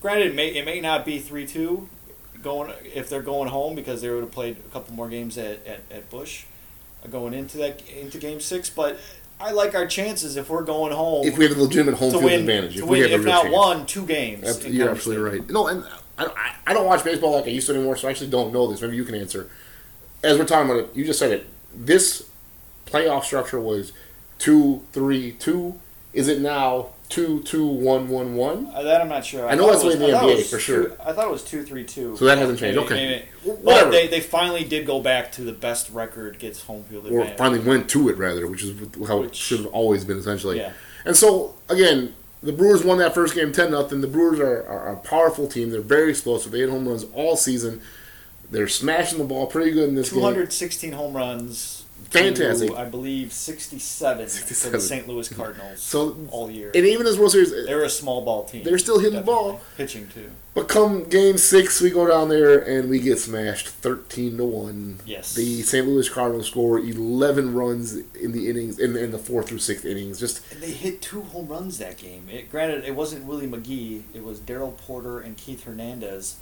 Granted, 0.00 0.28
it 0.28 0.34
may, 0.34 0.48
it 0.48 0.64
may 0.64 0.80
not 0.80 1.04
be 1.04 1.18
3 1.18 1.46
2 1.46 1.88
going 2.42 2.72
if 2.84 3.08
they're 3.08 3.22
going 3.22 3.48
home 3.48 3.74
because 3.74 4.00
they 4.00 4.10
would 4.10 4.22
have 4.22 4.32
played 4.32 4.56
a 4.58 4.72
couple 4.72 4.94
more 4.94 5.08
games 5.08 5.36
at, 5.38 5.66
at, 5.66 5.80
at 5.90 6.10
Busch 6.10 6.44
uh, 7.04 7.08
going 7.08 7.34
into 7.34 7.58
that 7.58 7.82
into 7.88 8.18
game 8.18 8.40
six, 8.40 8.70
but 8.70 8.98
I 9.40 9.52
like 9.52 9.74
our 9.74 9.86
chances 9.86 10.36
if 10.36 10.50
we're 10.50 10.64
going 10.64 10.92
home 10.92 11.26
If 11.26 11.38
we 11.38 11.46
have 11.46 11.56
a 11.56 11.62
legitimate 11.62 11.94
home 11.94 12.10
field 12.10 12.24
win, 12.24 12.40
advantage, 12.40 12.76
if 12.76 12.82
we 12.82 13.00
win 13.00 13.02
had 13.02 13.10
a 13.10 13.14
if 13.14 13.24
real 13.24 13.32
not 13.32 13.42
chance. 13.44 13.54
one, 13.54 13.86
two 13.86 14.06
games. 14.06 14.66
You're 14.66 14.90
absolutely 14.90 15.38
right. 15.38 15.48
No, 15.50 15.68
and 15.68 15.84
I, 16.18 16.26
I, 16.26 16.54
I 16.66 16.72
don't 16.74 16.86
watch 16.86 17.04
baseball 17.04 17.32
like 17.32 17.44
I 17.44 17.50
used 17.50 17.66
to 17.68 17.74
anymore, 17.74 17.96
so 17.96 18.08
I 18.08 18.10
actually 18.10 18.30
don't 18.30 18.52
know 18.52 18.66
this. 18.66 18.82
Maybe 18.82 18.96
you 18.96 19.04
can 19.04 19.14
answer. 19.14 19.48
As 20.22 20.38
we're 20.38 20.44
talking 20.44 20.68
about 20.70 20.84
it, 20.84 20.96
you 20.96 21.04
just 21.04 21.18
said 21.18 21.30
it. 21.30 21.46
This 21.74 22.28
playoff 22.86 23.24
structure 23.24 23.60
was 23.60 23.92
two, 24.38 24.82
three, 24.92 25.32
two. 25.32 25.78
Is 26.12 26.26
it 26.26 26.40
now 26.40 26.90
two, 27.08 27.42
two, 27.42 27.66
one, 27.66 28.08
one, 28.08 28.34
one? 28.36 28.70
Uh, 28.74 28.82
that 28.82 29.00
I'm 29.00 29.08
not 29.08 29.24
sure. 29.24 29.48
I 29.48 29.54
know 29.54 29.64
thought 29.66 29.72
that's 29.72 29.82
it 29.82 29.86
was- 29.86 29.94
in 29.96 30.00
the 30.02 30.16
I 30.16 30.20
NBA, 30.22 30.36
was 30.36 30.50
for 30.50 30.58
sure. 30.58 30.92
I 31.04 31.12
thought 31.12 31.26
it 31.26 31.30
was 31.30 31.42
two 31.44 31.62
three 31.62 31.84
two. 31.84 32.16
So 32.16 32.24
that 32.26 32.38
hasn't 32.38 32.58
changed. 32.58 32.76
Maybe- 32.78 32.86
Okay. 32.94 33.24
maybe. 33.44 33.58
Well, 33.62 33.90
they, 33.90 34.06
they 34.08 34.20
finally 34.20 34.64
did 34.64 34.86
go 34.86 35.00
back 35.00 35.32
to 35.32 35.42
the 35.42 35.52
best 35.52 35.90
record 35.90 36.38
gets 36.38 36.62
home 36.64 36.84
field 36.84 37.06
Or 37.10 37.24
finally 37.36 37.60
went 37.60 37.88
to 37.90 38.08
it, 38.08 38.16
rather, 38.18 38.46
which 38.46 38.62
is 38.62 38.74
how 39.06 39.22
it 39.22 39.34
should 39.34 39.58
have 39.60 39.68
always 39.68 40.04
been, 40.04 40.18
essentially. 40.18 40.58
Yeah. 40.58 40.72
And 41.04 41.16
so, 41.16 41.54
again, 41.68 42.14
the 42.42 42.52
Brewers 42.52 42.84
won 42.84 42.98
that 42.98 43.14
first 43.14 43.34
game 43.34 43.52
10 43.52 43.70
nothing. 43.70 44.00
The 44.00 44.06
Brewers 44.06 44.38
are, 44.38 44.66
are 44.66 44.92
a 44.92 44.96
powerful 44.96 45.48
team. 45.48 45.70
They're 45.70 45.80
very 45.80 46.10
explosive. 46.10 46.52
They 46.52 46.58
hit 46.60 46.68
home 46.70 46.86
runs 46.88 47.06
all 47.14 47.36
season. 47.36 47.80
They're 48.50 48.68
smashing 48.68 49.18
the 49.18 49.24
ball 49.24 49.46
pretty 49.46 49.70
good 49.72 49.88
in 49.88 49.94
this 49.94 50.10
game. 50.10 50.20
216 50.20 50.92
home 50.92 51.16
runs. 51.16 51.77
Fantastic. 52.10 52.70
To, 52.70 52.76
I 52.78 52.86
believe 52.86 53.32
67, 53.34 54.28
for 54.28 54.70
the 54.70 54.80
St. 54.80 55.06
Louis 55.06 55.28
Cardinals 55.28 55.80
So- 55.80 56.16
all 56.30 56.50
year. 56.50 56.70
And 56.74 56.86
even 56.86 57.06
as 57.06 57.18
World 57.18 57.32
Series, 57.32 57.52
uh, 57.52 57.64
They're 57.66 57.84
a 57.84 57.90
small 57.90 58.22
ball 58.24 58.44
team. 58.44 58.64
They're 58.64 58.78
still 58.78 58.98
hitting 58.98 59.18
the 59.18 59.24
ball. 59.24 59.60
Pitching 59.76 60.08
too. 60.08 60.30
But 60.54 60.68
come 60.68 61.04
game 61.04 61.36
six, 61.38 61.80
we 61.80 61.90
go 61.90 62.06
down 62.08 62.30
there 62.30 62.58
and 62.58 62.88
we 62.88 62.98
get 62.98 63.18
smashed 63.18 63.68
thirteen 63.68 64.38
to 64.38 64.44
one. 64.44 64.98
Yes. 65.06 65.34
The 65.34 65.62
St. 65.62 65.86
Louis 65.86 66.08
Cardinals 66.08 66.46
score 66.48 66.78
eleven 66.78 67.54
runs 67.54 67.94
in 68.14 68.32
the 68.32 68.48
innings 68.48 68.78
in, 68.78 68.96
in 68.96 69.10
the 69.12 69.18
fourth 69.18 69.48
through 69.48 69.58
sixth 69.58 69.84
innings. 69.84 70.18
Just 70.18 70.40
And 70.50 70.62
they 70.62 70.70
hit 70.72 71.00
two 71.02 71.20
home 71.22 71.46
runs 71.48 71.78
that 71.78 71.98
game. 71.98 72.28
It, 72.30 72.50
granted, 72.50 72.84
it 72.84 72.94
wasn't 72.96 73.26
Willie 73.26 73.46
McGee. 73.46 74.02
It 74.14 74.24
was 74.24 74.40
Darrell 74.40 74.72
Porter 74.72 75.20
and 75.20 75.36
Keith 75.36 75.64
Hernandez. 75.64 76.36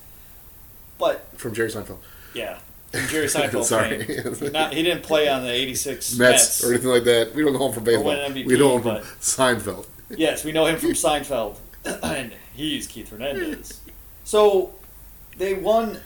But 0.98 1.26
from 1.38 1.52
Jerry 1.52 1.68
Seinfeld, 1.70 1.98
yeah, 2.34 2.58
and 2.92 3.08
Jerry 3.08 3.26
Seinfeld. 3.26 3.64
Sorry. 3.64 4.50
not, 4.50 4.72
he 4.72 4.82
didn't 4.82 5.02
play 5.02 5.28
on 5.28 5.42
the 5.42 5.50
'86 5.50 6.16
Mets, 6.16 6.18
Mets. 6.18 6.64
or 6.64 6.72
anything 6.72 6.90
like 6.90 7.04
that. 7.04 7.34
We 7.34 7.42
don't 7.42 7.52
know 7.52 7.66
him 7.66 7.72
from 7.72 7.84
baseball. 7.84 8.12
MVP, 8.12 8.46
we 8.46 8.58
know 8.58 8.76
him 8.76 8.82
from 8.82 8.96
Seinfeld. 9.20 9.86
Yes, 10.10 10.44
we 10.44 10.52
know 10.52 10.66
him 10.66 10.78
from 10.78 10.90
Seinfeld, 10.90 11.56
and 12.02 12.32
he's 12.54 12.86
Keith 12.86 13.10
Hernandez. 13.10 13.80
So 14.24 14.74
they 15.36 15.54
won. 15.54 15.98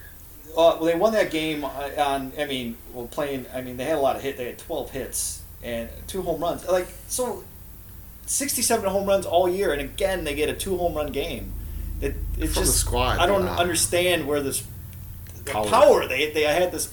Uh, 0.56 0.82
they 0.84 0.96
won 0.96 1.12
that 1.12 1.30
game 1.30 1.64
on. 1.64 2.32
I 2.38 2.44
mean, 2.46 2.76
well, 2.92 3.06
playing. 3.06 3.46
I 3.54 3.60
mean, 3.60 3.76
they 3.76 3.84
had 3.84 3.98
a 3.98 4.00
lot 4.00 4.16
of 4.16 4.22
hit. 4.22 4.36
They 4.36 4.46
had 4.46 4.58
twelve 4.58 4.90
hits 4.90 5.42
and 5.62 5.88
two 6.06 6.22
home 6.22 6.40
runs. 6.40 6.66
Like 6.66 6.88
so, 7.08 7.44
sixty-seven 8.26 8.88
home 8.88 9.06
runs 9.06 9.26
all 9.26 9.48
year, 9.48 9.72
and 9.72 9.80
again 9.80 10.24
they 10.24 10.34
get 10.34 10.48
a 10.48 10.54
two 10.54 10.76
home 10.76 10.94
run 10.94 11.12
game. 11.12 11.52
It, 12.00 12.14
it's 12.38 12.54
From 12.54 12.62
the 12.62 12.66
just 12.66 12.78
squad, 12.78 13.18
I 13.18 13.26
don't 13.26 13.44
wow. 13.44 13.58
understand 13.58 14.26
where 14.26 14.40
this 14.40 14.64
the 15.44 15.50
Power. 15.50 15.66
power. 15.66 16.06
They 16.08 16.30
they 16.30 16.42
had 16.42 16.72
this 16.72 16.92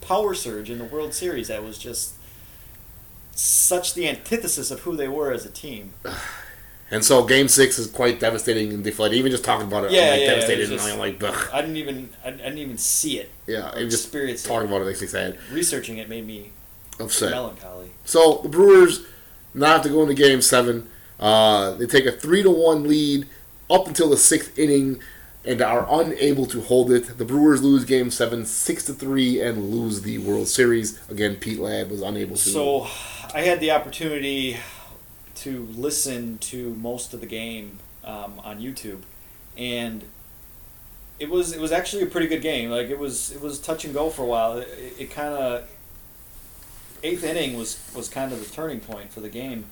power 0.00 0.34
surge 0.34 0.70
in 0.70 0.78
the 0.78 0.84
World 0.84 1.14
Series 1.14 1.48
that 1.48 1.62
was 1.64 1.78
just 1.78 2.14
such 3.34 3.94
the 3.94 4.08
antithesis 4.08 4.70
of 4.70 4.80
who 4.80 4.96
they 4.96 5.08
were 5.08 5.32
as 5.32 5.44
a 5.46 5.50
team. 5.50 5.92
And 6.90 7.02
so 7.02 7.24
game 7.24 7.48
six 7.48 7.78
is 7.78 7.86
quite 7.86 8.20
devastating 8.20 8.70
and 8.70 8.84
deflating. 8.84 9.16
Even 9.18 9.30
just 9.32 9.44
talking 9.44 9.66
about 9.66 9.84
it, 9.84 9.92
Yeah, 9.92 10.02
I'm 10.02 10.10
like 10.10 10.20
yeah, 10.20 10.26
devastated 10.26 10.68
it 10.68 10.72
was 10.74 10.84
and 10.84 10.92
I'm 10.92 10.98
like, 10.98 11.22
ugh. 11.24 11.48
I 11.50 11.62
didn't 11.62 11.78
even 11.78 12.10
I, 12.22 12.28
I 12.28 12.32
didn't 12.32 12.58
even 12.58 12.76
see 12.76 13.18
it. 13.18 13.30
Yeah, 13.46 13.70
and 13.74 13.90
just 13.90 14.04
Experience 14.04 14.44
it. 14.44 14.48
talking 14.48 14.68
about 14.68 14.82
it 14.82 14.84
makes 14.84 15.00
me 15.00 15.06
sad. 15.06 15.38
Researching 15.50 15.96
it 15.96 16.10
made 16.10 16.26
me 16.26 16.50
Upset. 17.00 17.30
melancholy. 17.30 17.92
So 18.04 18.40
the 18.42 18.50
Brewers 18.50 19.06
now 19.54 19.68
have 19.68 19.82
to 19.84 19.88
go 19.88 20.02
into 20.02 20.12
Game 20.12 20.42
Seven. 20.42 20.86
Uh, 21.18 21.70
they 21.76 21.86
take 21.86 22.04
a 22.04 22.12
three 22.12 22.42
to 22.42 22.50
one 22.50 22.86
lead 22.86 23.26
up 23.70 23.86
until 23.86 24.10
the 24.10 24.18
sixth 24.18 24.58
inning, 24.58 25.00
and 25.44 25.60
are 25.60 25.86
unable 25.90 26.46
to 26.46 26.60
hold 26.60 26.90
it. 26.92 27.18
The 27.18 27.24
Brewers 27.24 27.62
lose 27.62 27.84
Game 27.84 28.10
Seven 28.10 28.46
six 28.46 28.84
to 28.84 28.92
three 28.92 29.40
and 29.40 29.70
lose 29.70 30.02
the 30.02 30.18
World 30.18 30.48
Series. 30.48 30.98
Again, 31.08 31.36
Pete 31.36 31.58
Ladd 31.58 31.90
was 31.90 32.02
unable 32.02 32.36
to. 32.36 32.48
So 32.48 32.86
I 33.34 33.42
had 33.42 33.60
the 33.60 33.70
opportunity 33.70 34.58
to 35.36 35.66
listen 35.74 36.38
to 36.38 36.74
most 36.74 37.14
of 37.14 37.20
the 37.20 37.26
game 37.26 37.78
um, 38.04 38.40
on 38.44 38.60
YouTube, 38.60 39.02
and 39.56 40.04
it 41.18 41.30
was 41.30 41.52
it 41.52 41.60
was 41.60 41.72
actually 41.72 42.02
a 42.02 42.06
pretty 42.06 42.26
good 42.26 42.42
game. 42.42 42.70
Like 42.70 42.88
it 42.88 42.98
was 42.98 43.32
it 43.32 43.40
was 43.40 43.58
touch 43.58 43.84
and 43.84 43.92
go 43.92 44.10
for 44.10 44.22
a 44.22 44.26
while. 44.26 44.58
It, 44.58 44.68
it 44.98 45.10
kind 45.10 45.34
of 45.34 45.68
eighth 47.02 47.24
inning 47.24 47.56
was 47.56 47.80
was 47.94 48.08
kind 48.08 48.32
of 48.32 48.38
the 48.38 48.54
turning 48.54 48.80
point 48.80 49.10
for 49.10 49.20
the 49.20 49.28
game, 49.28 49.66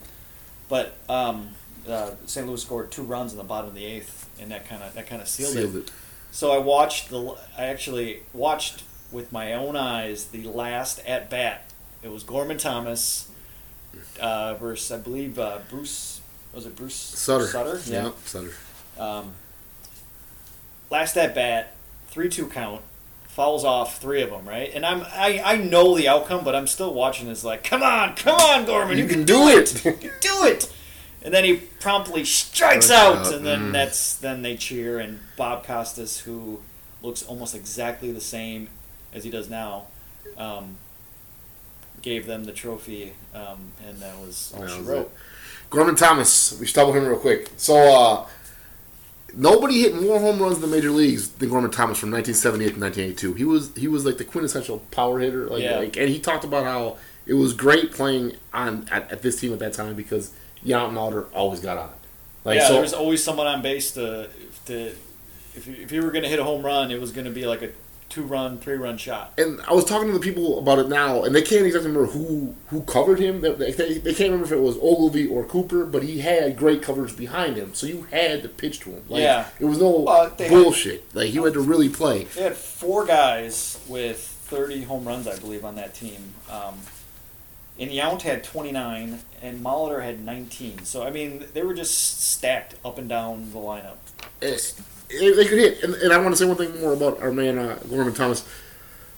but 0.69 0.97
um, 1.09 1.51
uh, 1.89 2.13
St. 2.27 2.47
Louis 2.47 2.61
scored 2.61 2.91
two 2.91 3.03
runs 3.03 3.33
in 3.33 3.39
the 3.39 3.45
bottom 3.45 3.69
of 3.69 3.75
the 3.75 3.85
eighth, 3.85 4.20
and 4.41 4.51
that 4.51 4.69
kind 4.69 4.83
of 4.83 4.95
that 4.95 5.07
kind 5.07 5.21
of 5.23 5.29
sealed, 5.29 5.53
sealed 5.53 5.77
it. 5.77 5.79
it. 5.81 5.93
So 6.33 6.53
I 6.53 6.59
watched 6.59 7.11
the. 7.11 7.37
I 7.57 7.65
actually 7.67 8.21
watched 8.33 8.85
with 9.13 9.33
my 9.33 9.53
own 9.53 9.77
eyes 9.77 10.27
the 10.27 10.45
last 10.45 11.01
at 11.07 11.29
bat. 11.29 11.65
It 12.03 12.11
was 12.11 12.23
Gorman 12.23 12.59
Thomas 12.59 13.29
uh, 14.21 14.55
versus 14.55 14.91
I 14.93 14.99
believe 14.99 15.39
uh, 15.39 15.59
Bruce. 15.69 16.21
Was 16.55 16.67
it 16.67 16.75
Bruce 16.75 16.95
Sutter. 16.95 17.47
Sutter. 17.47 17.81
Yeah. 17.87 18.05
Yep, 18.07 18.15
Sutter. 18.25 18.53
Um, 18.99 19.33
last 20.91 21.17
at 21.17 21.35
bat, 21.35 21.75
three 22.09 22.29
two 22.29 22.47
count, 22.49 22.83
fouls 23.29 23.65
off 23.65 24.01
three 24.01 24.23
of 24.23 24.31
them. 24.31 24.49
Right, 24.49 24.71
and 24.75 24.85
I'm 24.85 25.03
I, 25.13 25.41
I 25.45 25.57
know 25.59 25.97
the 25.97 26.09
outcome, 26.09 26.45
but 26.45 26.55
I'm 26.55 26.67
still 26.67 26.93
watching 26.95 27.29
this 27.29 27.45
like, 27.45 27.63
come 27.65 27.83
on, 27.83 28.15
come 28.17 28.37
on, 28.41 28.65
Gorman, 28.67 28.97
you, 28.97 29.05
You 29.05 29.09
can, 29.09 29.19
can 29.19 29.27
do 29.27 29.35
do 29.35 29.49
it, 29.49 29.75
it." 29.75 29.85
you 29.85 29.93
can 29.93 30.11
do 30.21 30.45
it. 30.45 30.73
And 31.23 31.35
then 31.35 31.45
he 31.45 31.57
promptly 31.57 32.25
strikes 32.25 32.87
Strikes 32.87 32.91
out, 32.91 33.27
out, 33.27 33.35
and 33.35 33.45
then 33.47 33.61
mm. 33.69 33.73
that's 33.73 34.17
then 34.17 34.43
they 34.43 34.57
cheer. 34.57 34.99
And 34.99 35.21
Bob 35.37 35.65
Costas, 35.67 36.21
who 36.21 36.61
looks 37.03 37.23
almost 37.23 37.55
exactly 37.55 38.11
the 38.11 38.21
same 38.21 38.69
as 39.13 39.25
he 39.25 39.31
does 39.31 39.51
now, 39.51 39.85
um, 40.39 40.77
gave 42.03 42.27
them 42.27 42.45
the 42.45 42.53
trophy, 42.53 43.13
um, 43.35 43.73
and 43.87 43.99
that 43.99 44.19
was 44.19 44.53
all 44.57 44.63
That 44.63 44.71
she 44.71 44.79
was 44.79 44.87
wrote. 44.87 45.07
it. 45.07 45.11
Gorman 45.69 45.95
Thomas. 45.95 46.59
We 46.59 46.67
should 46.67 46.79
about 46.79 46.95
him 46.95 47.07
real 47.07 47.19
quick. 47.19 47.51
So 47.57 47.77
uh, 47.77 48.27
nobody 49.35 49.83
hit 49.83 49.95
more 50.01 50.19
home 50.19 50.41
runs 50.41 50.57
in 50.57 50.63
the 50.63 50.67
major 50.67 50.91
leagues 50.91 51.29
than 51.29 51.49
Gorman 51.49 51.71
Thomas 51.71 51.99
from 51.99 52.11
1978 52.11 52.75
to 52.75 52.81
1982. 52.81 53.35
He 53.35 53.45
was 53.45 53.77
he 53.77 53.89
was 53.89 54.05
like 54.05 54.19
the 54.19 54.25
quintessential 54.25 54.79
power 54.91 55.21
hitter. 55.21 55.47
Like, 55.47 55.63
Yeah. 55.63 55.79
like 55.79 55.97
and 55.97 56.09
he 56.09 56.19
talked 56.19 56.45
about 56.45 56.65
how 56.65 56.97
it 57.27 57.35
was 57.35 57.53
great 57.53 57.93
playing 57.93 58.37
on 58.53 58.89
at, 58.91 59.11
at 59.13 59.23
this 59.23 59.39
team 59.39 59.53
at 59.53 59.59
that 59.61 59.73
time 59.75 59.95
because 59.95 60.33
Yount 60.65 60.89
and 60.91 60.99
Alder 60.99 61.25
always 61.35 61.61
got 61.61 61.79
on. 61.79 61.91
Like 62.45 62.57
yeah, 62.59 62.67
so, 62.69 62.73
there 62.75 62.83
was 62.83 62.93
always 62.95 63.23
someone 63.23 63.47
on 63.47 63.63
base 63.63 63.93
to 63.93 64.29
to 64.67 64.93
if 65.55 65.67
you, 65.67 65.75
if 65.81 65.93
you 65.93 66.03
were 66.03 66.11
going 66.11 66.23
to 66.23 66.29
hit 66.29 66.39
a 66.39 66.45
home 66.45 66.65
run, 66.65 66.91
it 66.91 67.01
was 67.01 67.13
going 67.13 67.25
to 67.27 67.31
be 67.31 67.45
like 67.47 67.61
a 67.63 67.71
two 68.09 68.23
run, 68.23 68.59
three 68.59 68.77
run 68.77 68.97
shot. 68.99 69.33
And 69.39 69.61
I 69.69 69.73
was 69.73 69.85
talking 69.85 70.09
to 70.09 70.15
the 70.15 70.21
people 70.21 70.59
about 70.59 70.79
it 70.79 70.89
now, 70.89 71.23
and 71.23 71.35
they 71.35 71.43
can't 71.43 71.65
exactly 71.67 71.91
remember 71.91 72.11
who 72.13 72.55
who 72.69 72.83
covered 72.83 73.19
him. 73.19 73.41
They, 73.41 73.53
they, 73.73 73.99
they 73.99 74.15
can't 74.15 74.31
remember 74.33 74.47
if 74.47 74.53
it 74.53 74.61
was 74.61 74.77
Oglivie 74.77 75.31
or 75.31 75.45
Cooper, 75.45 75.85
but 75.85 76.03
he 76.03 76.19
had 76.21 76.57
great 76.57 76.83
coverage 76.83 77.17
behind 77.17 77.57
him, 77.57 77.75
so 77.75 77.87
you 77.87 78.07
had 78.11 78.43
to 78.43 78.49
pitch 78.49 78.81
to 78.81 78.91
him. 78.91 79.03
Like, 79.09 79.23
Yeah. 79.23 79.47
it 79.59 79.65
was 79.67 79.79
no 79.79 80.01
Well, 80.01 80.33
they 80.37 80.49
had- 80.49 80.53
bullshit. 80.53 81.15
like 81.15 81.33
you 81.33 81.45
had 81.45 81.55
to 81.55 81.61
really 81.61 81.89
play. 81.89 82.25
They 82.25 82.43
had 82.43 82.57
four 82.57 83.05
guys 83.07 83.79
with 83.89 84.19
30 84.19 84.83
home 84.85 85.05
runs, 85.05 85.29
I 85.29 85.39
believe, 85.39 85.65
on 85.65 85.77
that 85.77 85.95
team. 85.95 86.35
Um, 86.51 86.81
and 87.79 87.91
Yount 87.91 88.23
had 88.23 88.45
29, 88.45 89.21
and 89.43 89.65
Molitor 89.65 90.03
had 90.03 90.25
19. 90.25 90.85
So, 90.85 91.03
I 91.03 91.11
mean, 91.11 91.45
they 91.55 91.63
were 91.63 91.75
just 91.75 92.21
stacked 92.21 92.75
up 92.85 92.99
and 92.99 93.09
down 93.09 93.51
the 93.53 93.59
lineup. 93.59 93.97
Eh, 94.43 94.59
they, 95.09 95.33
they 95.33 95.45
could 95.47 95.59
hit. 95.59 95.83
And, 95.83 95.95
and 95.95 96.13
I 96.13 96.19
want 96.19 96.33
to 96.33 96.37
say 96.37 96.47
one 96.47 96.57
thing 96.57 96.79
more 96.81 96.93
about 96.93 97.21
our 97.21 97.33
man 97.33 97.59
uh, 97.59 97.79
Gorman 97.89 98.15
Thomas. 98.15 98.47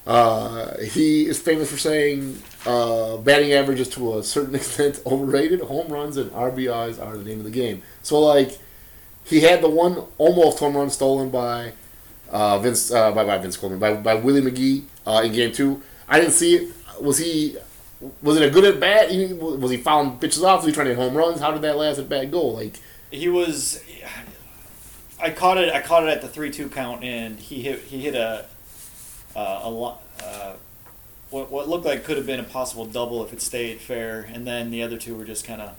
Uh, 0.07 0.77
he 0.79 1.27
is 1.27 1.39
famous 1.39 1.71
for 1.71 1.79
saying 1.79 2.43
uh, 2.67 3.17
batting 3.19 3.53
average 3.53 3.79
is 3.79 3.89
to 3.91 4.19
a 4.19 4.23
certain 4.23 4.55
extent 4.57 5.01
overrated. 5.07 5.61
Home 5.61 5.93
runs 5.93 6.17
and 6.17 6.31
RBIs 6.33 7.05
are 7.05 7.17
the 7.17 7.25
name 7.25 7.39
of 7.39 7.45
the 7.45 7.51
game. 7.51 7.83
So 8.03 8.21
like, 8.21 8.59
he 9.25 9.41
had 9.41 9.63
the 9.63 9.69
one 9.69 10.03
almost 10.19 10.59
home 10.59 10.77
run 10.77 10.91
stolen 10.91 11.31
by 11.31 11.73
uh, 12.31 12.59
Vince 12.59 12.91
uh, 12.91 13.13
by, 13.13 13.25
by 13.25 13.39
Vince 13.39 13.57
Coleman 13.57 13.79
by, 13.79 13.95
by 13.95 14.15
Willie 14.15 14.41
McGee 14.41 14.85
uh, 15.07 15.23
in 15.25 15.33
Game 15.33 15.53
Two. 15.53 15.83
I 16.09 16.19
didn't 16.19 16.35
see 16.35 16.57
it. 16.57 16.75
Was 17.01 17.19
he? 17.19 17.57
Was 18.23 18.37
it 18.37 18.43
a 18.43 18.51
good 18.51 18.65
at 18.65 18.81
bat? 18.81 19.11
He- 19.11 19.33
Was 19.33 19.71
he 19.71 19.77
fouling 19.77 20.19
pitches 20.19 20.43
off? 20.43 20.61
Was 20.61 20.67
he 20.67 20.73
trying 20.73 20.87
to 20.89 20.95
hit 20.95 20.99
home 20.99 21.15
runs? 21.17 21.41
How 21.41 21.51
did 21.53 21.63
that 21.63 21.77
last 21.77 21.99
at 21.99 22.09
bat 22.09 22.31
go? 22.31 22.47
Like, 22.49 22.79
He 23.11 23.29
was. 23.29 23.83
I 25.21 25.31
caught 25.31 25.59
it. 25.59 25.73
I 25.73 25.81
caught 25.81 26.03
it 26.05 26.09
at 26.09 26.21
the 26.21 26.29
three-two 26.29 26.69
count, 26.69 27.05
and 27.05 27.39
he 27.39 27.63
hit. 27.63 27.81
He 27.83 28.01
hit 28.01 28.15
a 28.15 28.47
uh, 29.37 29.61
a 29.63 29.71
lot. 29.71 30.03
Uh, 30.23 30.55
what 31.31 31.51
what 31.51 31.69
looked 31.69 31.85
like 31.85 32.05
could 32.05 32.17
have 32.17 32.27
been 32.27 32.41
a 32.41 32.45
possible 32.45 32.85
double 32.87 33.25
if 33.25 33.33
it 33.33 33.41
stayed 33.41 33.81
fair, 33.81 34.23
and 34.33 34.45
then 34.47 34.71
the 34.71 34.83
other 34.83 34.99
two 34.99 35.15
were 35.15 35.25
just 35.25 35.45
kind 35.45 35.61
of 35.63 35.77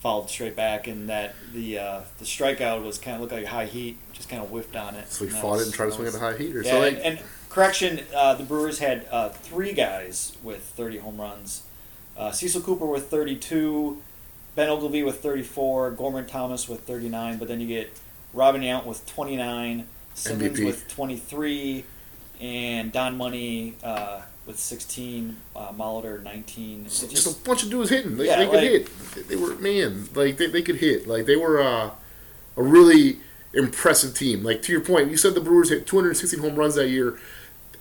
fouled 0.00 0.28
straight 0.28 0.56
back, 0.56 0.88
and 0.88 1.08
that 1.08 1.34
the 1.54 1.78
uh, 1.78 2.00
the 2.18 2.24
strikeout 2.24 2.84
was 2.84 2.98
kind 2.98 3.14
of 3.14 3.20
looked 3.20 3.32
like 3.32 3.44
high 3.46 3.66
heat, 3.66 3.98
just 4.12 4.28
kind 4.28 4.42
of 4.42 4.48
whiffed 4.50 4.74
on 4.74 4.96
it. 4.96 5.08
so 5.12 5.24
he 5.24 5.28
And 5.28 5.36
that 5.36 5.42
fought 5.42 5.60
it 5.60 5.66
and 5.66 5.72
tried 5.72 5.86
to 5.86 5.92
swing 5.92 6.08
at 6.08 6.12
was- 6.12 6.20
the 6.20 6.26
high 6.26 6.36
heater. 6.36 6.62
Yeah, 6.62 6.70
so 6.72 6.80
like, 6.80 6.94
and, 6.96 7.04
and 7.04 7.20
correction, 7.56 8.00
uh, 8.14 8.34
the 8.34 8.44
Brewers 8.44 8.78
had 8.78 9.06
uh, 9.10 9.28
three 9.28 9.72
guys 9.72 10.36
with 10.42 10.60
30 10.62 10.98
home 10.98 11.20
runs. 11.20 11.62
Uh, 12.16 12.30
Cecil 12.30 12.62
Cooper 12.62 12.86
with 12.86 13.08
32, 13.08 14.00
Ben 14.56 14.68
Oglivie 14.68 15.04
with 15.04 15.22
34, 15.22 15.92
Gorman 15.92 16.26
Thomas 16.26 16.68
with 16.68 16.80
39, 16.80 17.38
but 17.38 17.48
then 17.48 17.60
you 17.60 17.66
get 17.66 17.90
Robin 18.32 18.62
Yount 18.62 18.86
with 18.86 19.06
29, 19.06 19.86
Simmons 20.14 20.58
MVP. 20.58 20.64
with 20.66 20.88
23, 20.88 21.84
and 22.40 22.90
Don 22.92 23.16
Money 23.16 23.74
uh, 23.84 24.22
with 24.46 24.58
16, 24.58 25.36
uh, 25.54 25.72
Molitor 25.72 26.22
19. 26.22 26.84
It's 26.86 27.00
just, 27.00 27.10
just- 27.12 27.42
a 27.44 27.48
bunch 27.48 27.62
of 27.64 27.70
dudes 27.70 27.90
hitting. 27.90 28.16
They, 28.16 28.26
Yeah, 28.26 28.38
they 28.38 28.44
could 28.46 28.54
like- 28.54 28.62
hit. 28.64 28.88
They- 29.14 29.22
They 29.22 29.36
were 29.36 29.54
man, 29.56 30.08
like 30.14 30.36
they, 30.38 30.46
they 30.46 30.62
could 30.62 30.76
hit. 30.76 31.06
Like 31.06 31.26
they 31.26 31.36
were 31.36 31.62
uh, 31.62 31.90
a 32.56 32.62
really 32.62 33.18
impressive 33.54 34.14
team. 34.14 34.42
Like 34.42 34.62
to 34.62 34.72
your 34.72 34.80
point, 34.80 35.10
you 35.10 35.16
said 35.18 35.34
the 35.34 35.40
Brewers 35.40 35.68
hit 35.70 35.86
216 35.86 36.40
home 36.40 36.56
runs 36.56 36.74
that 36.76 36.88
year. 36.88 37.18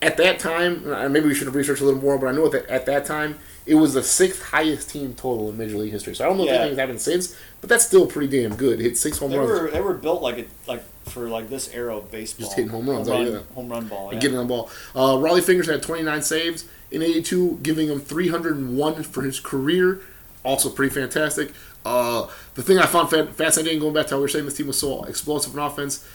At 0.01 0.17
that 0.17 0.39
time, 0.39 0.83
maybe 1.11 1.27
we 1.27 1.35
should 1.35 1.45
have 1.47 1.55
researched 1.55 1.81
a 1.81 1.85
little 1.85 2.01
more, 2.01 2.17
but 2.17 2.27
I 2.27 2.31
know 2.31 2.49
that 2.49 2.65
at 2.67 2.85
that 2.87 3.05
time 3.05 3.37
it 3.67 3.75
was 3.75 3.93
the 3.93 4.01
sixth 4.01 4.41
highest 4.41 4.89
team 4.89 5.13
total 5.13 5.49
in 5.49 5.57
Major 5.57 5.77
League 5.77 5.91
history. 5.91 6.15
So 6.15 6.25
I 6.25 6.27
don't 6.27 6.37
know 6.37 6.45
Yeah. 6.45 6.53
if 6.53 6.59
anything's 6.61 6.79
happened 6.79 7.01
since, 7.01 7.37
but 7.61 7.69
that's 7.69 7.85
still 7.85 8.07
pretty 8.07 8.41
damn 8.41 8.55
good. 8.55 8.79
Hit 8.79 8.97
six 8.97 9.19
home 9.19 9.29
they 9.31 9.37
runs. 9.37 9.49
were 9.51 9.69
they 9.69 9.81
were 9.81 9.93
built 9.93 10.23
like 10.23 10.39
a, 10.39 10.45
like 10.67 10.83
for 11.07 11.29
like 11.29 11.49
this 11.49 11.69
era 11.73 11.97
of 11.97 12.09
baseball. 12.09 12.45
Just 12.45 12.55
hitting 12.57 12.71
home 12.71 12.89
runs, 12.89 13.07
home 13.07 13.17
oh, 13.17 13.23
run, 13.23 13.33
yeah. 13.33 13.53
home 13.55 13.69
run 13.69 13.87
ball. 13.87 14.05
and 14.09 14.13
yeah. 14.15 14.19
getting 14.21 14.37
on 14.39 14.47
ball. 14.47 14.69
Uh, 14.95 15.13
Rollie 15.17 15.43
Fingers 15.43 15.67
had 15.67 15.83
29 15.83 16.21
saves 16.23 16.65
in 16.89 17.01
82, 17.03 17.59
giving 17.61 17.87
him 17.87 17.99
301 17.99 19.03
for 19.03 19.21
his 19.21 19.39
career. 19.39 20.01
Also 20.43 20.69
pretty 20.69 20.93
fantastic. 20.93 21.51
Uh, 21.85 22.27
the 22.55 22.63
thing 22.63 22.79
I 22.79 22.85
found 22.87 23.09
fa- 23.09 23.27
fascinating, 23.27 23.79
going 23.79 23.93
back 23.93 24.07
to 24.07 24.15
how 24.15 24.17
we 24.17 24.23
were 24.23 24.27
saying 24.27 24.45
this 24.45 24.57
team 24.57 24.67
was 24.67 24.79
so 24.79 25.03
explosive 25.03 25.53
in 25.53 25.59
offense, 25.59 26.07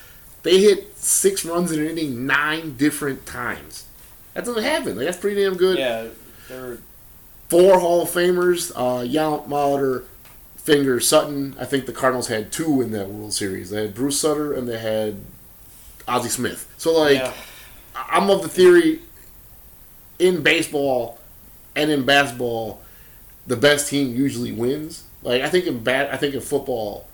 they 0.46 0.60
hit 0.60 0.96
six 0.96 1.44
runs 1.44 1.72
in 1.72 1.80
an 1.80 1.86
inning 1.86 2.26
nine 2.26 2.76
different 2.76 3.26
times. 3.26 3.86
That 4.34 4.44
doesn't 4.44 4.62
happen. 4.62 4.96
Like, 4.96 5.06
that's 5.06 5.18
pretty 5.18 5.42
damn 5.42 5.56
good. 5.56 5.78
Yeah, 5.78 6.08
they 6.48 6.58
were 6.58 6.78
Four 7.48 7.80
Hall 7.80 8.02
of 8.02 8.08
Famers, 8.08 8.72
uh, 8.74 9.04
Yount, 9.06 9.48
Molitor, 9.48 10.04
Fingers, 10.56 11.08
Sutton. 11.08 11.56
I 11.58 11.64
think 11.64 11.86
the 11.86 11.92
Cardinals 11.92 12.28
had 12.28 12.52
two 12.52 12.82
in 12.82 12.90
that 12.92 13.08
World 13.08 13.32
Series. 13.32 13.70
They 13.70 13.82
had 13.82 13.94
Bruce 13.94 14.20
Sutter 14.20 14.52
and 14.52 14.68
they 14.68 14.78
had 14.78 15.16
Ozzie 16.08 16.28
Smith. 16.28 16.72
So, 16.76 16.92
like, 16.98 17.18
yeah. 17.18 17.32
I'm 17.94 18.30
of 18.30 18.42
the 18.42 18.48
theory 18.48 19.00
in 20.18 20.42
baseball 20.42 21.18
and 21.74 21.90
in 21.90 22.04
basketball, 22.04 22.82
the 23.46 23.56
best 23.56 23.88
team 23.88 24.14
usually 24.14 24.52
wins. 24.52 25.04
Like 25.22 25.42
I 25.42 25.48
think 25.48 25.66
in 25.66 25.82
bat, 25.82 26.12
I 26.12 26.16
think 26.16 26.34
in 26.34 26.40
football, 26.40 27.06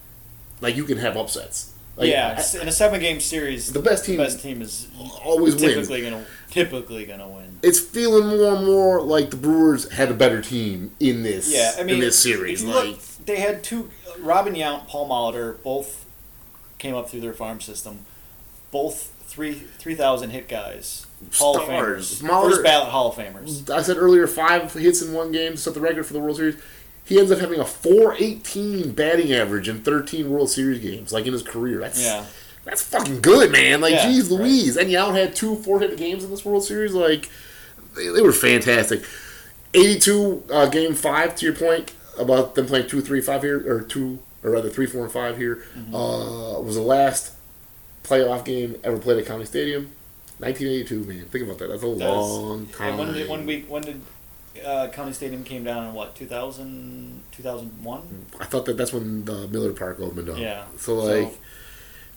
like 0.60 0.76
you 0.76 0.84
can 0.84 0.98
have 0.98 1.16
upsets. 1.16 1.71
Like, 1.96 2.08
yeah, 2.08 2.42
in 2.60 2.68
a 2.68 2.72
seven 2.72 3.00
game 3.00 3.20
series, 3.20 3.72
the 3.72 3.80
best 3.80 4.04
the 4.06 4.12
team 4.12 4.16
best 4.18 4.40
team 4.40 4.62
is 4.62 4.88
always 5.22 5.54
wins. 5.56 5.74
typically 5.74 6.02
gonna 6.02 6.24
typically 6.50 7.04
gonna 7.04 7.28
win. 7.28 7.58
It's 7.62 7.80
feeling 7.80 8.28
more 8.28 8.54
and 8.54 8.64
more 8.64 9.02
like 9.02 9.30
the 9.30 9.36
Brewers 9.36 9.90
had 9.92 10.10
a 10.10 10.14
better 10.14 10.40
team 10.40 10.92
in 11.00 11.22
this. 11.22 11.52
Yeah, 11.52 11.72
I 11.78 11.82
mean, 11.82 11.96
in 11.96 12.00
this 12.00 12.18
series, 12.18 12.64
like 12.64 12.86
look, 12.86 13.00
they 13.26 13.36
had 13.36 13.62
two 13.62 13.90
Robin 14.18 14.54
Yount, 14.54 14.86
Paul 14.88 15.08
Molitor, 15.08 15.62
both 15.62 16.06
came 16.78 16.94
up 16.94 17.10
through 17.10 17.20
their 17.20 17.34
farm 17.34 17.60
system, 17.60 18.06
both 18.70 19.12
three 19.26 19.52
three 19.78 19.94
thousand 19.94 20.30
hit 20.30 20.48
guys, 20.48 21.06
Hall 21.34 21.58
of 21.58 21.64
Stars. 21.64 22.22
Famers, 22.22 22.28
Molitor- 22.28 22.50
first 22.52 22.62
ballot 22.62 22.88
Hall 22.88 23.08
of 23.10 23.16
Famers. 23.16 23.68
I 23.68 23.82
said 23.82 23.98
earlier, 23.98 24.26
five 24.26 24.72
hits 24.72 25.02
in 25.02 25.12
one 25.12 25.30
game 25.30 25.52
to 25.52 25.58
set 25.58 25.74
the 25.74 25.80
record 25.80 26.06
for 26.06 26.14
the 26.14 26.20
World 26.20 26.36
Series. 26.38 26.56
He 27.04 27.18
ends 27.18 27.30
up 27.32 27.40
having 27.40 27.58
a 27.60 27.64
418 27.64 28.92
batting 28.92 29.32
average 29.32 29.68
in 29.68 29.80
13 29.82 30.30
World 30.30 30.50
Series 30.50 30.78
games, 30.80 31.12
like 31.12 31.26
in 31.26 31.32
his 31.32 31.42
career. 31.42 31.78
That's 31.80 32.02
Yeah, 32.02 32.24
That's 32.64 32.82
fucking 32.82 33.20
good, 33.20 33.50
man. 33.50 33.80
Like, 33.80 33.94
Yeah, 33.94 34.06
geez 34.06 34.30
right. 34.30 34.40
Louise. 34.40 34.76
And 34.76 34.88
Yount 34.90 35.14
had 35.16 35.34
two 35.34 35.56
four 35.56 35.80
hit 35.80 35.96
games 35.96 36.22
in 36.24 36.30
this 36.30 36.44
World 36.44 36.64
Series. 36.64 36.94
Like, 36.94 37.28
they, 37.96 38.08
they 38.08 38.22
were 38.22 38.32
fantastic. 38.32 39.02
82, 39.74 40.44
uh, 40.50 40.66
game 40.68 40.94
five, 40.94 41.34
to 41.36 41.46
your 41.46 41.54
point 41.54 41.92
about 42.18 42.54
them 42.54 42.66
playing 42.66 42.88
two, 42.88 43.00
three, 43.00 43.20
five 43.20 43.42
here, 43.42 43.58
or 43.70 43.80
two, 43.82 44.18
or 44.44 44.50
rather 44.50 44.68
three, 44.68 44.86
four, 44.86 45.02
and 45.04 45.12
five 45.12 45.36
here, 45.38 45.64
Mm-hmm. 45.76 45.94
uh, 45.94 46.60
was 46.60 46.76
the 46.76 46.82
last 46.82 47.32
playoff 48.04 48.44
game 48.44 48.76
ever 48.84 48.98
played 48.98 49.18
at 49.18 49.26
County 49.26 49.44
Stadium. 49.46 49.90
1982, 50.38 51.04
man. 51.04 51.24
Think 51.26 51.44
about 51.44 51.58
that. 51.58 51.68
That's 51.68 51.82
a 51.82 51.86
That 51.86 51.94
is- 51.94 51.98
long 52.00 52.66
time. 52.66 52.88
And 52.90 52.98
when 52.98 53.12
did 53.14 53.28
when 53.28 53.46
we 53.46 53.60
when 53.62 53.82
did 53.82 54.00
uh, 54.64 54.88
County 54.88 55.12
Stadium 55.12 55.44
came 55.44 55.64
down 55.64 55.86
in 55.86 55.94
what 55.94 56.14
2000, 56.14 57.22
2001? 57.32 58.26
I 58.40 58.44
thought 58.44 58.66
that 58.66 58.76
that's 58.76 58.92
when 58.92 59.24
the 59.24 59.48
Miller 59.48 59.72
Park 59.72 60.00
opened 60.00 60.28
up. 60.28 60.38
Yeah. 60.38 60.64
So, 60.78 60.96
like, 60.96 61.38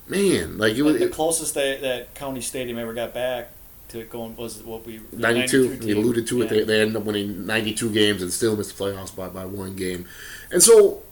man, 0.08 0.58
like, 0.58 0.76
it 0.76 0.82
was. 0.82 1.00
the 1.00 1.10
closest 1.10 1.54
that, 1.56 1.82
that 1.82 2.16
County 2.16 2.42
Stadium 2.42 2.78
ever 2.78 2.94
got 2.94 3.14
back 3.14 3.52
to 3.90 4.04
going 4.04 4.36
was 4.36 4.64
what 4.64 4.86
we 4.86 5.00
92. 5.14 5.64
You 5.64 5.78
team. 5.78 5.98
alluded 5.98 6.28
to 6.28 6.42
it. 6.42 6.46
Yeah. 6.46 6.50
They, 6.50 6.64
they 6.64 6.82
ended 6.82 6.96
up 6.98 7.04
winning 7.04 7.46
92 7.46 7.92
games 7.92 8.22
and 8.22 8.32
still 8.32 8.56
missed 8.56 8.78
the 8.78 8.84
playoffs 8.84 9.16
by, 9.16 9.30
by 9.30 9.46
one 9.46 9.76
game. 9.76 10.08
And 10.52 10.62
so 10.62 11.04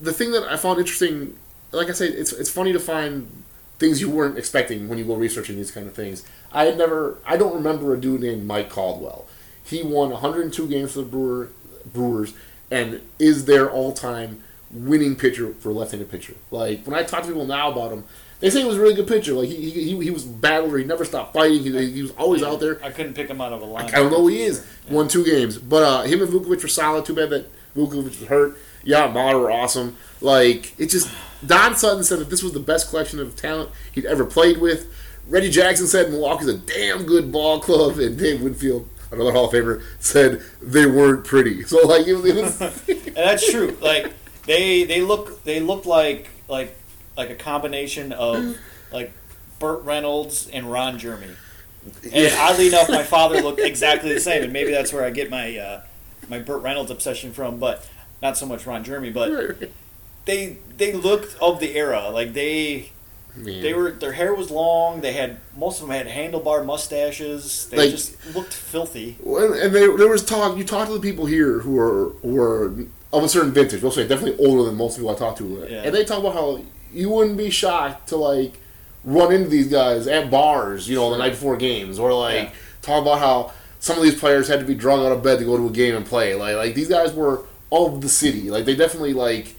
the 0.00 0.12
thing 0.12 0.32
that 0.32 0.44
I 0.44 0.56
found 0.56 0.78
interesting, 0.78 1.38
like 1.72 1.88
I 1.88 1.92
said, 1.92 2.12
it's 2.12 2.32
it's 2.32 2.50
funny 2.50 2.72
to 2.72 2.80
find 2.80 3.44
things 3.78 4.00
you 4.00 4.10
weren't 4.10 4.36
expecting 4.36 4.88
when 4.88 4.98
you 4.98 5.04
go 5.04 5.14
researching 5.14 5.56
these 5.56 5.70
kind 5.70 5.86
of 5.86 5.94
things. 5.94 6.24
I 6.52 6.64
had 6.64 6.76
never, 6.76 7.18
I 7.24 7.36
don't 7.36 7.54
remember 7.54 7.94
a 7.94 8.00
dude 8.00 8.22
named 8.22 8.46
Mike 8.46 8.70
Caldwell. 8.70 9.26
He 9.68 9.82
won 9.82 10.10
102 10.10 10.68
games 10.68 10.92
for 10.92 11.00
the 11.00 11.06
Brewer, 11.06 11.48
Brewers 11.92 12.34
and 12.70 13.00
is 13.18 13.46
their 13.46 13.70
all-time 13.70 14.42
winning 14.70 15.16
pitcher 15.16 15.54
for 15.54 15.70
a 15.70 15.72
left-handed 15.72 16.10
pitcher. 16.10 16.34
Like 16.50 16.84
when 16.84 16.98
I 16.98 17.02
talk 17.02 17.22
to 17.22 17.28
people 17.28 17.46
now 17.46 17.70
about 17.70 17.92
him, 17.92 18.04
they 18.40 18.50
say 18.50 18.60
he 18.60 18.66
was 18.66 18.76
a 18.76 18.80
really 18.80 18.94
good 18.94 19.08
pitcher. 19.08 19.32
Like 19.32 19.48
he 19.48 19.70
he, 19.70 20.02
he 20.02 20.10
was 20.10 20.24
battler. 20.24 20.78
He 20.78 20.84
never 20.84 21.04
stopped 21.04 21.34
fighting. 21.34 21.62
He, 21.62 21.90
he 21.90 22.02
was 22.02 22.12
always 22.12 22.42
out 22.42 22.60
there. 22.60 22.82
I 22.84 22.90
couldn't 22.90 23.14
pick 23.14 23.28
him 23.28 23.40
out 23.40 23.52
of 23.52 23.62
a 23.62 23.64
line. 23.64 23.86
I 23.86 23.90
don't 23.90 24.12
know 24.12 24.20
who 24.20 24.28
he 24.28 24.42
is. 24.42 24.64
Won 24.88 25.08
two 25.08 25.24
games, 25.24 25.58
but 25.58 25.82
uh, 25.82 26.02
him 26.02 26.22
and 26.22 26.30
Vuckovich 26.30 26.62
were 26.62 26.68
solid. 26.68 27.04
Too 27.04 27.14
bad 27.14 27.30
that 27.30 27.46
Vuckovich 27.74 28.20
was 28.20 28.26
hurt. 28.26 28.56
Yeah, 28.84 29.08
Mauer 29.08 29.40
were 29.40 29.50
awesome. 29.50 29.96
Like 30.20 30.78
it 30.78 30.86
just 30.86 31.10
Don 31.44 31.76
Sutton 31.76 32.04
said 32.04 32.20
that 32.20 32.30
this 32.30 32.42
was 32.42 32.52
the 32.52 32.60
best 32.60 32.90
collection 32.90 33.18
of 33.18 33.36
talent 33.36 33.70
he'd 33.92 34.06
ever 34.06 34.24
played 34.24 34.58
with. 34.58 34.92
Reggie 35.28 35.50
Jackson 35.50 35.86
said 35.86 36.10
Milwaukee's 36.10 36.48
a 36.48 36.56
damn 36.56 37.04
good 37.04 37.30
ball 37.30 37.60
club, 37.60 37.98
and 37.98 38.18
Dave 38.18 38.40
Winfield, 38.40 38.88
another 39.10 39.32
Hall 39.32 39.46
of 39.46 39.52
Famer, 39.52 39.82
said 40.00 40.42
they 40.60 40.86
weren't 40.86 41.24
pretty. 41.24 41.62
So 41.68 41.86
like 41.86 42.06
it 42.06 42.14
was, 42.14 42.24
it 42.24 42.34
was 42.36 42.88
and 42.88 43.16
that's 43.16 43.50
true. 43.50 43.76
Like 43.80 44.12
they 44.46 44.84
they 44.84 45.02
look 45.02 45.44
they 45.44 45.60
look 45.60 45.86
like 45.86 46.30
like 46.48 46.76
like 47.16 47.30
a 47.30 47.34
combination 47.34 48.12
of 48.12 48.56
like 48.92 49.12
Burt 49.58 49.82
Reynolds 49.84 50.48
and 50.48 50.70
Ron 50.70 50.98
Jeremy. 50.98 51.34
And 52.12 52.34
oddly 52.38 52.68
enough, 52.68 52.88
my 52.88 53.02
father 53.02 53.40
looked 53.42 53.60
exactly 53.60 54.12
the 54.12 54.20
same, 54.20 54.42
and 54.42 54.52
maybe 54.52 54.70
that's 54.70 54.92
where 54.92 55.04
I 55.04 55.10
get 55.10 55.30
my 55.30 55.56
uh, 55.56 55.82
my 56.28 56.38
Burt 56.38 56.62
Reynolds 56.62 56.90
obsession 56.90 57.32
from. 57.32 57.58
But 57.58 57.86
not 58.22 58.36
so 58.36 58.46
much 58.46 58.66
Ron 58.66 58.84
Jeremy. 58.84 59.10
But 59.10 59.70
they 60.24 60.58
they 60.76 60.92
looked 60.92 61.36
of 61.40 61.60
the 61.60 61.76
era. 61.76 62.10
Like 62.10 62.32
they 62.32 62.92
Man. 63.36 63.62
They 63.62 63.72
were 63.74 63.92
their 63.92 64.12
hair 64.12 64.34
was 64.34 64.50
long. 64.50 65.00
They 65.00 65.12
had 65.12 65.36
most 65.56 65.80
of 65.80 65.86
them 65.88 65.96
had 65.96 66.08
handlebar 66.08 66.64
mustaches. 66.64 67.66
They 67.70 67.76
Like- 67.76 67.90
just 67.90 68.16
looked 68.34 68.52
filthy. 68.52 69.16
And 69.24 69.72
they, 69.74 69.86
there 69.86 70.08
was 70.08 70.24
talk. 70.24 70.56
You 70.56 70.64
talk 70.64 70.88
to 70.88 70.94
the 70.94 71.00
people 71.00 71.26
here 71.26 71.60
who 71.60 71.78
are 71.78 72.10
who 72.22 72.40
are 72.40 72.74
of 73.12 73.22
a 73.24 73.28
certain 73.28 73.52
vintage. 73.52 73.80
We'll 73.82 73.92
say 73.92 74.06
definitely 74.06 74.44
older 74.44 74.64
than 74.64 74.74
most 74.76 74.96
people 74.96 75.10
I 75.10 75.14
talk 75.14 75.36
to, 75.38 75.62
uh, 75.62 75.66
Yeah. 75.66 75.82
and 75.84 75.94
they 75.94 76.04
talk 76.04 76.18
about 76.18 76.34
how 76.34 76.60
you 76.92 77.10
wouldn't 77.10 77.36
be 77.38 77.48
shocked 77.50 78.08
to 78.08 78.16
like 78.16 78.54
run 79.04 79.32
into 79.32 79.48
these 79.48 79.68
guys 79.68 80.06
at 80.06 80.30
bars, 80.30 80.88
you 80.88 80.96
know, 80.96 81.10
the 81.10 81.18
night 81.18 81.30
before 81.32 81.56
games, 81.56 81.98
or 81.98 82.12
like 82.12 82.34
Yeah. 82.34 82.50
talk 82.82 83.02
about 83.02 83.20
how 83.20 83.52
some 83.80 83.96
of 83.96 84.02
these 84.02 84.16
players 84.18 84.48
had 84.48 84.58
to 84.60 84.66
be 84.66 84.74
drug 84.74 84.98
out 85.00 85.12
of 85.12 85.22
bed 85.22 85.38
to 85.38 85.44
go 85.44 85.56
to 85.56 85.66
a 85.68 85.70
game 85.70 85.94
and 85.94 86.04
play. 86.04 86.34
Like 86.34 86.56
like 86.56 86.74
these 86.74 86.88
guys 86.88 87.12
were 87.12 87.42
of 87.70 88.00
the 88.00 88.08
city. 88.08 88.50
Like 88.50 88.64
they 88.64 88.74
definitely 88.74 89.12
like 89.12 89.54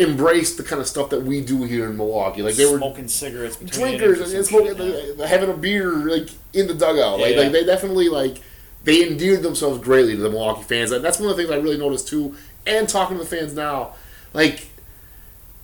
embraced 0.00 0.56
the 0.56 0.62
kind 0.62 0.80
of 0.80 0.88
stuff 0.88 1.10
that 1.10 1.22
we 1.22 1.40
do 1.42 1.64
here 1.64 1.84
in 1.90 1.96
Milwaukee. 1.96 2.42
Like 2.42 2.54
they 2.54 2.64
were 2.70 2.78
smoking 2.78 3.06
cigarettes, 3.06 3.56
between 3.56 3.98
drinkers 3.98 4.20
and, 4.20 4.32
and 4.34 4.46
smoking, 4.46 4.76
shit, 4.76 5.16
yeah. 5.18 5.26
having 5.26 5.50
a 5.50 5.56
beer 5.56 5.92
like 5.92 6.30
in 6.52 6.66
the 6.66 6.74
dugout. 6.74 7.20
Like, 7.20 7.34
Yeah. 7.34 7.42
like 7.42 7.52
they 7.52 7.64
definitely 7.64 8.08
like 8.08 8.40
they 8.82 9.06
endeared 9.06 9.42
themselves 9.42 9.78
greatly 9.78 10.16
to 10.16 10.22
the 10.22 10.30
Milwaukee 10.30 10.62
fans. 10.62 10.90
And 10.90 11.04
that's 11.04 11.20
one 11.20 11.30
of 11.30 11.36
the 11.36 11.42
things 11.42 11.52
I 11.52 11.58
really 11.58 11.76
noticed 11.76 12.08
too. 12.08 12.34
And 12.66 12.88
talking 12.88 13.18
to 13.18 13.22
the 13.22 13.28
fans 13.28 13.54
now, 13.54 13.94
like 14.32 14.68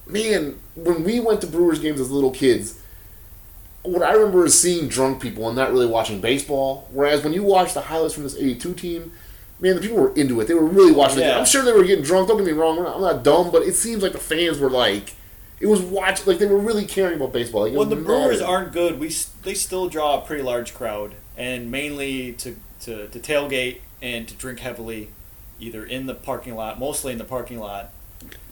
man, 0.07 0.59
when 0.75 1.03
we 1.03 1.19
went 1.21 1.41
to 1.41 1.47
Brewers 1.47 1.79
games 1.79 2.01
as 2.01 2.11
little 2.11 2.31
kids. 2.31 2.79
What 3.83 4.03
I 4.03 4.15
remember 4.15 4.45
is 4.45 4.61
seeing 4.61 4.89
drunk 4.89 5.23
people 5.23 5.47
and 5.47 5.57
not 5.57 5.71
really 5.71 5.87
watching 5.87 6.21
baseball. 6.21 6.89
Whereas 6.91 7.23
when 7.23 7.33
you 7.33 7.45
watch 7.45 7.73
the 7.73 7.83
highlights 7.83 8.15
from 8.15 8.25
this 8.25 8.35
'82 8.37 8.75
team, 8.75 9.13
man, 9.61 9.77
the 9.77 9.81
people 9.81 9.97
were 9.97 10.15
into 10.15 10.41
it. 10.41 10.49
They 10.49 10.55
were 10.55 10.65
really 10.67 10.93
watching 10.93 11.21
it. 11.21 11.31
I'm 11.37 11.45
sure 11.45 11.63
they 11.63 11.73
were 11.73 11.85
getting 11.85 12.05
drunk. 12.05 12.29
Don't 12.29 12.37
get 12.37 12.47
me 12.47 12.53
wrong. 12.53 12.79
I'm 12.79 12.85
not, 12.85 12.97
I'm 12.97 13.03
not 13.03 13.25
dumb, 13.25 13.51
but 13.51 13.63
it 13.63 13.75
seems 13.75 14.03
like 14.03 14.13
the 14.13 14.19
fans 14.19 14.59
were 14.59 14.71
like, 14.71 15.15
it 15.61 15.67
was 15.67 15.81
watch 15.81 16.27
like 16.27 16.39
they 16.39 16.47
were 16.47 16.59
really 16.59 16.85
caring 16.85 17.17
about 17.17 17.33
baseball. 17.33 17.63
Like, 17.63 17.73
When 17.75 17.89
the 17.89 17.97
Brewers 17.97 18.41
aren't 18.41 18.73
good, 18.73 18.99
we 19.01 19.15
they 19.43 19.55
still 19.55 19.89
draw 19.89 20.19
a 20.19 20.21
pretty 20.21 20.43
large 20.43 20.75
crowd, 20.75 21.15
and 21.37 21.71
mainly 21.71 22.33
to, 22.35 22.57
to, 22.81 23.09
to 23.09 23.19
tailgate 23.19 23.81
and 24.03 24.29
to 24.29 24.35
drink 24.35 24.61
heavily, 24.61 25.09
either 25.59 25.85
in 25.85 26.07
the 26.07 26.15
parking 26.15 26.55
lot, 26.55 26.79
mostly 26.79 27.13
in 27.13 27.19
the 27.19 27.25
parking 27.25 27.59
lot. 27.59 27.91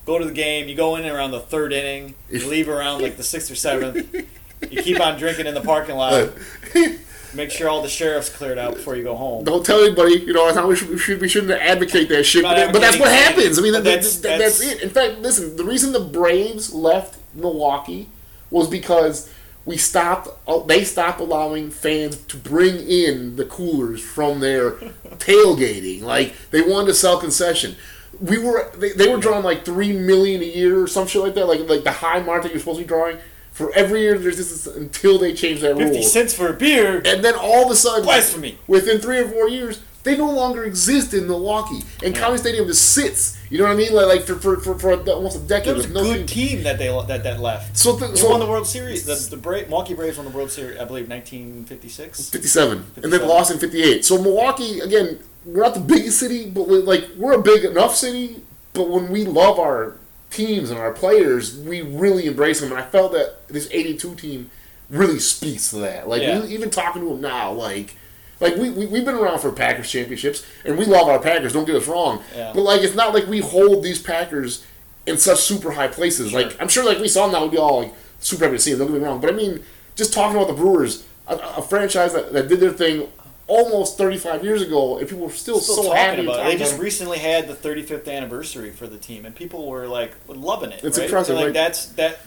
Go 0.06 0.18
to 0.18 0.24
the 0.24 0.32
game. 0.32 0.68
You 0.68 0.74
go 0.74 0.96
in 0.96 1.06
around 1.06 1.30
the 1.30 1.40
third 1.40 1.72
inning. 1.72 2.14
You 2.30 2.46
leave 2.48 2.68
around 2.68 3.02
like 3.02 3.16
the 3.16 3.22
sixth 3.22 3.50
or 3.50 3.56
seventh. 3.56 4.14
You 4.70 4.82
keep 4.82 4.98
on 4.98 5.18
drinking 5.18 5.46
in 5.46 5.52
the 5.52 5.60
parking 5.60 5.96
lot. 5.96 6.30
Make 7.34 7.50
sure 7.50 7.68
all 7.68 7.82
the 7.82 7.88
sheriffs 7.88 8.28
cleared 8.28 8.58
out 8.58 8.74
before 8.74 8.96
you 8.96 9.02
go 9.02 9.16
home. 9.16 9.44
Don't 9.44 9.64
tell 9.64 9.82
anybody. 9.84 10.14
You 10.20 10.32
know, 10.32 10.66
we 10.66 10.76
should, 10.76 10.88
we 10.90 10.98
should 10.98 11.20
we 11.20 11.28
shouldn't 11.28 11.52
advocate 11.52 12.08
that 12.10 12.24
shit. 12.24 12.42
But, 12.42 12.72
but 12.72 12.80
that's 12.80 12.98
what 12.98 13.10
happens. 13.12 13.58
I 13.58 13.62
mean, 13.62 13.72
that, 13.72 13.84
that's- 13.84 14.18
that's, 14.20 14.38
that's, 14.40 14.58
that's- 14.60 14.76
it. 14.80 14.82
In 14.82 14.90
fact, 14.90 15.18
listen. 15.20 15.56
The 15.56 15.64
reason 15.64 15.92
the 15.92 16.00
Braves 16.00 16.72
left 16.72 17.18
Milwaukee 17.34 18.08
was 18.50 18.68
because 18.68 19.30
we 19.64 19.76
stopped. 19.76 20.28
uh, 20.46 20.60
They 20.60 20.84
stopped 20.84 21.20
allowing 21.20 21.70
fans 21.70 22.16
to 22.24 22.36
bring 22.36 22.76
in 22.88 23.36
the 23.36 23.44
coolers 23.46 24.00
from 24.02 24.40
their 24.40 24.70
tailgating. 25.18 26.02
Like 26.02 26.34
they 26.50 26.60
wanted 26.62 26.88
to 26.88 26.94
sell 26.94 27.18
concession. 27.18 27.76
We 28.20 28.38
were 28.38 28.70
they, 28.76 28.90
they 28.92 29.08
were 29.12 29.18
drawing 29.20 29.42
like 29.44 29.64
three 29.64 29.92
million 29.92 30.40
a 30.40 30.44
year 30.46 30.82
or 30.82 30.86
some 30.86 31.06
shit 31.06 31.22
like 31.22 31.34
that. 31.34 31.46
Like 31.46 31.68
like 31.68 31.82
the 31.84 31.90
high 31.92 32.20
mark 32.20 32.42
that 32.42 32.50
you're 32.52 32.60
supposed 32.60 32.78
to 32.78 32.84
be 32.84 32.88
drawing 32.88 33.18
for 33.54 33.72
every 33.74 34.00
year. 34.02 34.18
There's 34.18 34.36
this 34.36 34.66
until 34.66 35.18
they 35.18 35.32
change 35.32 35.62
that 35.62 35.74
rule. 35.74 35.88
Fifty 35.88 36.02
cents 36.02 36.34
for 36.34 36.48
a 36.48 36.52
beer. 36.52 37.00
And 37.06 37.24
then 37.24 37.34
all 37.34 37.64
of 37.64 37.70
a 37.70 37.76
sudden, 37.76 38.04
Blasphemy. 38.04 38.58
within 38.66 38.98
three 39.00 39.18
or 39.20 39.28
four 39.28 39.48
years, 39.48 39.80
they 40.02 40.18
no 40.18 40.30
longer 40.30 40.64
exist 40.64 41.14
in 41.14 41.26
Milwaukee, 41.26 41.80
and 42.04 42.14
County 42.14 42.36
Stadium 42.36 42.66
just 42.66 42.92
sits. 42.92 43.38
You 43.48 43.56
know 43.58 43.64
what 43.64 43.72
I 43.72 43.76
mean? 43.76 43.94
Like, 43.94 44.06
like 44.06 44.22
for 44.24 44.34
for, 44.36 44.56
for, 44.58 44.78
for 44.78 44.92
almost 45.10 45.36
a 45.36 45.40
decade, 45.40 45.68
There 45.68 45.74
was 45.76 45.86
a 45.86 45.90
nothing. 45.94 46.12
good 46.12 46.28
team 46.28 46.62
that 46.64 46.76
they 46.78 46.88
that 47.06 47.22
that 47.22 47.40
left. 47.40 47.78
So, 47.78 47.96
th- 47.98 48.10
They 48.10 48.16
so 48.16 48.28
won 48.30 48.40
the 48.40 48.46
World 48.46 48.66
Series. 48.66 49.06
The, 49.06 49.14
the 49.36 49.40
Bra- 49.40 49.60
Milwaukee 49.62 49.94
Braves 49.94 50.18
won 50.18 50.26
the 50.26 50.32
World 50.36 50.50
Series, 50.50 50.78
I 50.78 50.84
believe, 50.84 51.08
1956. 51.08 52.30
57, 52.30 52.78
and 52.78 52.84
then 53.12 53.20
57. 53.20 53.28
lost 53.28 53.50
in 53.50 53.58
58. 53.58 54.04
So 54.04 54.20
Milwaukee, 54.20 54.80
again, 54.80 55.18
we're 55.46 55.62
not 55.62 55.74
the 55.74 55.80
biggest 55.80 56.18
city, 56.18 56.50
but 56.50 56.68
like 56.68 57.04
we're 57.16 57.32
a 57.38 57.42
big 57.42 57.64
enough 57.64 57.94
city. 57.94 58.42
But 58.72 58.88
when 58.90 59.10
we 59.10 59.24
love 59.24 59.58
our 59.60 59.96
teams 60.34 60.70
and 60.70 60.78
our 60.78 60.92
players, 60.92 61.56
we 61.58 61.82
really 61.82 62.26
embrace 62.26 62.60
them. 62.60 62.70
And 62.72 62.80
I 62.80 62.84
felt 62.84 63.12
that 63.12 63.48
this 63.48 63.68
82 63.70 64.14
team 64.16 64.50
really 64.90 65.18
speaks 65.18 65.70
to 65.70 65.76
that. 65.76 66.08
Like 66.08 66.22
Yeah. 66.22 66.44
even 66.44 66.70
talking 66.70 67.02
to 67.02 67.08
them 67.08 67.20
now, 67.20 67.52
like. 67.52 67.96
Like 68.40 68.56
we, 68.56 68.68
we 68.68 68.84
we've 68.86 69.04
been 69.04 69.14
around 69.14 69.38
for 69.38 69.52
Packers 69.52 69.88
championships, 69.90 70.44
and 70.64 70.76
we 70.76 70.84
love 70.84 71.08
our 71.08 71.20
Packers. 71.20 71.52
Don't 71.52 71.64
get 71.64 71.76
us 71.76 71.86
wrong, 71.86 72.22
Yeah. 72.36 72.50
but 72.52 72.62
like 72.62 72.82
it's 72.82 72.96
not 72.96 73.14
like 73.14 73.26
we 73.28 73.38
hold 73.38 73.84
these 73.84 74.02
Packers 74.02 74.66
in 75.06 75.16
such 75.18 75.38
super 75.38 75.70
high 75.70 75.86
places. 75.86 76.32
Sure. 76.32 76.42
Like 76.42 76.60
I'm 76.60 76.66
sure, 76.68 76.84
like 76.84 76.98
we 76.98 77.06
saw 77.08 77.22
them 77.26 77.32
now, 77.32 77.42
we'd 77.42 77.52
be 77.52 77.58
all 77.58 77.82
like 77.84 77.94
super 78.18 78.44
happy 78.44 78.56
to 78.56 78.62
see 78.62 78.72
them. 78.72 78.80
Don't 78.80 78.88
get 78.92 79.00
me 79.02 79.06
wrong, 79.06 79.20
but 79.20 79.30
I 79.30 79.32
mean, 79.34 79.62
just 79.94 80.12
talking 80.12 80.36
about 80.36 80.48
the 80.48 80.54
Brewers, 80.54 81.04
a, 81.28 81.36
a 81.36 81.62
franchise 81.62 82.12
that, 82.12 82.32
that 82.32 82.48
did 82.48 82.58
their 82.58 82.72
thing 82.72 83.06
almost 83.46 83.98
35 83.98 84.42
years 84.44 84.62
ago, 84.62 84.98
and 84.98 85.08
people 85.08 85.24
were 85.26 85.32
still, 85.32 85.60
Still 85.60 85.84
so 85.84 85.92
happy. 85.92 86.22
about 86.22 86.40
it. 86.40 86.44
They 86.44 86.56
just 86.56 86.78
recently 86.78 87.18
had 87.18 87.46
the 87.48 87.54
35th 87.54 88.08
anniversary 88.08 88.70
for 88.70 88.86
the 88.86 88.96
team, 88.98 89.24
and 89.26 89.34
people 89.34 89.66
were 89.68 89.86
like 89.86 90.14
loving 90.28 90.70
it. 90.72 90.82
It's 90.82 90.98
right? 90.98 91.04
impressive, 91.04 91.36
Like 91.36 91.52
that's 91.52 91.86
that. 91.96 92.18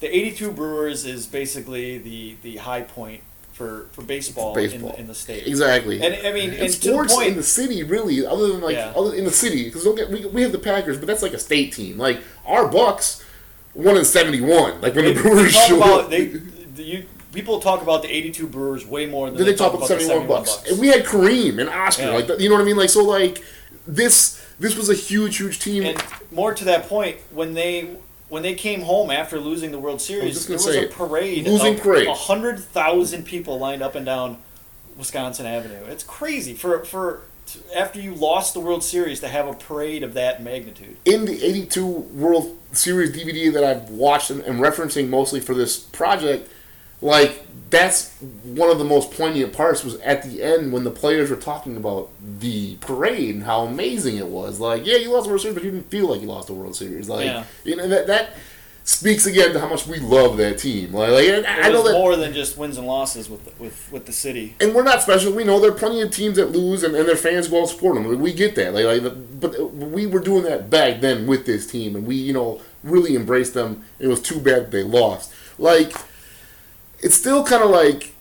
The 0.00 0.14
82 0.16 0.52
Brewers 0.52 1.04
is 1.04 1.26
basically 1.26 1.98
the 1.98 2.36
the 2.42 2.56
high 2.58 2.82
point 2.82 3.22
for 3.52 3.86
for 3.90 4.02
baseball, 4.02 4.54
baseball 4.54 4.92
In, 4.92 5.00
in 5.00 5.06
the 5.08 5.14
state. 5.14 5.44
exactly. 5.46 6.00
And 6.00 6.14
I 6.24 6.32
mean, 6.32 6.50
And 6.50 6.60
and 6.60 6.70
sports 6.72 7.14
point, 7.16 7.30
in 7.30 7.36
the 7.36 7.42
city, 7.42 7.82
really, 7.82 8.24
other 8.24 8.48
than 8.52 8.60
like 8.60 8.76
Yeah. 8.76 8.92
other 8.94 9.12
in 9.14 9.24
the 9.24 9.32
city, 9.32 9.64
because 9.64 9.82
don't 9.82 9.96
get 9.96 10.08
we, 10.10 10.24
we 10.26 10.42
have 10.42 10.52
the 10.52 10.58
Packers, 10.58 10.98
but 10.98 11.06
that's 11.08 11.22
like 11.22 11.32
a 11.32 11.38
state 11.38 11.72
team. 11.72 11.98
Like 11.98 12.20
our 12.46 12.68
Bucks 12.68 13.24
won 13.74 13.96
in 13.96 14.04
'71. 14.04 14.80
Like 14.82 14.94
when 14.94 15.06
they, 15.06 15.12
the 15.14 15.20
Brewers 15.20 15.52
they 15.52 15.58
talk 15.58 15.68
showed 15.68 15.76
about 15.78 16.00
up. 16.04 16.10
they, 16.10 16.26
the, 16.26 16.82
you, 16.84 17.06
people 17.32 17.60
talk 17.60 17.82
about 17.82 18.02
the 18.02 18.08
82 18.08 18.46
Brewers 18.46 18.86
way 18.86 19.06
more 19.06 19.26
than 19.26 19.36
Then 19.36 19.46
they 19.46 19.54
talk 19.54 19.74
about 19.74 19.88
the 19.88 20.00
71 20.00 20.26
bucks. 20.26 20.62
And 20.68 20.78
we 20.78 20.88
had 20.88 21.04
Kareem 21.04 21.60
and 21.60 21.68
Oscar. 21.68 22.02
Yeah. 22.02 22.10
Like, 22.10 22.40
you 22.40 22.48
know 22.48 22.56
what 22.56 22.62
I 22.62 22.64
mean? 22.64 22.76
Like, 22.76 22.90
so, 22.90 23.04
like, 23.04 23.42
this 23.86 24.44
this 24.58 24.76
was 24.76 24.90
a 24.90 24.94
huge, 24.94 25.36
huge 25.36 25.60
team. 25.60 25.84
And 25.84 26.02
more 26.30 26.52
to 26.54 26.64
that 26.64 26.88
point, 26.88 27.18
when 27.30 27.54
they 27.54 27.96
when 28.28 28.42
they 28.42 28.54
came 28.54 28.82
home 28.82 29.10
after 29.10 29.38
losing 29.38 29.70
the 29.70 29.78
World 29.78 30.00
Series, 30.00 30.46
there 30.46 30.56
was 30.56 30.66
a 30.66 30.86
parade. 30.86 31.46
Losing 31.46 31.74
of 31.74 31.80
parade. 31.80 32.08
hundred 32.08 32.58
thousand 32.58 33.24
people 33.24 33.58
lined 33.58 33.82
up 33.82 33.94
and 33.94 34.04
down 34.04 34.38
Wisconsin 34.96 35.46
Avenue. 35.46 35.84
It's 35.86 36.04
crazy 36.04 36.54
for 36.54 36.84
for 36.84 37.22
after 37.74 38.00
you 38.00 38.14
lost 38.14 38.52
the 38.52 38.60
World 38.60 38.82
Series 38.82 39.20
to 39.20 39.28
have 39.28 39.46
a 39.46 39.54
parade 39.54 40.02
of 40.02 40.14
that 40.14 40.42
magnitude. 40.42 40.98
in 41.06 41.24
the 41.24 41.42
82 41.42 41.86
World 41.86 42.58
Series 42.72 43.16
DVD 43.16 43.50
that 43.52 43.64
I've 43.64 43.88
watched 43.88 44.30
and, 44.30 44.42
and 44.42 44.60
referencing 44.60 45.08
mostly 45.08 45.40
for 45.40 45.54
this 45.54 45.78
project, 45.78 46.50
like 47.00 47.44
that's 47.70 48.14
one 48.44 48.70
of 48.70 48.78
the 48.78 48.84
most 48.84 49.10
poignant 49.12 49.52
parts 49.52 49.84
was 49.84 49.96
at 49.96 50.22
the 50.22 50.42
end 50.42 50.72
when 50.72 50.84
the 50.84 50.90
players 50.90 51.28
were 51.28 51.36
talking 51.36 51.76
about 51.76 52.08
the 52.40 52.76
parade 52.76 53.34
and 53.34 53.44
how 53.44 53.64
amazing 53.66 54.16
it 54.16 54.26
was. 54.26 54.58
Like, 54.58 54.86
yeah, 54.86 54.96
you 54.96 55.12
lost 55.12 55.24
the 55.24 55.30
World 55.30 55.42
Series, 55.42 55.54
but 55.54 55.64
you 55.64 55.70
didn't 55.70 55.90
feel 55.90 56.08
like 56.08 56.22
you 56.22 56.28
lost 56.28 56.46
the 56.46 56.54
World 56.54 56.74
Series. 56.74 57.08
Like, 57.10 57.26
Yeah. 57.26 57.44
you 57.64 57.76
know 57.76 57.86
that 57.88 58.06
that 58.06 58.30
speaks 58.84 59.26
again 59.26 59.52
to 59.52 59.60
how 59.60 59.68
much 59.68 59.86
we 59.86 59.98
love 59.98 60.38
that 60.38 60.56
team. 60.56 60.94
Like, 60.94 61.10
like 61.10 61.44
I 61.46 61.68
know 61.68 61.82
that 61.82 61.92
more 61.92 62.16
than 62.16 62.32
just 62.32 62.56
wins 62.56 62.78
and 62.78 62.86
losses 62.86 63.28
with 63.28 63.44
the, 63.44 63.62
with 63.62 63.86
with 63.92 64.06
the 64.06 64.12
city. 64.14 64.54
and 64.60 64.74
we're 64.74 64.82
not 64.82 65.02
special. 65.02 65.30
We 65.34 65.44
know 65.44 65.60
there 65.60 65.70
are 65.70 65.74
plenty 65.74 66.00
of 66.00 66.10
teams 66.10 66.36
that 66.36 66.52
lose, 66.52 66.82
and, 66.82 66.96
and 66.96 67.06
their 67.06 67.16
fans 67.16 67.48
go 67.48 67.60
out 67.62 67.68
support 67.68 67.96
them. 67.96 68.18
We 68.18 68.32
get 68.32 68.54
that. 68.54 68.72
Like, 68.72 69.02
like, 69.02 69.40
but 69.40 69.74
we 69.74 70.06
were 70.06 70.20
doing 70.20 70.44
that 70.44 70.70
back 70.70 71.02
then 71.02 71.26
with 71.26 71.44
this 71.44 71.66
team, 71.66 71.96
and 71.96 72.06
we, 72.06 72.14
you 72.16 72.32
know, 72.32 72.62
really 72.82 73.14
embraced 73.14 73.52
them. 73.52 73.84
It 73.98 74.06
was 74.08 74.22
too 74.22 74.40
bad 74.40 74.62
that 74.62 74.70
they 74.70 74.84
lost. 74.84 75.34
Like, 75.58 75.92
it's 77.00 77.14
still 77.14 77.44
kind 77.44 77.62
of 77.62 77.70
like, 77.70 78.12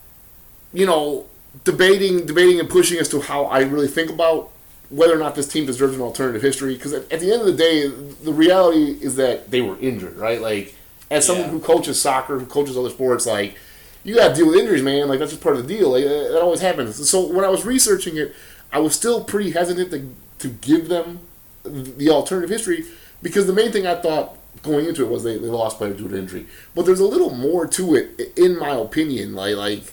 you 0.74 0.86
know, 0.86 1.26
debating, 1.64 2.26
debating, 2.26 2.60
and 2.60 2.70
pushing 2.70 3.00
as 3.00 3.10
to 3.10 3.22
how 3.22 3.46
I 3.46 3.62
really 3.62 3.88
think 3.88 4.10
about 4.10 4.50
whether 4.90 5.14
or 5.14 5.20
not 5.20 5.36
this 5.36 5.48
team 5.48 5.66
deserves 5.66 5.96
an 5.96 6.02
alternative 6.02 6.42
history. 6.42 6.74
Because 6.76 6.94
at, 6.94 7.12
at 7.12 7.20
the 7.20 7.32
end 7.32 7.42
of 7.42 7.48
the 7.48 7.54
day, 7.54 7.88
the 7.88 8.34
reality 8.34 8.98
is 9.02 9.16
that 9.18 9.52
they 9.52 9.62
were 9.62 9.78
injured, 9.80 10.16
right? 10.18 10.42
Like, 10.42 10.76
as 11.10 11.26
someone 11.26 11.46
Yeah. 11.46 11.52
who 11.52 11.60
coaches 11.60 12.00
soccer, 12.02 12.38
who 12.40 12.46
coaches 12.46 12.78
other 12.78 12.90
sports, 12.90 13.26
like 13.26 13.58
you 14.04 14.16
got 14.16 14.30
to 14.30 14.34
deal 14.36 14.48
with 14.48 14.58
injuries, 14.58 14.84
man. 14.84 15.08
Like 15.08 15.20
that's 15.20 15.32
just 15.32 15.44
part 15.44 15.56
of 15.58 15.68
the 15.68 15.74
deal. 15.78 15.92
Like, 15.92 16.04
that 16.06 16.42
always 16.42 16.62
happens. 16.62 17.10
So 17.10 17.26
when 17.26 17.44
I 17.44 17.50
was 17.50 17.66
researching 17.66 18.18
it, 18.18 18.34
I 18.72 18.80
was 18.80 18.94
still 18.96 19.24
pretty 19.24 19.52
hesitant 19.52 19.92
to 19.92 20.10
to 20.40 20.50
give 20.50 20.88
them 20.88 21.20
the 21.64 22.10
alternative 22.10 22.50
history 22.50 22.86
because 23.22 23.48
the 23.48 23.54
main 23.54 23.72
thing 23.72 23.88
I 23.88 23.96
thought 23.96 24.38
going 24.64 24.86
into 24.86 25.04
it 25.04 25.10
was 25.10 25.24
they, 25.24 25.38
they 25.38 25.48
lost 25.48 25.78
players 25.78 25.98
due 25.98 26.08
to 26.08 26.18
injury. 26.18 26.46
But 26.76 26.86
there's 26.86 27.00
a 27.00 27.06
little 27.06 27.34
more 27.34 27.68
to 27.68 27.96
it, 27.96 28.38
in 28.38 28.58
my 28.58 28.72
opinion. 28.72 29.34
Like 29.34 29.56
like 29.56 29.84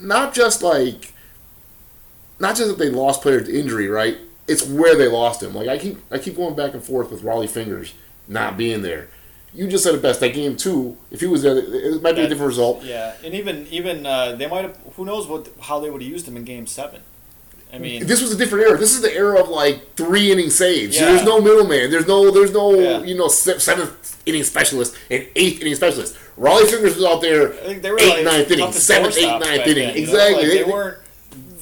not 0.00 0.34
just 0.34 0.62
like 0.62 1.12
not 2.38 2.56
just 2.56 2.68
that 2.68 2.78
they 2.78 2.90
lost 2.90 3.22
players 3.22 3.46
to 3.46 3.58
injury, 3.58 3.88
right? 3.88 4.18
It's 4.48 4.66
where 4.66 4.96
they 4.96 5.08
lost 5.08 5.42
him. 5.42 5.54
Like 5.54 5.68
I 5.68 5.78
keep 5.78 5.98
I 6.10 6.18
keep 6.18 6.36
going 6.36 6.56
back 6.56 6.74
and 6.74 6.82
forth 6.82 7.10
with 7.10 7.22
Rollie 7.22 7.48
Fingers 7.48 7.94
not 8.28 8.56
being 8.56 8.82
there. 8.82 9.08
You 9.54 9.68
just 9.68 9.84
said 9.84 9.94
it 9.94 10.00
best. 10.00 10.20
That 10.20 10.32
game 10.32 10.56
two, 10.56 10.96
if 11.10 11.20
he 11.20 11.26
was 11.26 11.42
there, 11.42 11.58
it 11.58 12.02
might 12.02 12.16
be 12.16 12.22
a 12.22 12.28
different 12.28 12.48
result. 12.48 12.82
Yeah, 12.82 13.14
and 13.22 13.34
even 13.34 13.66
even 13.68 14.06
uh, 14.06 14.34
they 14.34 14.46
might 14.46 14.62
have. 14.62 14.78
Who 14.96 15.04
knows 15.04 15.26
what 15.26 15.50
how 15.60 15.78
they 15.78 15.90
would 15.90 16.00
have 16.02 16.10
used 16.10 16.26
him 16.26 16.36
in 16.36 16.44
Game 16.44 16.66
Seven? 16.66 17.02
I 17.74 17.78
mean, 17.78 18.06
this 18.06 18.20
was 18.20 18.32
a 18.32 18.36
different 18.36 18.66
era. 18.66 18.76
This 18.76 18.94
is 18.94 19.00
the 19.00 19.12
era 19.14 19.40
of 19.40 19.48
like 19.48 19.94
three 19.96 20.30
inning 20.30 20.50
saves. 20.50 20.94
Yeah. 20.94 21.06
There's 21.06 21.24
no 21.24 21.40
middleman. 21.40 21.90
There's 21.90 22.06
no 22.06 22.30
there's 22.30 22.52
no 22.52 22.74
Yeah. 22.74 23.02
you 23.02 23.16
know 23.16 23.28
seventh 23.28 24.20
inning 24.26 24.42
specialist 24.44 24.94
and 25.10 25.26
eighth 25.34 25.60
inning 25.62 25.74
specialist. 25.74 26.16
Rollie 26.38 26.66
Fingers 26.70 26.96
was 26.96 27.04
out 27.04 27.20
there 27.22 27.52
I 27.52 27.56
think 27.56 27.82
they 27.82 27.90
were 27.90 27.98
eighth, 27.98 28.14
like 28.14 28.24
ninth 28.24 28.50
inning, 28.50 28.72
seventh, 28.72 29.16
eighth, 29.16 29.40
ninth 29.40 29.66
inning. 29.66 29.74
then, 29.74 29.76
you 29.76 29.84
know? 29.86 29.92
exactly. 29.94 30.42
Like, 30.42 30.46
They- 30.52 30.62
they 30.64 30.64
weren't. 30.70 30.98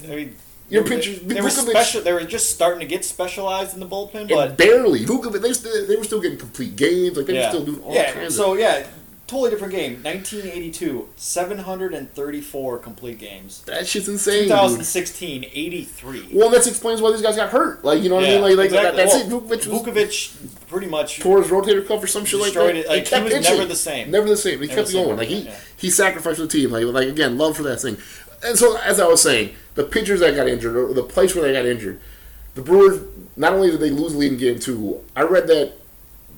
I 0.04 0.14
mean, 0.16 0.36
Your 0.68 0.82
they 0.84 0.90
were- 0.90 0.96
pitchers- 0.96 1.20
They 1.20 1.40
were 1.40 1.48
Vuckovich- 1.48 1.70
special. 1.70 2.00
They 2.02 2.12
were 2.12 2.24
just 2.24 2.50
starting 2.50 2.80
to 2.80 2.86
get 2.86 3.04
specialized 3.04 3.74
in 3.74 3.80
the 3.80 3.86
bullpen, 3.86 4.28
but 4.28 4.56
barely. 4.56 5.04
Vuckovich, 5.06 5.62
they, 5.62 5.86
they 5.86 5.96
were 5.96 6.04
still 6.04 6.20
getting 6.20 6.38
complete 6.38 6.74
games. 6.76 7.16
Like 7.16 7.26
they 7.26 7.34
yeah, 7.34 7.46
were 7.46 7.50
still 7.50 7.64
doing 7.66 7.82
all 7.84 7.94
yeah. 7.94 8.12
kinds 8.12 8.34
So 8.36 8.52
of. 8.54 8.58
yeah, 8.60 8.84
totally 9.30 9.50
different 9.50 9.72
game. 9.72 10.02
1982, 10.02 11.08
734 11.16 12.78
complete 12.78 13.18
games. 13.18 13.62
That 13.62 13.86
shit's 13.86 14.08
insane. 14.08 14.42
dude. 14.42 14.48
2016, 14.48 15.44
83. 15.44 16.30
Well, 16.32 16.50
that 16.50 16.66
explains 16.66 17.00
why 17.00 17.12
these 17.12 17.22
guys 17.22 17.36
got 17.36 17.50
hurt. 17.50 17.84
Like 17.84 18.02
you 18.02 18.08
know 18.08 18.16
what 18.16 18.24
I 18.24 18.28
mean? 18.28 18.42
Like, 18.42 18.56
like 18.56 18.66
exactly. 18.66 18.96
that, 18.96 19.10
that's 19.10 19.30
Well, 19.30 19.52
it. 19.52 19.60
Vuckovich 19.62 19.84
Vuckovich 19.84 20.68
pretty 20.68 20.88
much 20.88 21.20
tore 21.20 21.40
his 21.40 21.50
rotator 21.50 21.86
cuff 21.86 22.02
or 22.02 22.06
some 22.06 22.24
shit 22.24 22.40
like 22.40 22.52
that. 22.54 22.76
it. 22.76 22.88
Like, 22.88 23.04
he 23.04 23.10
kept 23.10 23.24
was 23.24 23.32
pitching. 23.34 23.56
never 23.56 23.66
the 23.66 23.76
same. 23.76 24.10
Never 24.10 24.28
the 24.28 24.36
same. 24.36 24.60
He 24.60 24.66
Never 24.66 24.82
kept 24.82 24.92
going. 24.92 25.16
Like 25.16 25.28
he 25.28 25.40
yeah. 25.42 25.56
he 25.76 25.90
sacrificed 25.90 26.38
the 26.38 26.48
team. 26.48 26.70
Like 26.70 26.84
like 26.84 27.08
again, 27.08 27.38
love 27.38 27.56
for 27.56 27.62
that 27.62 27.80
thing. 27.80 27.96
And 28.42 28.58
so 28.58 28.76
as 28.78 28.98
I 28.98 29.06
was 29.06 29.22
saying, 29.22 29.54
the 29.74 29.84
pitchers 29.84 30.20
that 30.20 30.34
got 30.34 30.48
injured, 30.48 30.74
or 30.74 30.92
the 30.92 31.02
place 31.02 31.34
where 31.34 31.44
they 31.44 31.52
got 31.52 31.66
injured, 31.66 32.00
the 32.54 32.62
Brewers 32.62 33.02
not 33.36 33.52
only 33.52 33.70
did 33.70 33.80
they 33.80 33.90
lose 33.90 34.12
the 34.12 34.18
lead 34.18 34.32
in 34.32 34.38
game 34.38 34.58
two, 34.58 35.04
I 35.14 35.22
read 35.22 35.46
that 35.48 35.74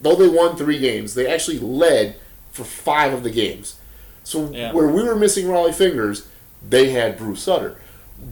though 0.03 0.16
they 0.16 0.28
won 0.28 0.57
three 0.57 0.78
games, 0.78 1.14
they 1.14 1.32
actually 1.32 1.59
led 1.59 2.16
for 2.53 2.65
five 2.65 3.13
of 3.13 3.23
the 3.25 3.31
games. 3.31 3.77
So 4.25 4.51
Yeah. 4.53 4.73
where 4.73 4.87
we 4.89 5.03
were 5.03 5.17
missing 5.17 5.47
Rollie 5.47 5.75
Fingers, 5.75 6.27
they 6.69 6.91
had 6.91 7.17
Bruce 7.19 7.43
Sutter. 7.43 7.77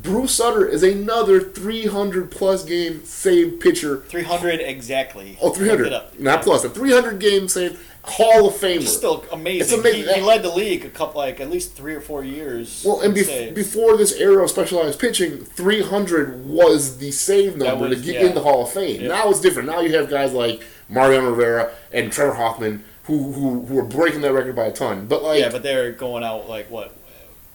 Bruce 0.02 0.32
Sutter 0.32 0.64
is 0.64 0.84
another 0.84 1.40
300 1.40 2.30
plus 2.30 2.62
game 2.62 3.00
save 3.04 3.58
pitcher 3.58 4.04
300 4.08 4.60
exactly. 4.60 5.36
Oh, 5.42 5.50
300. 5.50 5.92
up. 5.92 6.18
Not 6.20 6.42
plus. 6.42 6.62
A 6.62 6.70
300 6.70 7.18
game 7.18 7.48
save 7.48 7.84
Hall 8.04 8.46
of 8.48 8.54
Famer. 8.54 8.82
It's 8.82 8.96
still 8.96 9.24
amazing. 9.32 9.60
It's 9.62 9.72
amazing. 9.72 10.14
He, 10.14 10.20
he 10.20 10.26
led 10.26 10.42
the 10.44 10.48
league 10.54 10.84
a 10.84 10.90
couple, 10.90 11.20
like 11.20 11.40
at 11.40 11.50
least 11.50 11.74
three 11.74 11.94
or 11.94 12.00
four 12.00 12.22
years. 12.24 12.84
well, 12.86 13.00
and 13.00 13.14
bef- 13.14 13.52
before 13.52 13.96
this 13.96 14.12
era 14.12 14.44
of 14.44 14.50
specialized 14.50 15.00
pitching, 15.00 15.38
300 15.38 16.46
was 16.46 16.98
the 16.98 17.10
save 17.10 17.56
number 17.56 17.88
was- 17.88 17.98
to 17.98 18.04
get 18.04 18.22
yeah. 18.22 18.28
in 18.28 18.34
the 18.34 18.40
Hall 18.42 18.62
of 18.62 18.70
Fame. 18.72 19.00
Yeah. 19.00 19.08
Now 19.08 19.28
it's 19.30 19.40
different. 19.40 19.68
Now 19.68 19.80
you 19.80 19.94
have 19.96 20.08
guys 20.08 20.32
like 20.32 20.62
Mariano 20.88 21.30
Rivera 21.30 21.72
and 21.92 22.12
Trevor 22.12 22.34
Hoffman 22.34 22.84
who, 23.10 23.32
who, 23.32 23.66
who 23.66 23.78
are 23.78 23.84
breaking 23.84 24.22
that 24.22 24.32
record 24.32 24.56
by 24.56 24.66
a 24.66 24.72
ton. 24.72 25.06
But, 25.06 25.22
like, 25.22 25.40
yeah, 25.40 25.50
but 25.50 25.62
they're 25.62 25.92
going 25.92 26.24
out 26.24 26.48
like 26.48 26.70
what? 26.70 26.96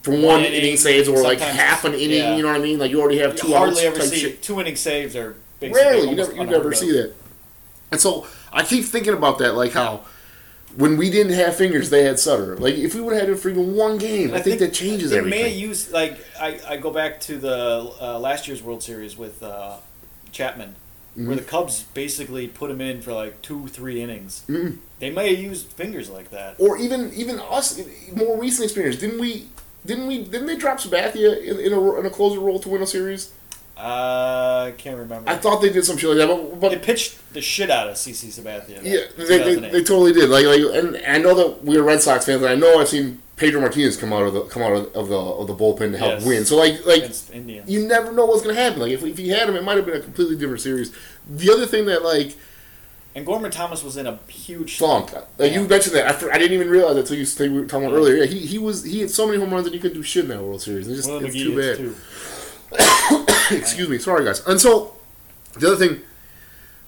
for 0.05 0.11
one, 0.11 0.23
one 0.23 0.39
inning, 0.41 0.59
inning, 0.59 0.77
saves 0.77 1.07
or 1.07 1.21
like 1.23 1.39
half 1.39 1.83
an 1.83 1.95
inning, 1.95 2.19
yeah. 2.19 2.35
you 2.35 2.43
know 2.43 2.49
what 2.49 2.61
I 2.61 2.63
mean? 2.63 2.77
Like, 2.77 2.91
you 2.91 3.01
already 3.01 3.17
have 3.17 3.35
two 3.35 3.47
You 3.47 3.55
outs 3.55 3.81
hardly 3.81 3.87
ever 3.87 4.01
see 4.01 4.19
shit. 4.19 4.41
two 4.43 4.61
inning 4.61 4.75
saves 4.75 5.15
are 5.15 5.35
basically 5.59 5.81
Rarely, 5.81 6.09
you 6.11 6.15
never, 6.15 6.33
you 6.33 6.45
never 6.45 6.73
see 6.73 6.91
that. 6.91 7.15
And 7.91 7.99
so 7.99 8.27
I 8.53 8.63
keep 8.63 8.85
thinking 8.85 9.13
about 9.13 9.39
that, 9.39 9.55
like 9.55 9.71
how 9.71 10.05
when 10.75 10.97
we 10.97 11.09
didn't 11.09 11.33
have 11.33 11.55
fingers, 11.55 11.89
they 11.89 12.03
had 12.03 12.19
Sutter. 12.19 12.55
Like 12.57 12.75
if 12.75 12.93
we 12.93 13.01
would 13.01 13.13
have 13.13 13.21
had 13.21 13.29
him 13.31 13.37
for 13.37 13.49
even 13.49 13.75
one 13.75 13.97
game, 13.97 14.33
I, 14.33 14.41
think, 14.41 14.59
that 14.59 14.73
changes 14.73 15.11
they 15.11 15.17
everything. 15.17 15.41
may 15.41 15.49
use 15.53 15.91
like 15.91 16.19
I, 16.39 16.59
I 16.67 16.77
go 16.77 16.91
back 16.91 17.19
to 17.21 17.37
the 17.37 17.91
uh, 17.99 18.19
last 18.19 18.47
year's 18.47 18.61
World 18.61 18.83
Series 18.83 19.17
with 19.17 19.41
uh, 19.41 19.77
Chapman, 20.31 20.75
Mm-hmm. 21.16 21.28
where 21.28 21.38
the 21.38 21.43
Cubs 21.43 21.84
basically 21.93 22.45
put 22.49 22.70
him 22.70 22.82
in 22.82 23.01
for 23.01 23.13
like 23.13 23.41
two 23.41 23.70
three 23.70 24.01
innings. 24.01 24.43
Mhm. 24.49 24.80
They 24.99 25.09
may 25.09 25.34
have 25.34 25.43
used 25.43 25.68
fingers 25.68 26.09
like 26.09 26.30
that. 26.32 26.55
or 26.59 26.78
even 26.78 27.13
even 27.13 27.39
us, 27.39 27.80
more 28.13 28.38
recent 28.38 28.66
experience. 28.66 28.97
Didn't 28.97 29.20
we? 29.22 29.47
Didn't 29.86 30.07
we? 30.07 30.24
Didn't 30.24 30.47
they 30.47 30.57
drop 30.57 30.80
Sabathia 30.80 31.41
in, 31.41 31.57
in, 31.59 31.72
a, 31.72 31.99
in 31.99 32.05
a 32.05 32.09
closer 32.09 32.39
role 32.41 32.59
to 32.59 32.68
win 32.68 32.82
a 32.82 32.88
series? 32.88 33.32
Uh, 33.78 34.68
I 34.68 34.74
can't 34.78 34.97
remember. 34.97 35.30
I 35.30 35.36
thought 35.36 35.61
they 35.61 35.70
did 35.70 35.86
some 35.86 35.97
shit 35.97 36.09
like 36.09 36.18
that, 36.20 36.28
but, 36.28 36.59
but 36.59 36.70
they 36.70 36.78
pitched 36.80 37.18
the 37.34 37.41
shit 37.41 37.70
out 37.70 37.88
of 37.89 37.95
CC 37.95 38.28
Sabathia. 38.28 38.82
Yeah, 38.84 39.01
they, 39.18 39.55
they, 39.55 39.55
they 39.70 39.84
totally 39.84 40.13
did. 40.13 40.30
Like, 40.30 40.45
like, 40.45 40.61
and 40.61 40.97
I 41.05 41.18
know 41.18 41.36
that 41.36 41.63
we're 41.63 41.84
Red 41.84 42.01
Sox 42.01 42.26
fans, 42.26 42.41
and 42.41 42.49
I 42.51 42.55
know 42.55 42.80
I've 42.80 42.88
seen 42.88 43.22
Pedro 43.38 43.59
Martinez 43.59 43.97
come 43.97 44.13
out 44.13 44.23
of 44.23 44.33
the 44.33 44.41
come 44.43 44.61
out 44.63 44.71
of, 44.73 44.93
of 44.95 45.09
the 45.09 45.17
of 45.17 45.47
the 45.47 45.55
bullpen 45.55 45.91
to 45.91 45.97
help 45.97 46.11
Yes. 46.13 46.25
win. 46.25 46.45
So 46.45 46.55
like 46.55 46.86
like 46.86 47.03
you 47.67 47.86
never 47.88 48.11
know 48.11 48.25
what's 48.25 48.41
gonna 48.43 48.55
happen. 48.55 48.79
Like 48.79 48.91
if, 48.91 49.03
if 49.03 49.17
he 49.17 49.29
had 49.29 49.49
him, 49.49 49.55
it 49.55 49.63
might 49.63 49.75
have 49.77 49.86
been 49.86 49.97
a 49.97 49.99
completely 50.01 50.38
different 50.38 50.61
series. 50.61 50.93
The 51.29 51.51
other 51.51 51.65
thing 51.65 51.86
that 51.88 52.03
like 52.03 52.36
and 53.13 53.25
Gorman 53.25 53.49
Thomas 53.51 53.81
was 53.83 53.95
in 53.95 54.07
a 54.07 54.19
huge 54.27 54.77
Funk, 54.77 55.13
like 55.38 55.53
you 55.53 55.65
mentioned 55.65 55.95
that, 55.95 56.21
I, 56.21 56.29
I 56.31 56.38
didn't 56.38 56.51
even 56.51 56.69
realize 56.69 56.95
that 56.95 57.01
until 57.01 57.15
you, 57.17 57.23
until 57.23 57.49
were 57.53 57.65
talking 57.65 57.88
about 57.88 57.95
earlier. 57.95 58.15
Yeah, 58.17 58.25
he, 58.25 58.39
he 58.39 58.57
was 58.57 58.83
he 58.83 58.99
had 59.01 59.09
so 59.09 59.25
many 59.25 59.39
home 59.39 59.51
runs 59.53 59.63
that 59.63 59.73
he 59.73 59.79
couldn't 59.79 59.95
do 59.97 60.03
shit 60.03 60.25
in 60.25 60.29
that 60.31 60.41
World 60.41 60.61
Series. 60.61 60.88
It's 60.88 60.97
just 60.97 61.09
Will 61.09 61.23
it's 61.25 61.33
too 61.33 61.55
bad. 61.57 61.77
too. 61.77 61.95
Excuse 63.51 63.88
me, 63.89 63.97
sorry 63.99 64.25
guys. 64.25 64.45
And 64.47 64.59
so 64.59 64.95
the 65.57 65.67
other 65.67 65.75
thing 65.77 66.01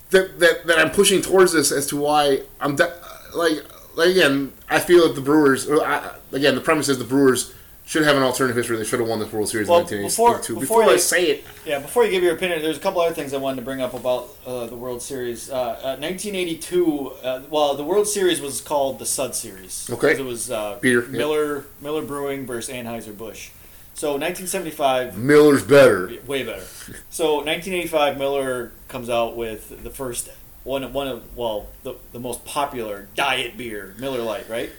that 0.10 0.40
that, 0.40 0.68
that 0.68 0.80
I'm 0.80 0.92
pushing 0.92 1.22
towards 1.22 1.54
this 1.54 1.72
as 1.72 1.88
to 1.88 1.98
why 1.98 2.42
I'm 2.60 2.76
de- 2.76 2.94
like 3.34 3.64
like 3.98 4.10
again, 4.12 4.54
I 4.70 4.80
feel 4.80 5.06
that 5.08 5.16
the 5.16 5.22
Brewers 5.22 5.68
or 5.68 5.86
I, 5.86 6.16
again 6.32 6.56
the 6.56 6.62
premise 6.62 6.88
is 6.88 6.98
the 6.98 7.04
Brewers 7.04 7.54
should 7.86 8.04
have 8.04 8.18
an 8.18 8.24
alternative 8.24 8.58
history. 8.58 8.76
They 8.76 8.84
should 8.84 9.00
have 9.00 9.08
won 9.08 9.20
this 9.20 9.32
World 9.32 9.48
Series 9.48 9.70
Well, 9.70 9.80
in 9.80 9.86
before- 9.86 10.32
1982. 10.32 10.60
before 10.60 10.80
Before, 10.82 10.84
I 10.92 10.94
you- 10.96 11.00
say 11.00 11.24
it, 11.32 11.46
Yeah, 11.66 11.80
before 11.80 12.04
you 12.04 12.12
give 12.12 12.22
your 12.22 12.34
opinion, 12.36 12.62
there's 12.62 12.76
a 12.76 12.82
couple 12.82 13.00
other 13.00 13.16
things 13.16 13.34
I 13.34 13.38
wanted 13.38 13.58
to 13.58 13.62
bring 13.62 13.80
up 13.82 13.94
about 13.94 14.28
uh, 14.46 14.66
the 14.66 14.76
World 14.76 15.02
Series. 15.02 15.50
Uh, 15.50 15.56
uh, 15.82 15.96
1982, 15.98 17.14
uh, 17.24 17.42
well, 17.50 17.76
the 17.76 17.86
World 17.86 18.06
Series 18.08 18.42
was 18.42 18.60
called 18.60 19.00
the 19.00 19.06
Sud 19.06 19.36
Series. 19.36 19.90
Okay. 19.90 20.12
It 20.20 20.26
was 20.26 20.52
uh, 20.52 20.78
Beer. 20.82 21.04
Miller 21.04 21.64
Miller 21.82 22.02
Brewing 22.02 22.46
versus 22.46 22.74
Anheuser-Busch. 22.76 23.52
So 23.94 24.12
1975, 24.18 25.18
Miller's 25.18 25.64
better. 25.64 26.12
way 26.28 26.44
better. 26.44 26.66
So 27.10 27.36
1985, 27.38 28.18
Miller 28.18 28.74
comes 28.90 29.10
out 29.10 29.36
with 29.38 29.82
the 29.84 29.90
first 29.90 30.30
one, 30.68 30.84
of 30.84 30.94
one 30.94 31.08
of 31.08 31.36
well, 31.38 31.68
the, 31.84 31.96
the 32.12 32.20
most 32.20 32.44
popular 32.46 33.08
diet 33.16 33.58
beer, 33.58 33.96
Miller 33.98 34.22
Lite, 34.22 34.50
right? 34.50 34.70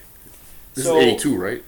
This 0.75 0.85
So- 0.85 0.97
is 0.99 1.05
82, 1.05 1.37
right? 1.37 1.63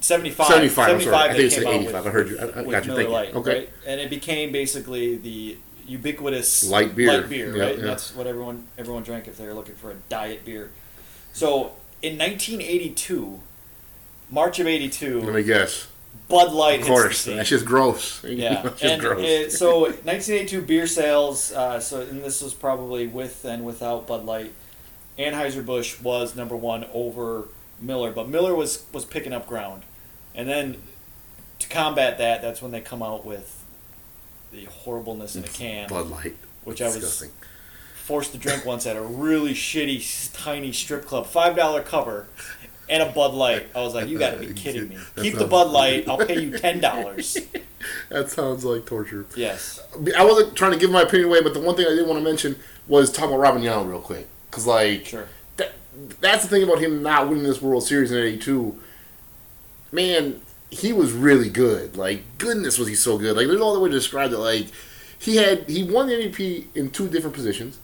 75. 0.00 0.46
75, 0.46 0.88
I'm 0.88 1.00
sorry. 1.00 1.16
I 1.16 1.32
think 1.32 1.44
it's 1.44 1.54
came 1.56 1.66
out 1.66 1.74
85. 1.74 1.92
with- 1.94 2.06
I 2.06 2.10
heard 2.10 2.28
you. 2.30 2.38
I- 2.38 2.42
I 2.42 2.64
got 2.64 2.84
you. 2.84 2.90
Miller 2.92 3.02
you. 3.02 3.08
Lite, 3.08 3.34
Okay. 3.34 3.58
right? 3.58 3.70
And 3.86 4.00
it 4.00 4.08
became 4.10 4.52
basically 4.52 5.16
the 5.16 5.56
ubiquitous 5.86 6.68
Light 6.68 6.94
beer. 6.94 7.12
light 7.12 7.28
beer, 7.28 7.56
Yeah, 7.56 7.62
right? 7.62 7.72
yeah. 7.74 7.80
And 7.80 7.88
that's 7.88 8.14
what 8.14 8.26
everyone 8.26 8.68
everyone 8.78 9.02
drank 9.02 9.26
if 9.26 9.36
they 9.38 9.46
were 9.46 9.54
looking 9.54 9.74
for 9.74 9.90
a 9.90 9.94
diet 10.08 10.44
beer. 10.44 10.70
So 11.32 11.72
in 12.00 12.16
1982, 12.16 13.40
March 14.30 14.58
of 14.60 14.66
82. 14.66 15.20
Let 15.22 15.34
me 15.34 15.42
guess. 15.42 15.88
Bud 16.28 16.52
Light 16.52 16.80
Of 16.80 16.86
course, 16.86 17.24
that's 17.24 17.48
just 17.48 17.64
gross. 17.64 18.22
Yeah, 18.28 18.62
That's 18.62 18.80
just 18.80 18.92
and 18.94 19.00
gross. 19.02 19.20
it, 19.22 19.52
so 19.52 19.80
1982 19.82 20.62
beer 20.62 20.86
sales. 20.86 21.52
Uh, 21.52 21.80
so 21.80 22.00
and 22.02 22.22
this 22.22 22.42
was 22.42 22.52
probably 22.54 23.06
with 23.06 23.44
and 23.44 23.64
without 23.64 24.06
Bud 24.06 24.24
Light. 24.24 24.52
Anheuser 25.18 25.64
Busch 25.64 26.00
was 26.00 26.36
number 26.36 26.54
one 26.56 26.86
over 26.92 27.48
Miller, 27.80 28.12
but 28.12 28.28
Miller 28.28 28.54
was 28.54 28.84
was 28.92 29.04
picking 29.04 29.32
up 29.32 29.46
ground, 29.46 29.82
and 30.34 30.48
then 30.48 30.76
to 31.60 31.68
combat 31.68 32.18
that, 32.18 32.40
that's 32.42 32.60
when 32.62 32.70
they 32.70 32.80
come 32.80 33.02
out 33.02 33.24
with 33.24 33.64
the 34.52 34.64
horribleness 34.66 35.34
in 35.36 35.44
a 35.44 35.48
can, 35.48 35.88
Bud 35.88 36.08
Light. 36.08 36.36
which 36.64 36.80
I 36.80 36.86
was 36.86 36.94
Disgusting. 36.96 37.30
forced 38.04 38.32
to 38.32 38.38
drink 38.38 38.64
once 38.64 38.86
at 38.86 38.96
a 38.96 39.02
really 39.02 39.54
shitty 39.54 40.32
tiny 40.32 40.72
strip 40.72 41.04
club, 41.06 41.26
five 41.26 41.56
dollar 41.56 41.82
cover. 41.82 42.26
And 42.90 43.02
a 43.02 43.12
Bud 43.12 43.34
Light. 43.34 43.68
I 43.74 43.80
was 43.82 43.94
like, 43.94 44.08
"You 44.08 44.18
got 44.18 44.30
to 44.32 44.38
be 44.38 44.52
kidding 44.54 44.88
me! 44.88 44.96
That 45.14 45.22
Keep 45.22 45.34
the 45.34 45.46
Bud 45.46 45.70
Light. 45.70 46.08
I'll 46.08 46.18
pay 46.24 46.40
you 46.40 46.56
ten 46.58 46.80
dollars." 46.80 47.36
That 48.08 48.28
sounds 48.28 48.64
like 48.64 48.86
torture. 48.86 49.24
Yes. 49.36 49.80
I 50.16 50.24
wasn't 50.24 50.56
trying 50.56 50.72
to 50.72 50.78
give 50.78 50.90
my 50.90 51.02
opinion 51.02 51.28
away, 51.28 51.42
but 51.42 51.54
the 51.54 51.60
one 51.60 51.76
thing 51.76 51.86
I 51.86 51.90
did 51.90 52.06
want 52.08 52.18
to 52.18 52.24
mention 52.24 52.56
was 52.88 53.12
talk 53.12 53.26
about 53.26 53.38
Robin 53.38 53.62
Yount 53.62 53.88
real 53.88 54.00
quick. 54.00 54.26
Because, 54.50 54.66
like, 54.66 55.06
Sure. 55.06 55.28
that, 55.58 55.74
that's 56.20 56.42
the 56.42 56.48
thing 56.48 56.64
about 56.64 56.80
him 56.80 57.02
not 57.04 57.28
winning 57.28 57.44
this 57.44 57.62
World 57.62 57.84
Series 57.84 58.10
in 58.10 58.18
82. 58.18 58.76
Man, 59.92 60.40
he 60.70 60.92
was 60.92 61.12
really 61.12 61.48
good. 61.48 61.96
Like, 61.96 62.24
goodness, 62.38 62.78
was 62.78 62.88
he 62.88 62.96
so 62.96 63.16
good. 63.16 63.36
Like, 63.36 63.46
there's 63.46 63.60
no 63.60 63.70
other 63.70 63.80
way 63.80 63.90
to 63.90 63.94
describe 63.94 64.32
it. 64.32 64.38
Like, 64.38 64.66
he 65.18 65.36
had, 65.36 65.68
he 65.68 65.84
won 65.84 66.08
the 66.08 66.14
MVP 66.14 66.66
in 66.74 66.90
two 66.90 67.08
different 67.08 67.34
positions, 67.36 67.78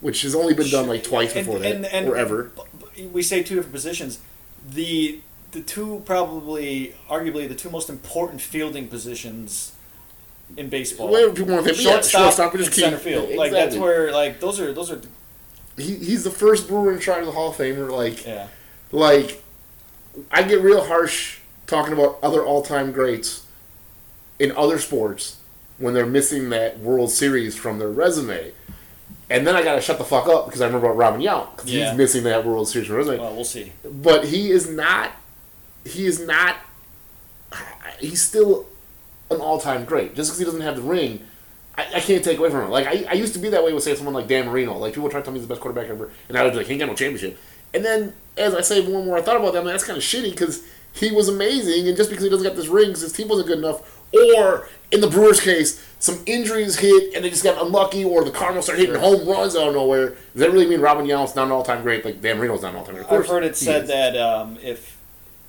which 0.00 0.22
has 0.22 0.34
only 0.34 0.54
been 0.54 0.70
done, 0.70 0.88
like, 0.88 1.04
twice 1.04 1.34
before 1.34 1.58
that, 1.58 2.04
or 2.06 2.16
ever. 2.16 2.50
We 3.12 3.22
say 3.22 3.42
two 3.42 3.56
different 3.56 3.74
positions. 3.74 4.18
The 4.68 5.20
the 5.52 5.60
two 5.60 6.02
probably, 6.04 6.94
arguably, 7.08 7.48
the 7.48 7.54
two 7.54 7.70
most 7.70 7.88
important 7.88 8.40
fielding 8.40 8.88
positions 8.88 9.72
in 10.56 10.68
baseball. 10.68 11.08
Whatever 11.08 11.32
people 11.32 11.54
want 11.54 11.66
to 11.66 11.72
think, 11.72 11.78
but 11.78 11.84
yeah, 11.84 11.92
shortstop, 11.92 12.22
shortstop, 12.22 12.52
just 12.52 12.66
and 12.66 12.74
center 12.74 12.98
field. 12.98 13.30
yeah, 13.30 13.36
Like 13.36 13.52
that's 13.52 13.76
where 13.76 14.12
like 14.12 14.40
those 14.40 14.60
are 14.60 14.72
those 14.72 14.90
are 14.90 15.00
He, 15.76 15.96
he's 15.96 16.24
the 16.24 16.30
first 16.30 16.68
Brewer 16.68 16.92
in 16.92 17.00
charge 17.00 17.20
of 17.20 17.26
the 17.26 17.32
Hall 17.32 17.50
of 17.50 17.56
Famer. 17.56 17.90
Like, 17.90 18.26
yeah. 18.26 18.48
like 18.92 19.42
I 20.30 20.42
get 20.42 20.60
real 20.60 20.84
harsh 20.84 21.38
talking 21.66 21.92
about 21.92 22.18
other 22.22 22.44
all-time 22.44 22.92
greats 22.92 23.44
in 24.38 24.52
other 24.52 24.78
sports 24.78 25.38
when 25.78 25.94
they're 25.94 26.06
missing 26.06 26.50
that 26.50 26.78
World 26.78 27.10
Series 27.10 27.56
from 27.56 27.78
their 27.78 27.90
resume. 27.90 28.52
And 29.28 29.46
then 29.46 29.56
I 29.56 29.62
gotta 29.62 29.80
shut 29.80 29.98
the 29.98 30.04
fuck 30.04 30.28
up 30.28 30.46
because 30.46 30.60
I 30.60 30.66
remember 30.66 30.86
about 30.86 30.96
Robin 30.96 31.20
Yount 31.20 31.56
because 31.56 31.72
Yeah. 31.72 31.88
he's 31.90 31.98
missing 31.98 32.24
that 32.24 32.44
World 32.46 32.68
Series 32.68 32.88
resume. 32.88 33.18
Well, 33.18 33.34
we'll 33.34 33.44
see. 33.44 33.72
But 33.84 34.24
he 34.26 34.50
is 34.50 34.68
not. 34.70 35.10
He 35.84 36.06
is 36.06 36.20
not. 36.24 36.56
He's 38.00 38.22
still 38.22 38.66
an 39.30 39.40
all-time 39.40 39.84
great. 39.84 40.14
Just 40.14 40.30
because 40.30 40.38
he 40.38 40.44
doesn't 40.44 40.60
have 40.60 40.76
the 40.76 40.82
ring 40.82 41.24
I, 41.78 41.86
I 41.96 42.00
can't 42.00 42.24
take 42.24 42.38
away 42.38 42.48
from 42.50 42.64
him. 42.64 42.70
Like 42.70 42.86
I, 42.86 43.04
I 43.10 43.12
used 43.14 43.34
to 43.34 43.38
be 43.38 43.50
that 43.50 43.62
way 43.62 43.72
with 43.72 43.82
say 43.82 43.94
someone 43.94 44.14
like 44.14 44.28
Dan 44.28 44.46
Marino. 44.46 44.78
Like 44.78 44.94
people 44.94 45.10
try 45.10 45.20
to 45.20 45.24
tell 45.24 45.32
me 45.34 45.40
he's 45.40 45.46
the 45.46 45.52
best 45.52 45.60
quarterback 45.60 45.90
ever, 45.90 46.10
and 46.28 46.38
I 46.38 46.42
would 46.42 46.52
be 46.52 46.58
like, 46.58 46.66
he 46.66 46.72
ain't 46.72 46.80
got 46.80 46.86
no 46.86 46.94
championship. 46.94 47.38
And 47.74 47.84
then 47.84 48.14
as 48.38 48.54
I 48.54 48.62
say 48.62 48.86
more 48.86 48.96
and 48.98 49.06
more, 49.06 49.18
I 49.18 49.22
thought 49.22 49.36
about 49.36 49.52
that. 49.52 49.58
I'm 49.58 49.64
like, 49.66 49.74
that's 49.74 49.84
kind 49.84 49.98
of 49.98 50.02
shitty 50.02 50.30
because 50.30 50.62
he 50.94 51.12
was 51.12 51.28
amazing, 51.28 51.86
and 51.86 51.94
just 51.96 52.08
because 52.08 52.24
he 52.24 52.30
doesn't 52.30 52.46
get 52.46 52.56
this 52.56 52.68
ring, 52.68 52.90
his 52.90 53.12
team 53.12 53.28
wasn't 53.28 53.48
good 53.48 53.58
enough, 53.58 53.95
or 54.38 54.68
in 54.92 55.00
the 55.00 55.08
Brewers' 55.08 55.40
case, 55.40 55.82
some 55.98 56.18
injuries 56.26 56.78
hit 56.78 57.14
and 57.14 57.24
they 57.24 57.30
just 57.30 57.42
got 57.44 57.60
unlucky, 57.64 58.04
or 58.04 58.24
the 58.24 58.30
Cardinals 58.30 58.66
started 58.66 58.86
hitting 58.86 59.00
home 59.00 59.26
runs 59.28 59.56
out 59.56 59.68
of 59.68 59.74
nowhere. 59.74 60.10
Does 60.10 60.18
that 60.36 60.52
really 60.52 60.66
mean 60.66 60.80
Robin 60.80 61.06
Yount's 61.06 61.34
not 61.34 61.46
an 61.46 61.52
all-time 61.52 61.82
great? 61.82 62.04
Like 62.04 62.20
Dan 62.20 62.38
Marino's 62.38 62.62
not 62.62 62.72
an 62.72 62.76
all-time 62.76 62.94
great. 62.96 63.10
I've 63.10 63.26
heard 63.26 63.44
it 63.44 63.58
he 63.58 63.64
said 63.64 63.84
is. 63.84 63.88
that 63.88 64.16
um, 64.16 64.58
if 64.62 64.96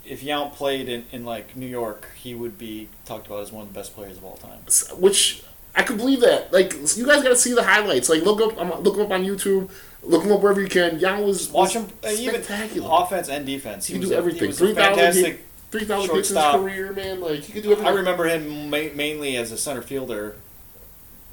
if 0.05 0.23
Yount 0.23 0.53
played 0.53 0.87
in, 0.87 1.05
in 1.11 1.25
like 1.25 1.55
New 1.55 1.65
York, 1.67 2.07
he 2.15 2.33
would 2.33 2.57
be 2.57 2.87
talked 3.05 3.27
about 3.27 3.41
as 3.41 3.51
one 3.51 3.63
of 3.63 3.73
the 3.73 3.79
best 3.79 3.93
players 3.93 4.17
of 4.17 4.23
all 4.23 4.37
time. 4.37 4.59
which 4.99 5.43
I 5.75 5.83
could 5.83 5.97
believe 5.97 6.21
that. 6.21 6.51
Like 6.51 6.73
you 6.95 7.05
guys 7.05 7.21
got 7.21 7.29
to 7.29 7.35
see 7.35 7.53
the 7.53 7.63
highlights. 7.63 8.09
Like 8.09 8.23
look 8.23 8.41
up, 8.41 8.59
um, 8.59 8.81
look 8.81 8.95
him 8.95 9.01
up 9.03 9.11
on 9.11 9.23
YouTube, 9.23 9.69
look 10.01 10.23
him 10.23 10.31
up 10.31 10.41
wherever 10.41 10.61
you 10.61 10.67
can. 10.69 10.99
Yount 10.99 11.23
was 11.25 11.51
Watch 11.51 11.73
him 11.73 11.87
uh, 12.03 12.09
even 12.09 12.41
spectacular. 12.41 12.89
offense 12.91 13.29
and 13.29 13.45
defense. 13.45 13.85
he 13.85 13.99
was 13.99 14.09
do 14.09 14.15
everything. 14.15 14.41
He 14.41 14.47
was 14.47 14.57
Three 14.57 14.71
a 14.71 14.75
fantastic. 14.75 15.41
Three 15.71 15.85
thousand 15.85 16.15
hits 16.15 16.31
in 16.31 16.37
his 16.37 16.45
career, 16.55 16.93
man. 16.93 17.19
Like 17.19 17.39
he 17.41 17.53
could 17.53 17.63
do 17.63 17.71
everything. 17.73 17.93
I 17.93 17.95
remember 17.97 18.25
him 18.25 18.69
ma- 18.69 18.93
mainly 18.95 19.35
as 19.37 19.51
a 19.51 19.57
center 19.57 19.81
fielder 19.81 20.35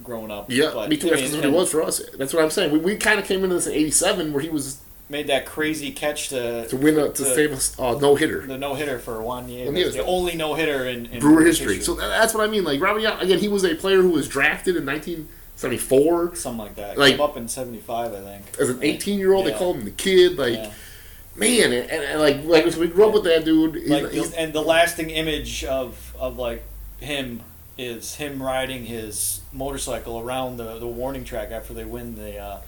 growing 0.03 0.31
up. 0.31 0.51
Yeah, 0.51 0.71
but, 0.75 0.89
me 0.89 0.97
too. 0.97 1.07
I 1.09 1.11
That's 1.11 1.23
mean, 1.23 1.31
what 1.33 1.39
it 1.39 1.45
and 1.47 1.55
was 1.55 1.71
for 1.71 1.83
us. 1.83 2.03
That's 2.19 2.35
what 2.35 2.43
I'm 2.43 2.51
saying. 2.51 2.73
We, 2.73 2.79
we 2.79 2.97
kind 2.97 3.21
of 3.21 3.27
came 3.27 3.45
into 3.45 3.55
this 3.55 3.67
in 3.67 3.75
'87 3.75 4.33
where 4.33 4.43
he 4.43 4.49
was 4.49 4.81
Made 5.07 5.27
that 5.27 5.45
crazy 5.45 5.93
catch 5.93 6.31
to 6.31 6.67
to 6.67 6.77
win 6.79 6.99
a, 6.99 7.11
to 7.13 7.23
The- 7.23 7.35
save 7.35 7.53
us 7.53 7.79
uh, 7.79 7.99
no 8.01 8.15
hitter. 8.15 8.47
the 8.47 8.57
no 8.57 8.75
hitter 8.75 8.99
for 8.99 9.21
Juan 9.23 9.47
Nieves, 9.47 9.67
Juan 9.67 9.75
Nieves. 9.75 9.95
the 9.95 10.05
only 10.05 10.35
no 10.35 10.55
hitter 10.55 10.87
in, 10.89 11.05
in 11.07 11.21
Brewer 11.21 11.43
history. 11.45 11.81
So 11.81 11.95
tha- 11.95 12.01
that's 12.09 12.33
what 12.33 12.43
I 12.43 12.51
mean. 12.51 12.65
Like 12.65 12.81
Robert 12.81 13.03
Yount, 13.03 13.21
again, 13.21 13.39
he 13.39 13.47
was 13.49 13.65
a 13.65 13.75
player 13.75 14.01
who 14.01 14.09
was 14.11 14.27
drafted 14.29 14.77
in 14.77 14.87
1974 14.87 16.35
something 16.37 16.59
like 16.59 16.75
that. 16.77 16.97
Like- 16.99 17.13
Came 17.13 17.21
up 17.21 17.37
in 17.37 17.49
'75, 17.49 18.15
I 18.15 18.21
think. 18.21 18.45
as 18.59 18.71
an 18.71 18.83
18 18.83 19.19
year 19.19 19.35
old. 19.35 19.47
They 19.47 19.53
called 19.53 19.77
him 19.77 19.85
the 19.85 19.91
kid. 19.91 20.39
Like 20.39 20.55
Yeah. 20.55 20.71
Man, 21.37 21.73
and, 21.73 21.91
and, 21.91 22.03
and 22.05 22.21
like 22.21 22.45
like 22.45 22.73
so 22.73 22.81
we 22.81 22.89
grew 22.89 23.07
up 23.09 23.15
with 23.15 23.25
that 23.25 23.45
dude. 23.45 23.75
He's- 23.77 23.91
like 23.91 24.13
he's- 24.13 24.33
and 24.35 24.53
the 24.53 24.63
lasting 24.63 25.11
image 25.11 25.65
of 25.65 26.15
of 26.19 26.39
like 26.39 26.63
him 27.01 27.41
is 27.77 28.15
him 28.17 28.43
riding 28.43 28.85
his 28.85 29.41
motorcycle 29.53 30.21
around 30.21 30.57
the, 30.59 30.79
the 30.79 30.87
warning 30.87 31.25
track 31.25 31.51
after 31.51 31.75
they 31.75 31.85
win 31.85 32.15
the 32.15 32.39
uh, 32.39 32.59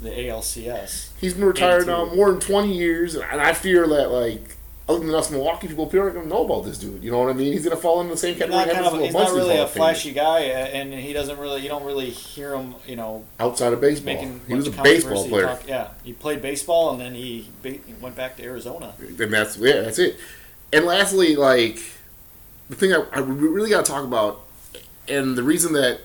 the 0.00 0.10
ALCS. 0.10 1.08
He's 1.20 1.34
been 1.34 1.44
retired 1.46 1.86
now 1.86 2.02
82. 2.06 2.16
more 2.16 2.30
than 2.30 2.40
20 2.40 2.72
years, 2.72 3.14
and 3.16 3.40
I 3.40 3.52
fear 3.54 3.86
that, 3.88 4.10
like, 4.10 4.56
other 4.88 5.00
than 5.04 5.14
us 5.14 5.30
Milwaukee 5.30 5.66
people, 5.66 5.86
people 5.86 6.00
aren't 6.02 6.14
going 6.14 6.28
to 6.28 6.32
know 6.34 6.44
about 6.44 6.64
this 6.64 6.78
dude. 6.78 7.02
You 7.02 7.10
know 7.10 7.18
what 7.18 7.30
I 7.30 7.32
mean? 7.32 7.52
He's 7.52 7.64
going 7.64 7.74
to 7.76 7.82
fall 7.82 8.00
into 8.00 8.12
the 8.12 8.16
same 8.18 8.34
He's 8.34 8.42
category. 8.42 8.66
not, 8.66 8.72
kind 8.74 8.86
of, 8.86 9.00
he's 9.00 9.12
not 9.12 9.32
really 9.32 9.56
a 9.58 9.66
flashy 9.66 10.12
guy, 10.12 10.50
uh, 10.50 10.66
and 10.66 10.94
he 10.94 11.12
doesn't 11.12 11.38
really 11.38 11.62
you 11.62 11.68
don't 11.68 11.84
really 11.84 12.10
hear 12.10 12.54
him 12.54 12.74
you 12.86 12.94
know 12.96 13.24
outside 13.40 13.72
of 13.72 13.80
baseball. 13.80 14.14
making 14.14 14.40
He 14.46 14.54
was 14.54 14.68
a 14.68 14.70
baseball 14.70 15.26
player, 15.28 15.46
talk- 15.46 15.66
yeah, 15.66 15.88
he 16.04 16.12
played 16.12 16.40
baseball 16.40 16.92
and 16.92 17.00
then 17.00 17.14
he, 17.14 17.48
ba- 17.62 17.78
went 18.00 18.14
back 18.14 18.36
to 18.36 18.44
Arizona. 18.44 18.94
and 18.98 19.18
that's 19.32 19.56
yeah, 19.56 19.80
that's 19.80 19.98
it. 19.98 20.16
And 20.72 20.84
lastly, 20.84 21.34
like 21.36 21.80
the 22.68 22.76
thing 22.76 22.92
I, 22.92 23.04
I 23.12 23.18
really 23.20 23.70
got 23.70 23.84
to 23.84 23.90
talk 23.90 24.04
about, 24.04 24.42
and 25.08 25.36
the 25.36 25.42
reason 25.42 25.72
that 25.72 26.00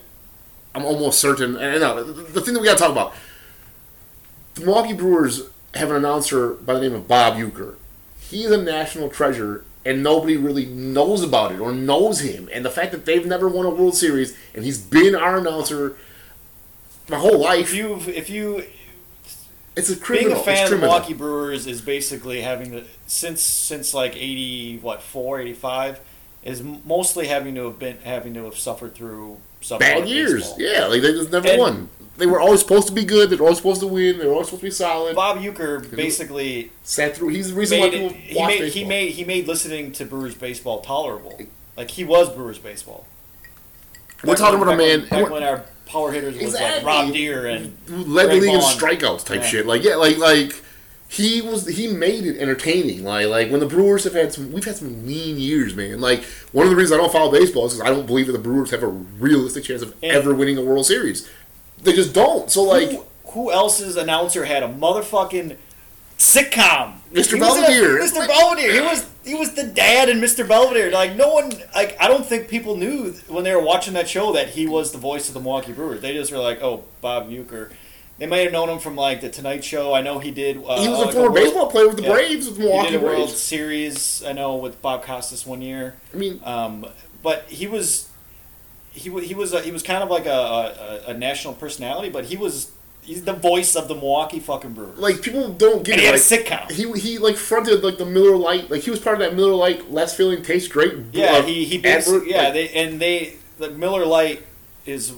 I'm 0.73 0.85
almost 0.85 1.19
certain, 1.19 1.55
and 1.55 1.81
no, 1.81 2.03
the, 2.03 2.13
the 2.23 2.41
thing 2.41 2.53
that 2.55 2.59
we 2.61 2.65
got 2.67 2.77
to 2.77 2.83
talk 2.83 2.91
about, 2.91 3.13
the 4.55 4.65
Milwaukee 4.65 4.93
Brewers 4.93 5.43
have 5.75 5.89
an 5.89 5.97
announcer 5.97 6.53
by 6.53 6.73
the 6.73 6.81
name 6.81 6.93
of 6.93 7.07
Bob 7.07 7.35
Uecker. 7.35 7.75
He's 8.31 8.49
a 8.49 8.57
national 8.61 9.09
treasure, 9.09 9.63
and 9.85 10.01
nobody 10.01 10.37
really 10.37 10.65
knows 10.65 11.21
about 11.21 11.51
it 11.51 11.59
or 11.59 11.71
knows 11.71 12.21
him. 12.21 12.49
And 12.53 12.63
the 12.65 12.69
fact 12.71 12.91
that 12.93 13.05
they've 13.05 13.25
never 13.25 13.47
won 13.49 13.65
a 13.65 13.69
World 13.69 13.95
Series, 13.95 14.35
and 14.55 14.63
he's 14.63 14.77
been 14.79 15.15
our 15.15 15.37
announcer 15.37 15.97
my 17.09 17.17
whole 17.17 17.37
life. 17.39 17.59
If 17.69 17.73
you 17.75 17.95
if 18.07 18.29
you 18.29 18.63
it's 19.75 19.89
a 19.89 19.95
criminal. 19.97 20.31
being 20.31 20.41
a 20.41 20.43
fan 20.43 20.63
of 20.65 20.69
the. 20.71 20.77
Milwaukee 20.77 21.13
Brewers 21.13 21.67
is 21.67 21.81
basically 21.81 22.41
having 22.41 22.71
to 22.71 22.83
since 23.07 23.41
since 23.41 23.93
like 23.93 24.15
80 24.15 24.79
what 24.81 25.01
4 25.01 25.41
85 25.41 25.99
is 26.43 26.63
mostly 26.63 27.27
having 27.27 27.55
to 27.55 27.65
have 27.65 27.79
been 27.79 27.97
having 28.03 28.33
to 28.35 28.45
have 28.45 28.57
suffered 28.57 28.95
through 28.95 29.37
bad 29.77 30.07
years. 30.09 30.43
baseball. 30.53 30.61
Yeah, 30.61 30.85
like 30.87 31.01
they 31.01 31.11
just 31.11 31.31
never 31.31 31.47
And- 31.49 31.59
won. 31.59 31.89
They 32.17 32.25
were 32.27 32.39
always 32.39 32.59
supposed 32.59 32.87
to 32.87 32.93
be 32.93 33.03
good. 33.05 33.29
They 33.29 33.35
were 33.35 33.43
always 33.43 33.57
supposed 33.57 33.81
to 33.81 33.87
win. 33.87 34.19
They 34.19 34.25
were 34.25 34.33
always 34.33 34.47
supposed 34.47 34.61
to 34.61 34.67
be 34.67 34.71
solid. 34.71 35.15
Bob 35.15 35.37
Uecker 35.37 35.95
basically 35.95 36.71
Sat 36.83 37.15
through. 37.15 37.29
He's 37.29 37.49
the 37.49 37.55
reason 37.55 37.79
why 37.79 37.89
people 37.89 38.09
he 38.09 38.35
watch 38.35 38.47
made 38.49 38.59
baseball. 38.59 38.81
he 38.83 38.87
made 38.89 39.11
he 39.13 39.23
made 39.23 39.47
listening 39.47 39.91
to 39.93 40.05
Brewers 40.05 40.35
baseball 40.35 40.81
tolerable. 40.81 41.39
Like 41.77 41.91
he 41.91 42.03
was 42.03 42.29
Brewers 42.29 42.59
baseball. 42.59 43.07
We're 44.23 44.33
Back 44.33 44.37
talking 44.39 44.59
when- 44.59 44.67
about 44.69 44.75
a 44.75 44.87
man 44.87 44.99
when, 45.09 45.23
back 45.23 45.31
when 45.31 45.43
our 45.43 45.63
power 45.87 46.11
hitters 46.11 46.35
was 46.35 46.43
Exactly. 46.53 46.83
like 46.83 46.85
Rob 47.05 47.13
Deer 47.13 47.47
and 47.47 47.75
who 47.87 47.97
led 48.03 48.29
the 48.29 48.35
league 48.35 48.53
in 48.53 48.59
strikeouts 48.61 49.25
type 49.25 49.41
Yeah. 49.41 49.47
shit. 49.47 49.65
Like 49.65 49.83
yeah, 49.83 49.95
like 49.95 50.17
like 50.17 50.53
he 51.07 51.41
was. 51.41 51.67
He 51.67 51.87
made 51.87 52.25
it 52.25 52.37
entertaining. 52.37 53.03
Like 53.03 53.27
like 53.27 53.49
when 53.49 53.59
the 53.61 53.65
Brewers 53.65 54.03
have 54.03 54.13
had 54.13 54.31
some. 54.31 54.51
We've 54.51 54.63
had 54.63 54.75
some 54.77 55.05
mean 55.07 55.37
years, 55.37 55.75
man. 55.75 55.99
Like 55.99 56.23
one 56.51 56.65
of 56.65 56.69
the 56.69 56.75
reasons 56.75 56.99
I 56.99 57.01
don't 57.01 57.11
follow 57.11 57.31
baseball 57.31 57.65
is 57.65 57.73
because 57.73 57.89
I 57.89 57.93
don't 57.93 58.05
believe 58.05 58.27
that 58.27 58.33
the 58.33 58.39
Brewers 58.39 58.69
have 58.71 58.83
a 58.83 58.87
realistic 58.87 59.63
chance 59.63 59.81
of 59.81 59.93
And- 60.03 60.11
ever 60.11 60.33
winning 60.35 60.57
a 60.57 60.61
World 60.61 60.85
Series. 60.85 61.27
They 61.81 61.93
just 61.93 62.13
don't. 62.13 62.49
So 62.51 62.63
like. 62.63 62.89
who, 62.91 63.05
who 63.31 63.51
else's 63.51 63.95
announcer 63.97 64.45
had 64.45 64.61
a 64.63 64.67
motherfucking 64.67 65.57
sitcom? 66.17 66.95
Mr. 67.11 67.33
He 67.35 67.39
was 67.39 67.57
a- 67.57 67.61
Belvedere. 67.61 67.99
Mr. 67.99 68.27
Belvedere. 68.27 68.73
He 68.73 68.79
was 68.81 69.07
he 69.23 69.35
was 69.35 69.53
the 69.53 69.63
dad 69.63 70.09
in 70.09 70.19
Mr. 70.19 70.47
Belvedere. 70.47 70.91
Like 70.91 71.15
no 71.15 71.33
one 71.33 71.51
like 71.75 71.97
I 71.99 72.07
don't 72.07 72.25
think 72.25 72.47
people 72.47 72.75
knew 72.77 73.11
when 73.27 73.43
they 73.43 73.53
were 73.55 73.61
watching 73.63 73.93
that 73.95 74.09
show 74.09 74.33
that 74.33 74.49
he 74.49 74.67
was 74.67 74.91
the 74.91 74.97
voice 74.97 75.27
of 75.27 75.33
the 75.33 75.39
Milwaukee 75.39 75.73
Brewers. 75.73 76.01
They 76.01 76.13
just 76.13 76.31
were 76.31 76.37
like, 76.39 76.61
oh, 76.61 76.83
Bob 77.01 77.29
Uecker. 77.29 77.71
They 78.17 78.27
might 78.27 78.39
have 78.43 78.51
known 78.51 78.69
him 78.69 78.77
from 78.79 78.95
like 78.95 79.21
the 79.21 79.29
Tonight 79.29 79.63
Show. 79.63 79.93
I 79.95 80.01
know 80.01 80.19
he 80.19 80.29
did. 80.31 80.57
Uh, 80.57 80.79
he 80.81 80.87
was 80.89 80.99
like 80.99 81.09
a 81.09 81.11
former 81.13 81.31
World- 81.31 81.35
baseball 81.35 81.71
player 81.71 81.87
with 81.87 81.97
the 81.97 82.03
yeah. 82.03 82.11
Braves, 82.13 82.45
with 82.47 82.55
the 82.57 82.61
He 82.63 82.67
Milwaukee 82.67 82.91
did 82.91 83.01
a 83.01 83.05
World 83.05 83.29
Series. 83.31 84.23
I 84.23 84.33
know 84.33 84.55
with 84.57 84.79
Bob 84.81 85.03
Costas 85.03 85.45
one 85.45 85.61
year. 85.61 85.95
I 86.13 86.17
mean, 86.17 86.39
Um, 86.43 86.85
but 87.23 87.45
he 87.49 87.65
was 87.67 88.09
he 88.91 89.09
he 89.21 89.33
was 89.33 89.53
a, 89.53 89.61
he 89.61 89.71
was 89.71 89.83
kind 89.83 90.03
of 90.03 90.09
like 90.09 90.25
a, 90.25 91.03
a, 91.07 91.11
a 91.11 91.13
national 91.13 91.53
personality, 91.53 92.09
but 92.09 92.25
he 92.25 92.37
was 92.37 92.71
he's 93.01 93.23
the 93.23 93.33
voice 93.33 93.75
of 93.75 93.87
the 93.87 93.95
Milwaukee 93.95 94.39
fucking 94.39 94.73
Brewers. 94.73 94.97
like 94.99 95.21
people 95.21 95.49
don't 95.53 95.83
get 95.83 95.93
and 95.93 96.01
he 96.01 96.05
had 96.07 96.13
Like, 96.13 96.21
a 96.21 96.23
sitcom. 96.23 96.71
he 96.71 96.99
he 96.99 97.17
like 97.17 97.35
fronted 97.35 97.83
like 97.83 97.97
the 97.97 98.05
Miller 98.05 98.35
Lite, 98.37 98.69
like 98.69 98.81
he 98.81 98.91
was 98.91 98.99
part 98.99 99.15
of 99.15 99.19
that 99.21 99.35
Miller 99.35 99.53
Lite. 99.55 99.91
Less 99.91 100.15
feeling 100.15 100.43
tastes 100.43 100.67
great. 100.67 100.93
Yeah, 101.13 101.37
uh, 101.37 101.41
he 101.43 101.65
he 101.65 101.83
advert, 101.85 102.27
yeah 102.27 102.43
like, 102.43 102.53
they 102.53 102.69
and 102.69 102.99
they 102.99 103.35
the 103.57 103.69
Miller 103.71 104.05
Lite 104.05 104.43
is 104.85 105.13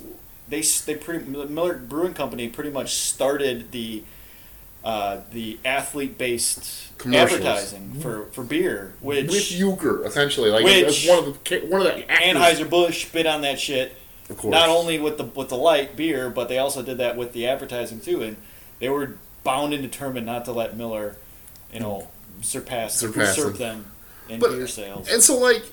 they 0.47 0.61
they 0.61 0.95
pretty 0.95 1.25
the 1.25 1.45
Miller 1.47 1.73
Brewing 1.75 2.13
Company 2.13 2.47
pretty 2.49 2.69
much 2.69 2.93
started 2.95 3.71
the 3.71 4.03
uh, 4.83 5.21
the 5.31 5.57
athlete 5.63 6.17
based 6.17 6.91
advertising 7.05 7.93
for, 8.01 8.25
for 8.27 8.43
beer, 8.43 8.93
which 9.01 9.27
with 9.27 9.43
Uecker 9.51 10.05
essentially. 10.05 10.49
Like 10.49 10.63
Which- 10.65 11.07
one 11.07 11.19
of 11.19 11.43
the 11.43 11.59
one 11.67 11.85
of 11.85 11.95
the 11.95 12.03
Anheuser 12.03 12.69
Busch 12.69 13.05
bid 13.11 13.25
on 13.25 13.41
that 13.41 13.59
shit. 13.59 13.95
of 14.29 14.37
course. 14.37 14.51
Not 14.51 14.69
only 14.69 14.99
with 14.99 15.17
the 15.17 15.25
with 15.25 15.49
the 15.49 15.57
light 15.57 15.95
beer, 15.95 16.29
but 16.29 16.49
they 16.49 16.57
also 16.57 16.81
did 16.81 16.97
that 16.97 17.15
with 17.17 17.33
the 17.33 17.47
advertising 17.47 17.99
too, 18.01 18.21
and 18.21 18.37
they 18.79 18.89
were 18.89 19.15
bound 19.43 19.73
and 19.73 19.81
determined 19.83 20.25
not 20.25 20.45
to 20.45 20.51
let 20.51 20.75
Miller, 20.77 21.17
you 21.73 21.79
know, 21.79 22.07
surpass 22.41 22.95
Surpass 22.95 23.37
usurp 23.37 23.57
them. 23.57 23.85
in 24.29 24.39
But- 24.39 24.51
beer 24.51 24.67
sales. 24.67 25.09
And 25.11 25.21
so, 25.21 25.37
like, 25.37 25.63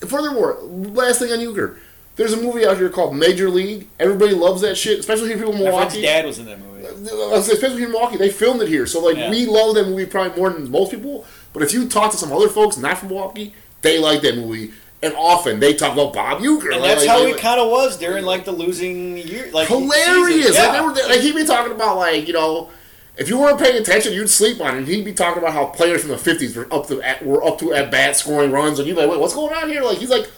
furthermore, 0.00 0.58
last 0.62 1.18
thing 1.20 1.32
on 1.32 1.38
Uecker. 1.38 1.78
There's 2.16 2.32
a 2.32 2.36
movie 2.40 2.64
out 2.64 2.76
here 2.76 2.90
called 2.90 3.16
Major 3.16 3.50
League. 3.50 3.88
Everybody 3.98 4.34
loves 4.34 4.60
that 4.62 4.76
shit, 4.76 5.00
especially 5.00 5.26
here 5.28 5.36
in 5.36 5.38
people 5.44 5.54
in 5.54 5.72
My 5.72 5.88
dad 5.88 6.24
was 6.24 6.38
in 6.38 6.46
that 6.46 6.60
movie. 6.60 6.73
Especially 6.84 7.82
in 7.82 7.90
Milwaukee, 7.92 8.16
they 8.16 8.30
filmed 8.30 8.62
it 8.62 8.68
here, 8.68 8.86
so 8.86 9.00
like 9.00 9.16
Yeah. 9.16 9.30
we 9.30 9.46
love 9.46 9.74
that 9.74 9.86
movie 9.86 10.06
probably 10.06 10.36
more 10.38 10.50
than 10.50 10.70
most 10.70 10.90
people. 10.90 11.24
But 11.52 11.62
if 11.62 11.72
you 11.72 11.88
talk 11.88 12.10
to 12.12 12.16
some 12.16 12.32
other 12.32 12.48
folks 12.48 12.76
not 12.76 12.98
from 12.98 13.08
Milwaukee, 13.08 13.54
they 13.82 13.98
like 13.98 14.22
that 14.22 14.36
movie, 14.36 14.72
and 15.02 15.14
often 15.16 15.60
they 15.60 15.74
talk 15.74 15.92
about 15.92 16.12
Bob 16.12 16.40
Uecker. 16.40 16.74
And 16.74 16.82
that's 16.84 17.00
like- 17.02 17.08
how 17.08 17.22
like- 17.22 17.34
he 17.34 17.40
kind 17.40 17.60
of 17.60 17.70
was 17.70 17.96
during 17.96 18.24
like 18.24 18.44
the 18.44 18.52
losing 18.52 19.16
year, 19.18 19.48
like 19.52 19.68
hilarious. 19.68 20.46
Like, 20.50 20.54
Yeah. 20.54 20.72
they 20.72 20.80
were, 20.80 20.92
like 21.08 21.20
he'd 21.20 21.34
be 21.34 21.44
talking 21.44 21.72
about 21.72 21.96
like 21.98 22.26
you 22.26 22.32
know, 22.34 22.68
if 23.16 23.28
you 23.28 23.38
weren't 23.38 23.58
paying 23.60 23.76
attention, 23.76 24.12
you'd 24.12 24.28
sleep 24.30 24.60
on 24.60 24.74
it. 24.74 24.78
And 24.78 24.88
he'd 24.88 25.04
be 25.04 25.12
talking 25.12 25.40
about 25.42 25.52
how 25.54 25.66
players 25.66 26.00
from 26.00 26.10
the 26.10 26.18
fifties 26.18 26.56
were 26.56 26.66
up 26.72 26.88
to 26.88 27.00
at, 27.02 27.24
were 27.24 27.44
up 27.46 27.58
to 27.60 27.72
at 27.72 27.90
bat 27.90 28.16
scoring 28.16 28.50
runs, 28.50 28.78
and 28.78 28.88
you're 28.88 28.96
like, 28.96 29.08
wait, 29.08 29.20
what's 29.20 29.34
going 29.34 29.54
on 29.54 29.68
here? 29.68 29.82
Like 29.82 29.98
he's 29.98 30.10
like 30.10 30.28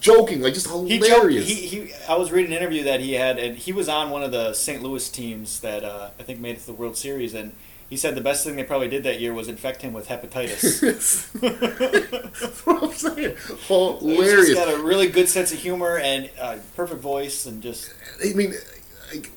joking, 0.00 0.40
like 0.40 0.54
just 0.54 0.66
He 0.68 0.98
joked, 0.98 1.06
hilarious. 1.06 1.46
he, 1.48 1.54
he 1.66 1.92
I 2.08 2.16
was 2.16 2.30
reading 2.32 2.52
an 2.52 2.58
interview 2.58 2.84
that 2.84 3.00
he 3.00 3.12
had, 3.14 3.38
and 3.38 3.56
he 3.56 3.72
was 3.72 3.88
on 3.88 4.10
one 4.10 4.22
of 4.22 4.30
the 4.32 4.52
St. 4.54 4.82
Louis 4.82 5.08
teams 5.10 5.60
that 5.60 5.84
uh, 5.84 6.10
I 6.18 6.22
think 6.22 6.40
made 6.40 6.56
it 6.56 6.60
to 6.60 6.66
the 6.66 6.72
World 6.72 6.96
Series, 6.96 7.34
and 7.34 7.52
he 7.88 7.96
said 7.96 8.14
the 8.16 8.20
best 8.20 8.44
thing 8.44 8.56
they 8.56 8.64
probably 8.64 8.88
did 8.88 9.04
that 9.04 9.20
year 9.20 9.32
was 9.32 9.48
infect 9.48 9.82
him 9.82 9.92
with 9.92 10.08
hepatitis. 10.08 10.80
That's 12.40 12.66
what 12.66 12.82
I'm 12.82 12.92
saying. 12.92 13.36
He's 13.36 13.66
Hilarious. 13.68 14.54
got 14.54 14.72
a 14.74 14.78
really 14.82 15.08
good 15.08 15.28
sense 15.28 15.52
of 15.52 15.58
humor 15.58 15.98
and 15.98 16.30
uh, 16.40 16.58
perfect 16.74 17.00
voice, 17.00 17.46
and 17.46 17.62
just 17.62 17.92
I 18.24 18.32
mean, 18.32 18.54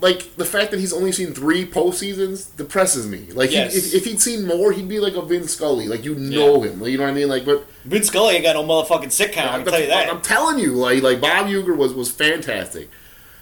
like, 0.01 0.35
the 0.35 0.45
fact 0.45 0.71
that 0.71 0.79
he's 0.79 0.91
only 0.93 1.11
seen 1.11 1.33
three 1.33 1.65
postseasons 1.65 2.55
depresses 2.57 3.07
me. 3.07 3.27
Like, 3.33 3.51
he- 3.51 3.57
if, 3.57 3.93
if 3.93 4.05
he'd 4.05 4.19
seen 4.19 4.45
more, 4.47 4.71
he'd 4.71 4.87
be 4.89 4.99
like 4.99 5.15
a 5.15 5.21
Vin 5.21 5.47
Scully. 5.47 5.87
Like, 5.87 6.03
you 6.03 6.15
know 6.15 6.61
him. 6.61 6.81
Like, 6.81 6.91
You 6.91 6.97
know 6.97 7.03
what 7.05 7.11
I 7.11 7.13
mean? 7.13 7.29
Like, 7.29 7.45
but 7.45 7.65
Vince 7.85 8.07
Scully 8.07 8.35
ain't 8.35 8.43
got 8.43 8.53
no 8.55 8.63
motherfucking 8.63 9.05
sitcom. 9.07 9.45
I 9.47 9.57
can 9.57 9.65
tell 9.65 9.79
you 9.79 9.87
that. 9.87 10.09
I'm 10.09 10.21
telling 10.21 10.59
you, 10.59 10.73
like, 10.73 11.03
like 11.03 11.21
Bob 11.21 11.47
Uecker 11.47 11.75
was 11.77 11.93
was 11.93 12.09
fantastic. 12.11 12.89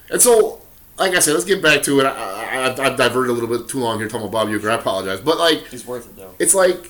And 0.10 0.22
so, 0.22 0.62
like 0.98 1.14
I 1.14 1.20
said, 1.20 1.34
let's 1.34 1.46
get 1.46 1.62
back 1.62 1.82
to 1.84 2.00
it. 2.02 2.06
I, 2.06 2.10
I, 2.12 2.66
I've, 2.72 2.80
I've 2.80 2.98
diverted 2.98 3.30
a 3.30 3.34
little 3.34 3.50
bit 3.58 3.68
too 3.70 3.80
long 3.80 4.00
here 4.00 4.08
talking 4.08 4.28
about 4.28 4.46
Bob 4.46 4.50
Uecker. 4.50 4.70
I 4.70 4.76
apologize, 4.76 5.20
but 5.22 5.38
like, 5.38 5.68
He's 5.68 5.86
worth 5.86 6.08
it 6.08 6.16
though. 6.18 6.34
it's 6.40 6.54
like, 6.56 6.90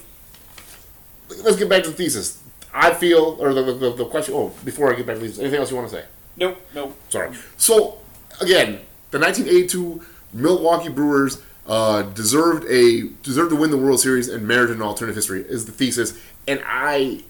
let's 1.44 1.58
get 1.58 1.70
back 1.70 1.84
to 1.84 1.90
the 1.92 1.96
thesis. 1.96 2.42
I 2.74 2.94
feel, 2.94 3.38
or 3.40 3.54
the, 3.54 3.64
the, 3.74 3.94
the 3.94 4.06
question. 4.06 4.34
Oh, 4.36 4.52
before 4.64 4.92
I 4.94 4.96
get 4.96 5.06
back 5.08 5.16
to 5.16 5.22
the 5.22 5.28
thesis, 5.28 5.40
anything 5.42 5.60
else 5.60 5.72
you 5.72 5.78
want 5.78 5.90
to 5.90 5.96
say? 5.96 6.06
Nope, 6.38 6.62
nope. 6.76 6.96
Sorry. 7.10 7.36
So 7.58 7.98
again, 8.40 8.82
the 9.18 9.26
1982 9.26 10.02
Milwaukee 10.34 10.90
Brewers 10.90 11.42
uh, 11.66 12.04
deserved 12.04 12.66
a 12.66 13.10
deserved 13.24 13.52
to 13.52 13.56
win 13.56 13.72
the 13.72 13.78
World 13.78 14.00
Series 14.00 14.30
and 14.30 14.48
merited 14.48 14.78
an 14.78 14.82
alternative 14.82 15.16
history 15.16 15.42
is 15.42 15.66
the 15.66 15.72
thesis, 15.72 16.18
and 16.48 16.62
I. 16.66 17.24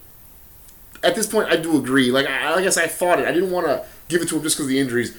At 1.00 1.14
this 1.14 1.28
point, 1.28 1.48
I 1.48 1.56
do 1.56 1.78
agree. 1.78 2.10
Like 2.10 2.26
I, 2.26 2.54
like 2.54 2.66
I 2.66 2.70
said, 2.70 2.84
I 2.84 2.88
fought 2.88 3.20
it. 3.20 3.28
I 3.28 3.32
didn't 3.32 3.52
want 3.52 3.66
to 3.66 3.84
give 4.08 4.20
it 4.20 4.28
to 4.30 4.36
him 4.36 4.42
just 4.42 4.56
because 4.56 4.66
of 4.66 4.70
the 4.70 4.80
injuries, 4.80 5.16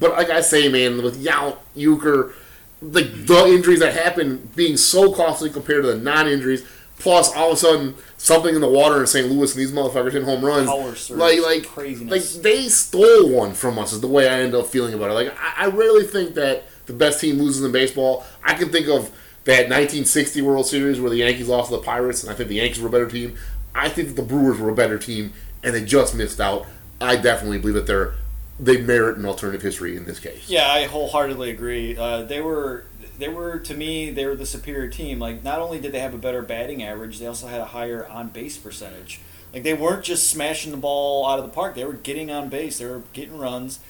but 0.00 0.12
like 0.12 0.30
I 0.30 0.40
say, 0.40 0.68
man, 0.68 1.02
with 1.02 1.22
Yount, 1.22 1.58
Uecker, 1.76 2.32
like 2.80 3.26
the 3.26 3.44
injuries 3.46 3.80
that 3.80 3.92
happened 3.92 4.56
being 4.56 4.78
so 4.78 5.12
costly 5.12 5.50
compared 5.50 5.82
to 5.82 5.88
the 5.92 5.98
non-injuries, 5.98 6.64
plus 6.98 7.34
all 7.34 7.48
of 7.48 7.54
a 7.54 7.60
sudden 7.60 7.94
something 8.18 8.54
in 8.54 8.60
the 8.60 8.68
water 8.68 9.00
in 9.00 9.06
St. 9.06 9.30
Louis 9.30 9.50
and 9.54 9.60
these 9.60 9.72
motherfuckers 9.72 10.12
hitting 10.12 10.24
home 10.28 10.44
runs, 10.44 10.68
Power 10.68 10.94
surge, 10.94 11.18
like 11.18 11.40
like 11.40 11.66
craziness. 11.66 12.34
like 12.36 12.42
they 12.42 12.68
stole 12.68 13.30
one 13.30 13.54
from 13.54 13.78
us 13.78 13.92
is 13.92 14.00
the 14.00 14.06
way 14.08 14.28
I 14.28 14.40
end 14.40 14.54
up 14.54 14.66
feeling 14.66 14.92
about 14.94 15.10
it. 15.10 15.14
Like 15.14 15.34
I, 15.40 15.64
I 15.64 15.66
rarely 15.68 16.04
think 16.04 16.34
that 16.34 16.64
the 16.86 16.92
best 16.92 17.20
team 17.20 17.38
loses 17.38 17.64
in 17.64 17.72
baseball. 17.72 18.24
I 18.44 18.54
can 18.54 18.70
think 18.70 18.88
of 18.88 19.10
that 19.44 19.62
1960 19.70 20.42
World 20.42 20.66
Series 20.66 21.00
where 21.00 21.10
the 21.10 21.16
Yankees 21.16 21.48
lost 21.48 21.70
to 21.70 21.76
the 21.76 21.82
Pirates, 21.82 22.22
and 22.22 22.30
I 22.30 22.34
think 22.34 22.48
the 22.50 22.56
Yankees 22.56 22.80
were 22.80 22.88
a 22.88 22.92
better 22.92 23.08
team. 23.08 23.36
I 23.74 23.88
think 23.88 24.08
that 24.08 24.14
the 24.16 24.22
Brewers 24.26 24.58
were 24.58 24.68
a 24.68 24.74
better 24.74 24.98
team, 24.98 25.32
and 25.62 25.74
they 25.74 25.84
just 25.84 26.14
missed 26.14 26.40
out. 26.40 26.66
I 27.00 27.16
definitely 27.16 27.58
believe 27.58 27.74
that 27.74 27.86
they're 27.86 28.14
they 28.60 28.80
merit 28.80 29.16
an 29.18 29.24
alternative 29.24 29.62
history 29.62 29.96
in 29.96 30.04
this 30.04 30.18
case. 30.18 30.48
Yeah, 30.50 30.68
I 30.68 30.84
wholeheartedly 30.86 31.50
agree. 31.50 31.96
Uh, 31.96 32.22
they 32.22 32.40
were 32.40 32.84
they 33.18 33.28
were 33.28 33.58
to 33.58 33.74
me 33.74 34.10
they 34.10 34.24
were 34.26 34.36
the 34.36 34.46
superior 34.46 34.88
team. 34.88 35.18
Like 35.18 35.42
not 35.42 35.58
only 35.58 35.78
did 35.80 35.92
they 35.92 36.00
have 36.00 36.14
a 36.14 36.18
better 36.18 36.42
batting 36.42 36.82
average, 36.82 37.18
they 37.18 37.26
also 37.26 37.48
had 37.48 37.60
a 37.60 37.66
higher 37.66 38.06
on 38.06 38.28
base 38.28 38.56
percentage. 38.56 39.20
Like 39.52 39.62
they 39.62 39.74
weren't 39.74 40.04
just 40.04 40.30
smashing 40.30 40.70
the 40.70 40.78
ball 40.78 41.26
out 41.26 41.38
of 41.38 41.44
the 41.44 41.50
park; 41.50 41.74
they 41.74 41.84
were 41.84 41.94
getting 41.94 42.30
on 42.30 42.48
base, 42.48 42.78
they 42.78 42.86
were 42.86 43.02
getting 43.12 43.36
runs, 43.38 43.80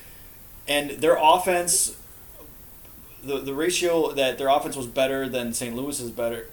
and 0.67 0.91
their 0.91 1.17
offense. 1.21 1.97
The, 3.23 3.39
the 3.39 3.53
ratio 3.53 4.13
that 4.13 4.39
their 4.39 4.49
offense 4.49 4.77
was 4.77 4.87
better 4.87 5.29
than 5.29 5.53
St. 5.53 5.75
Louis 5.75 5.99
is 5.99 6.11
better. 6.11 6.47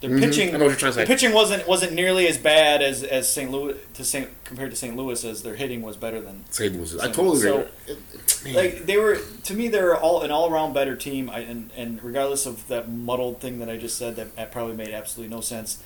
Their 0.00 0.10
Mhm, 0.10 0.20
pitching, 0.20 0.48
I 0.48 0.52
know 0.52 0.64
what 0.64 0.70
you're 0.70 0.76
trying 0.78 0.92
to 0.92 0.98
say. 1.00 1.04
pitching 1.06 1.32
wasn't 1.32 1.68
wasn't 1.68 1.92
nearly 1.92 2.26
as 2.26 2.38
bad 2.38 2.80
as, 2.80 3.02
as 3.02 3.30
St. 3.30 3.50
Louis 3.50 3.76
to 3.94 4.02
St. 4.04 4.28
compared 4.44 4.70
to 4.70 4.76
St. 4.76 4.96
Louis 4.96 5.22
as 5.24 5.42
their 5.42 5.56
hitting 5.56 5.82
was 5.82 5.96
better 5.98 6.22
than 6.22 6.44
St. 6.50 6.72
Louis. 6.74 6.98
I 6.98 7.08
totally 7.10 7.40
so- 7.40 7.68
agree. 7.86 8.54
Like 8.54 8.86
they 8.86 8.96
were 8.96 9.18
to 9.44 9.54
me 9.54 9.68
they're 9.68 9.94
all 9.94 10.22
an 10.22 10.30
all 10.30 10.50
around 10.50 10.72
better 10.72 10.96
team 10.96 11.28
I, 11.28 11.40
and 11.40 11.70
and 11.76 12.02
regardless 12.02 12.46
of 12.46 12.66
that 12.68 12.88
muddled 12.90 13.42
thing 13.42 13.58
that 13.58 13.68
I 13.68 13.76
just 13.76 13.98
said 13.98 14.16
that, 14.16 14.34
that 14.36 14.50
probably 14.52 14.74
made 14.74 14.94
absolutely 14.94 15.34
no 15.34 15.42
sense. 15.42 15.82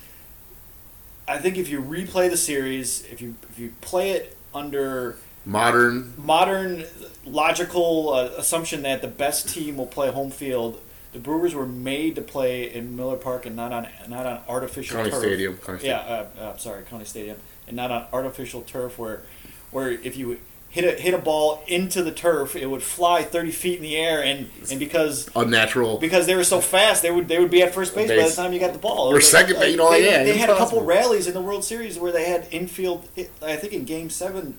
I 1.26 1.38
think 1.38 1.58
if 1.58 1.68
you 1.68 1.82
replay 1.82 2.30
the 2.30 2.36
series, 2.36 3.04
if 3.10 3.20
you 3.20 3.34
if 3.50 3.58
you 3.58 3.72
play 3.80 4.10
it 4.12 4.36
under 4.54 5.16
Modern. 5.44 6.14
modern 6.16 6.84
logical 7.26 8.10
uh, 8.14 8.30
assumption 8.38 8.82
that 8.82 9.02
the 9.02 9.08
best 9.08 9.48
team 9.48 9.76
will 9.76 9.86
play 9.86 10.10
home 10.12 10.30
field, 10.30 10.80
the 11.14 11.18
Brewers 11.20 11.54
were 11.54 11.64
made 11.66 12.16
to 12.16 12.20
play 12.22 12.70
in 12.74 12.94
Miller 12.96 13.16
Park 13.16 13.46
and 13.46 13.56
not 13.56 13.72
on 13.72 13.88
not 14.08 14.26
on 14.26 14.40
artificial 14.48 14.96
County 14.98 15.10
turf. 15.10 15.20
Stadium. 15.22 15.56
County 15.56 15.86
Yeah, 15.86 16.04
Stadium. 16.04 16.26
uh, 16.38 16.40
uh, 16.42 16.56
sorry, 16.58 16.82
County 16.84 17.04
Stadium, 17.06 17.38
and 17.66 17.76
not 17.76 17.90
on 17.90 18.06
artificial 18.12 18.60
turf 18.62 18.98
where, 18.98 19.22
where 19.70 19.90
if 19.90 20.16
you 20.16 20.38
hit 20.70 20.84
a 20.84 21.00
hit 21.00 21.14
a 21.14 21.18
ball 21.18 21.62
into 21.68 22.02
the 22.02 22.10
turf, 22.10 22.56
it 22.56 22.66
would 22.66 22.82
fly 22.82 23.22
thirty 23.22 23.52
feet 23.52 23.76
in 23.76 23.82
the 23.82 23.96
air, 23.96 24.22
and 24.22 24.50
and 24.70 24.78
because 24.80 25.30
Unnatural. 25.36 25.98
because 25.98 26.26
they 26.26 26.34
were 26.34 26.42
so 26.44 26.60
fast, 26.60 27.02
they 27.02 27.12
would 27.12 27.28
they 27.28 27.38
would 27.38 27.50
be 27.50 27.62
at 27.62 27.72
first 27.72 27.94
base 27.94 28.08
by 28.10 28.28
the 28.28 28.34
time 28.34 28.52
you 28.52 28.58
got 28.58 28.72
the 28.72 28.78
ball. 28.80 29.12
Or 29.14 29.20
second 29.20 29.56
base, 29.60 29.70
you 29.70 29.76
know, 29.76 29.90
they, 29.92 30.04
yeah, 30.04 30.24
they 30.24 30.36
had 30.36 30.50
a 30.50 30.56
couple 30.56 30.82
rallies 30.84 31.26
in 31.28 31.32
the 31.34 31.40
World 31.40 31.64
Series 31.64 31.96
where 31.98 32.10
they 32.12 32.28
had 32.28 32.48
infield. 32.50 33.08
I 33.40 33.54
think 33.56 33.72
in 33.72 33.84
Game 33.84 34.10
Seven, 34.10 34.58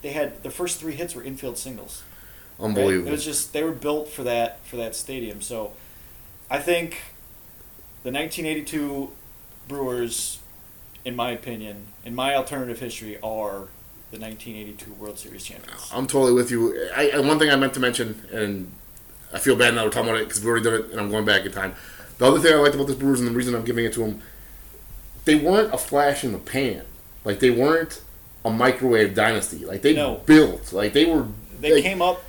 they 0.00 0.12
had 0.12 0.42
the 0.42 0.50
first 0.50 0.80
three 0.80 0.94
hits 0.94 1.14
were 1.14 1.22
infield 1.22 1.58
singles. 1.58 2.02
right? 2.58 2.64
Unbelievable. 2.68 3.08
It 3.08 3.12
was 3.12 3.24
just 3.24 3.52
they 3.52 3.62
were 3.62 3.72
built 3.72 4.08
for 4.08 4.22
that 4.24 4.64
for 4.64 4.76
that 4.76 4.96
stadium. 4.96 5.42
So, 5.42 5.72
I 6.52 6.58
think 6.58 6.98
the 8.02 8.12
1982 8.12 9.10
Brewers, 9.68 10.38
in 11.02 11.16
my 11.16 11.30
opinion, 11.30 11.86
in 12.04 12.14
my 12.14 12.34
alternative 12.34 12.78
history, 12.78 13.16
are 13.22 13.68
the 14.10 14.18
1982 14.18 14.92
World 14.92 15.18
Series 15.18 15.44
champions. 15.44 15.90
I'm 15.94 16.06
totally 16.06 16.34
with 16.34 16.50
you. 16.50 16.90
I, 16.94 17.12
I, 17.14 17.20
one 17.20 17.38
thing 17.38 17.48
I 17.48 17.56
meant 17.56 17.72
to 17.72 17.80
mention, 17.80 18.26
and 18.30 18.70
I 19.32 19.38
feel 19.38 19.56
bad 19.56 19.74
now 19.74 19.84
we're 19.84 19.90
talking 19.90 20.10
about 20.10 20.20
it 20.20 20.28
because 20.28 20.40
we've 20.40 20.48
already 20.50 20.64
done 20.64 20.74
it, 20.74 20.90
and 20.90 21.00
I'm 21.00 21.10
going 21.10 21.24
back 21.24 21.46
in 21.46 21.52
time. 21.52 21.74
The 22.18 22.26
other 22.26 22.38
thing 22.38 22.52
I 22.52 22.56
liked 22.56 22.74
about 22.74 22.86
this 22.86 22.96
Brewers, 22.96 23.20
and 23.20 23.30
the 23.30 23.32
reason 23.32 23.54
I'm 23.54 23.64
giving 23.64 23.86
it 23.86 23.94
to 23.94 24.00
them, 24.00 24.20
they 25.24 25.36
weren't 25.36 25.72
a 25.72 25.78
flash 25.78 26.22
in 26.22 26.32
the 26.32 26.38
pan. 26.38 26.84
Like 27.24 27.40
they 27.40 27.50
weren't 27.50 28.02
a 28.44 28.50
microwave 28.50 29.14
dynasty. 29.14 29.64
Like 29.64 29.80
they 29.80 29.94
No. 29.94 30.16
built. 30.26 30.70
Like 30.74 30.92
they 30.92 31.06
were. 31.06 31.28
They 31.60 31.76
like, 31.76 31.82
came 31.82 32.02
up 32.02 32.22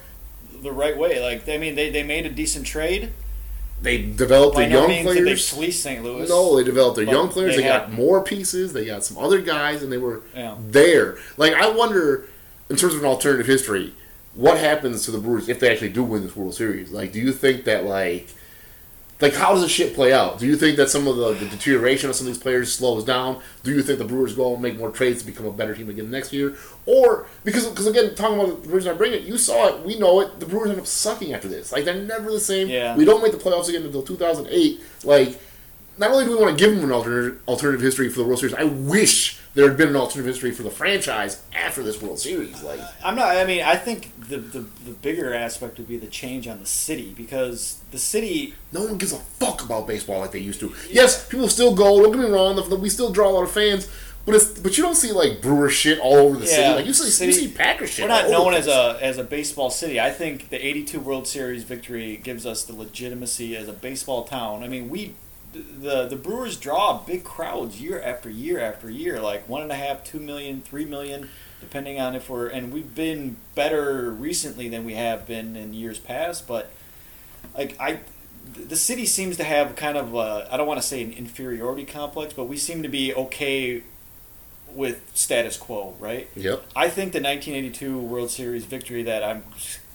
the 0.61 0.71
right 0.71 0.97
way. 0.97 1.21
Like 1.21 1.49
I 1.49 1.57
mean, 1.57 1.75
they, 1.75 1.89
they 1.89 2.03
made 2.03 2.25
a 2.25 2.29
decent 2.29 2.65
trade. 2.65 3.11
They 3.83 4.01
developed 4.01 4.55
By 4.55 4.61
their 4.61 4.69
no 4.71 4.87
young 4.87 5.05
did 5.05 5.17
they 5.17 5.21
players. 5.23 5.49
fleece 5.49 5.79
St. 5.81 6.03
Louis. 6.03 6.27
No, 6.29 6.55
they 6.57 6.63
developed 6.63 6.95
their 6.95 7.05
young 7.05 7.27
players. 7.29 7.55
they 7.55 7.61
They, 7.63 7.67
got 7.67 7.91
more 7.91 8.23
pieces. 8.23 8.71
They 8.73 8.85
got 8.85 9.03
some 9.03 9.17
other 9.17 9.41
guys, 9.41 9.83
and 9.83 9.91
they 9.91 9.97
were 9.97 10.21
Yeah. 10.35 10.55
there. 10.69 11.17
Like 11.37 11.53
I 11.53 11.69
wonder, 11.69 12.25
in 12.69 12.77
terms 12.77 12.93
of 12.95 13.01
an 13.01 13.05
alternative 13.05 13.45
history, 13.45 13.93
what 14.35 14.57
happens 14.57 15.03
to 15.05 15.11
the 15.11 15.17
Brewers 15.19 15.49
if 15.49 15.59
they 15.59 15.71
actually 15.71 15.89
do 15.89 16.03
win 16.03 16.23
this 16.23 16.35
World 16.35 16.55
Series? 16.55 16.91
Like, 16.91 17.11
do 17.11 17.19
you 17.19 17.31
think 17.33 17.65
that 17.65 17.85
like, 17.85 18.29
like 19.23 19.33
how 19.33 19.53
does 19.53 19.61
the 19.61 19.69
shit 19.69 19.95
play 19.95 20.11
out? 20.11 20.37
Do 20.37 20.45
you 20.45 20.57
think 20.57 20.75
that 20.75 20.89
some 20.89 21.07
of 21.07 21.15
the, 21.15 21.33
the 21.33 21.45
deterioration 21.45 22.09
of 22.09 22.15
some 22.17 22.27
of 22.27 22.33
these 22.33 22.43
players 22.43 22.73
slows 22.73 23.05
down? 23.05 23.41
Do 23.63 23.71
you 23.71 23.81
think 23.81 23.97
the 23.97 24.03
Brewers 24.03 24.35
go 24.35 24.51
and 24.51 24.61
make 24.61 24.77
more 24.77 24.91
trades 24.91 25.21
to 25.21 25.25
become 25.25 25.45
a 25.45 25.51
better 25.51 25.73
team 25.73 25.89
again 25.89 26.11
next 26.11 26.33
year? 26.33 26.57
Or 26.85 27.25
because 27.45 27.65
because 27.67 27.87
again, 27.87 28.15
talking 28.15 28.37
about 28.37 28.63
the 28.63 28.69
reason 28.69 28.93
I 28.93 28.97
bring 28.97 29.13
it, 29.13 29.21
you 29.21 29.37
saw 29.37 29.69
it, 29.69 29.85
we 29.85 29.97
know 29.97 30.19
it. 30.19 30.41
The 30.41 30.45
Brewers 30.45 30.71
end 30.71 30.79
up 30.81 30.85
sucking 30.85 31.33
after 31.33 31.47
this. 31.47 31.71
Like 31.71 31.85
they're 31.85 31.95
never 31.95 32.31
the 32.31 32.39
same. 32.41 32.67
Yeah. 32.67 32.97
We 32.97 33.05
don't 33.05 33.23
make 33.23 33.31
the 33.31 33.37
playoffs 33.37 33.69
again 33.69 33.83
until 33.83 34.03
2008. 34.03 34.81
Like 35.05 35.39
not 35.97 36.11
only 36.11 36.25
do 36.25 36.31
we 36.31 36.43
want 36.43 36.57
to 36.57 36.61
give 36.61 36.75
them 36.75 36.83
an 36.83 36.91
alternative 36.91 37.39
alternative 37.47 37.81
history 37.81 38.09
for 38.09 38.17
the 38.17 38.25
World 38.25 38.39
Series, 38.39 38.55
I 38.55 38.65
wish 38.65 39.39
there 39.53 39.67
had 39.67 39.77
been 39.77 39.89
an 39.89 39.95
alternative 39.95 40.25
history 40.25 40.51
for 40.51 40.63
the 40.63 40.71
franchise 40.71 41.41
after 41.53 41.83
this 41.83 42.01
World 42.01 42.19
Series. 42.19 42.63
Like, 42.63 42.79
uh, 42.79 42.87
I'm 43.03 43.15
not. 43.15 43.37
I 43.37 43.45
mean, 43.45 43.63
I 43.63 43.75
think 43.75 44.11
the, 44.27 44.37
the 44.37 44.59
the 44.85 44.91
bigger 45.01 45.33
aspect 45.33 45.77
would 45.77 45.87
be 45.87 45.97
the 45.97 46.07
change 46.07 46.47
on 46.47 46.59
the 46.59 46.65
city 46.65 47.13
because 47.15 47.81
the 47.91 47.99
city. 47.99 48.55
no 48.71 48.81
one 48.85 48.97
gives 48.97 49.13
a 49.13 49.17
fuck 49.19 49.63
about 49.63 49.85
baseball 49.87 50.19
like 50.19 50.31
they 50.31 50.39
used 50.39 50.59
to. 50.61 50.73
Yes, 50.89 51.27
people 51.27 51.47
still 51.49 51.75
go. 51.75 52.01
Don't 52.01 52.11
get 52.13 52.21
me 52.21 52.29
wrong. 52.29 52.55
the- 52.55 52.75
We 52.75 52.89
still 52.89 53.11
draw 53.11 53.29
a 53.29 53.31
lot 53.31 53.43
of 53.43 53.51
fans, 53.51 53.87
but 54.25 54.33
it's 54.35 54.45
but 54.59 54.75
you 54.77 54.83
don't 54.83 54.95
see 54.95 55.11
like 55.11 55.41
Brewer 55.41 55.69
shit 55.69 55.99
all 55.99 56.15
over 56.15 56.37
the 56.37 56.47
city. 56.47 56.73
Like 56.73 56.85
you 56.87 56.93
see, 56.93 57.09
city- 57.09 57.27
you 57.33 57.33
see 57.33 57.47
Packer 57.49 57.85
shit. 57.85 58.03
We're 58.03 58.09
not 58.09 58.29
known 58.31 58.53
as 58.55 58.67
a 58.67 58.97
as 59.01 59.17
a 59.19 59.23
baseball 59.23 59.69
city. 59.69 59.99
I 59.99 60.09
think 60.11 60.49
the 60.49 60.65
'82 60.65 60.99
World 60.99 61.27
Series 61.27 61.63
victory 61.63 62.17
gives 62.17 62.45
us 62.47 62.63
the 62.63 62.73
legitimacy 62.73 63.55
as 63.55 63.67
a 63.67 63.73
baseball 63.73 64.23
town. 64.23 64.63
I 64.63 64.67
mean, 64.67 64.89
we 64.89 65.13
the 65.53 66.07
the 66.07 66.15
Brewers 66.15 66.57
draw 66.57 66.97
big 66.97 67.23
crowds 67.23 67.79
year 67.79 68.01
after 68.01 68.29
year 68.29 68.59
after 68.59 68.89
year, 68.89 69.21
like 69.21 69.47
one 69.47 69.61
and 69.61 69.71
a 69.71 69.75
half, 69.75 70.03
two 70.03 70.19
million, 70.19 70.61
three 70.61 70.85
million, 70.85 71.29
depending 71.61 71.99
on 71.99 72.15
if 72.15 72.29
we're 72.29 72.47
and 72.47 72.73
we've 72.73 72.93
been 72.95 73.37
better 73.55 74.11
recently 74.11 74.67
than 74.69 74.83
we 74.83 74.93
have 74.93 75.25
been 75.25 75.55
in 75.55 75.73
years 75.73 75.99
past. 75.99 76.47
But 76.47 76.71
like 77.57 77.75
I, 77.79 77.99
the 78.53 78.75
city 78.75 79.05
seems 79.05 79.37
to 79.37 79.43
have 79.43 79.75
kind 79.75 79.97
of 79.97 80.15
I 80.15 80.47
I 80.51 80.57
don't 80.57 80.67
want 80.67 80.81
to 80.81 80.87
say 80.87 81.03
an 81.03 81.13
inferiority 81.13 81.85
complex, 81.85 82.33
but 82.33 82.45
we 82.45 82.57
seem 82.57 82.83
to 82.83 82.89
be 82.89 83.13
okay 83.13 83.83
with 84.73 85.11
status 85.13 85.57
quo, 85.57 85.95
right? 85.99 86.27
Yep. 86.35 86.63
I 86.75 86.89
think 86.89 87.13
the 87.13 87.21
1982 87.21 87.99
World 87.99 88.29
Series 88.29 88.65
victory 88.65 89.03
that 89.03 89.23
I'm 89.23 89.43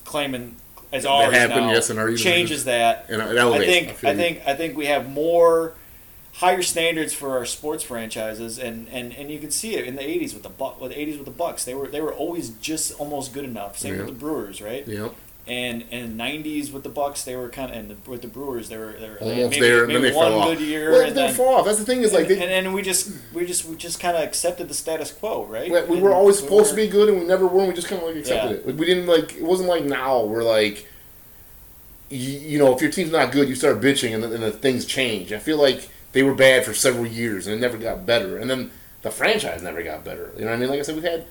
claiming 0.05 0.57
as 0.93 1.05
ours 1.05 1.35
happened, 1.35 1.67
now 1.67 1.73
yes, 1.73 1.91
in 1.91 1.99
our 1.99 2.15
changes 2.15 2.65
that. 2.65 3.07
And 3.09 3.23
I 3.23 3.59
think 3.59 3.91
feel 3.91 4.11
I, 4.11 4.15
think 4.15 4.43
I 4.47 4.55
think 4.55 4.77
we 4.77 4.87
have 4.87 5.09
more 5.09 5.75
higher 6.35 6.63
standards 6.63 7.13
for 7.13 7.37
our 7.37 7.45
sports 7.45 7.83
franchises, 7.83 8.59
and, 8.59 8.89
and, 8.91 9.13
and 9.13 9.31
you 9.31 9.41
can 9.41 9.51
see 9.51 9.75
it 9.75 9.87
in 9.87 9.97
the 9.97 10.03
80s 10.03 10.35
with 10.35 10.45
the 10.45 10.49
Buck, 10.49 10.81
with 10.81 10.93
the 10.93 10.97
80s 10.97 11.17
with 11.17 11.25
the 11.25 11.33
Bucks. 11.33 11.65
They 11.65 11.75
were 11.75 11.89
they 11.89 12.01
were 12.01 12.15
always 12.15 12.51
just 12.51 12.93
almost 13.01 13.33
good 13.33 13.45
enough. 13.45 13.79
Same 13.79 13.97
with 13.99 14.07
the 14.07 14.13
Brewers, 14.13 14.63
right? 14.63 14.87
Yep. 14.87 15.15
And 15.49 15.85
and 15.91 16.21
90s 16.21 16.71
with 16.73 16.83
the 16.83 16.91
Bucks, 16.91 17.25
they 17.25 17.35
were 17.35 17.49
kind 17.49 17.71
of 17.71 17.77
and 17.79 17.91
the, 17.91 18.11
with 18.11 18.21
the 18.21 18.29
Brewers, 18.29 18.69
they 18.69 18.77
were 18.77 18.93
they 18.93 19.09
were 19.09 19.17
they 19.19 19.29
had 19.35 19.37
Almost 19.45 19.51
maybe, 19.53 19.61
there, 19.61 19.79
and 19.85 19.89
maybe 19.89 20.03
then 20.03 20.13
they 20.13 20.17
one 20.17 20.31
fell 20.33 20.41
off. 20.53 20.61
year, 20.61 20.91
well, 20.93 21.01
and 21.01 21.11
they 21.17 21.23
then 21.27 21.35
fall 21.35 21.55
off. 21.55 21.65
That's 21.65 21.79
the 21.79 21.85
thing 21.87 22.03
is 22.03 22.13
like 22.13 22.29
and, 22.29 22.31
they, 22.39 22.43
and, 22.43 22.67
and 22.67 22.75
we 22.75 22.83
just 22.83 23.11
we 23.33 23.47
just 23.47 23.65
we 23.65 23.75
just 23.77 23.99
kind 23.99 24.15
of 24.17 24.23
accepted 24.23 24.69
the 24.69 24.75
status 24.75 25.11
quo, 25.11 25.47
right? 25.47 25.71
we, 25.89 25.97
we 25.97 26.03
were 26.03 26.13
always 26.13 26.39
supposed 26.39 26.71
to 26.71 26.73
were- 26.77 26.83
be 26.83 26.89
good, 26.89 27.09
and 27.09 27.19
we 27.21 27.25
never 27.25 27.47
were. 27.47 27.61
and 27.61 27.69
We 27.69 27.75
just 27.75 27.89
kind 27.89 28.03
of 28.03 28.09
like 28.09 28.17
accepted 28.17 28.51
Yeah. 28.51 28.57
it. 28.59 28.67
Like 28.67 28.79
we 28.79 28.85
didn't 28.85 29.07
like. 29.07 29.37
It 29.37 29.43
wasn't 29.43 29.71
like 29.71 29.85
now. 29.85 30.23
We're 30.25 30.43
like, 30.45 30.87
you, 32.11 32.39
you 32.41 32.59
know, 32.59 32.75
if 32.75 32.81
your 32.83 32.91
team's 32.91 33.11
not 33.13 33.33
good, 33.33 33.49
you 33.49 33.55
start 33.55 33.81
bitching, 33.81 34.15
and 34.15 34.23
then, 34.23 34.33
and 34.33 34.43
then 34.43 34.53
things 34.53 34.85
change. 34.85 35.33
I 35.33 35.39
feel 35.39 35.57
like 35.59 35.89
they 36.13 36.23
were 36.23 36.35
bad 36.35 36.65
for 36.65 36.75
several 36.75 37.07
years, 37.07 37.47
and 37.47 37.57
it 37.57 37.61
never 37.61 37.77
got 37.79 38.07
better. 38.07 38.39
And 38.39 38.51
then 38.51 38.71
the 39.03 39.11
franchise 39.11 39.63
never 39.63 39.83
got 39.83 40.05
better. 40.05 40.33
You 40.37 40.43
know 40.45 40.51
what 40.51 40.57
I 40.57 40.61
mean? 40.61 40.69
Like 40.71 40.81
I 40.81 40.83
said, 40.83 40.95
we've 40.95 41.05
had 41.05 41.27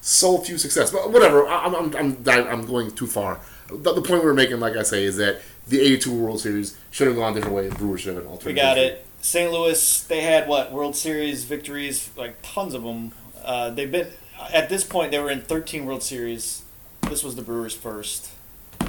so 0.00 0.38
few 0.38 0.58
success. 0.58 0.90
But 0.90 1.10
whatever, 1.10 1.46
I'm 1.46 1.74
I'm 1.74 1.96
I'm, 1.96 2.26
I'm 2.26 2.66
going 2.66 2.90
too 2.92 3.06
far. 3.06 3.40
The, 3.68 3.94
the 3.94 4.02
point 4.02 4.22
we 4.22 4.26
were 4.26 4.34
making, 4.34 4.60
like 4.60 4.76
I 4.76 4.82
say, 4.82 5.04
is 5.04 5.16
that 5.16 5.40
the 5.68 5.80
'82 5.80 6.12
World 6.12 6.40
Series 6.40 6.76
should 6.90 7.06
have 7.06 7.16
gone 7.16 7.32
a 7.32 7.34
different 7.36 7.56
way. 7.56 7.68
The 7.68 7.74
Brewers 7.76 8.00
should 8.00 8.16
have 8.16 8.26
an 8.26 8.38
We 8.44 8.52
got 8.52 8.78
it. 8.78 9.06
St. 9.22 9.52
Louis, 9.52 10.02
they 10.04 10.22
had 10.22 10.48
what 10.48 10.72
World 10.72 10.96
Series 10.96 11.44
victories, 11.44 12.10
like 12.16 12.36
tons 12.42 12.72
of 12.72 12.82
them. 12.82 13.12
Uh, 13.44 13.70
they've 13.70 13.90
been 13.90 14.08
at 14.52 14.68
this 14.68 14.84
point 14.84 15.10
they 15.10 15.18
were 15.18 15.30
in 15.30 15.42
13 15.42 15.84
World 15.84 16.02
Series. 16.02 16.62
This 17.02 17.22
was 17.22 17.36
the 17.36 17.42
Brewers' 17.42 17.74
first. 17.74 18.30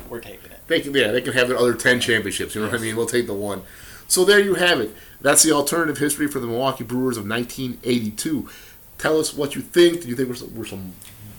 We're 0.10 0.22
taking 0.22 0.52
it. 0.52 0.60
They 0.68 0.82
can, 0.82 0.94
yeah, 0.94 1.12
they 1.12 1.22
can 1.22 1.34
have 1.34 1.48
their 1.48 1.58
other 1.58 1.74
ten 1.74 2.00
championships. 2.00 2.56
You 2.56 2.62
know 2.62 2.68
what 2.68 2.80
I 2.80 2.84
mean? 2.84 2.96
We'll 2.96 3.06
take 3.06 3.28
the 3.28 3.34
one. 3.34 3.64
So 4.08 4.26
there 4.26 4.40
you 4.40 4.56
have 4.56 4.82
it. 4.82 4.94
That's 5.22 5.44
the 5.44 5.54
alternative 5.54 5.98
history 5.98 6.28
for 6.28 6.40
the 6.40 6.48
Milwaukee 6.48 6.84
Brewers 6.84 7.16
of 7.16 7.28
1982. 7.28 8.50
Tell 9.02 9.20
us 9.20 9.34
what 9.36 9.56
you 9.56 9.62
think. 9.62 10.02
Do 10.04 10.08
you 10.08 10.16
think 10.16 10.30
we're 10.30 10.36
some, 10.36 10.56
we're 10.56 10.66
some 10.66 10.94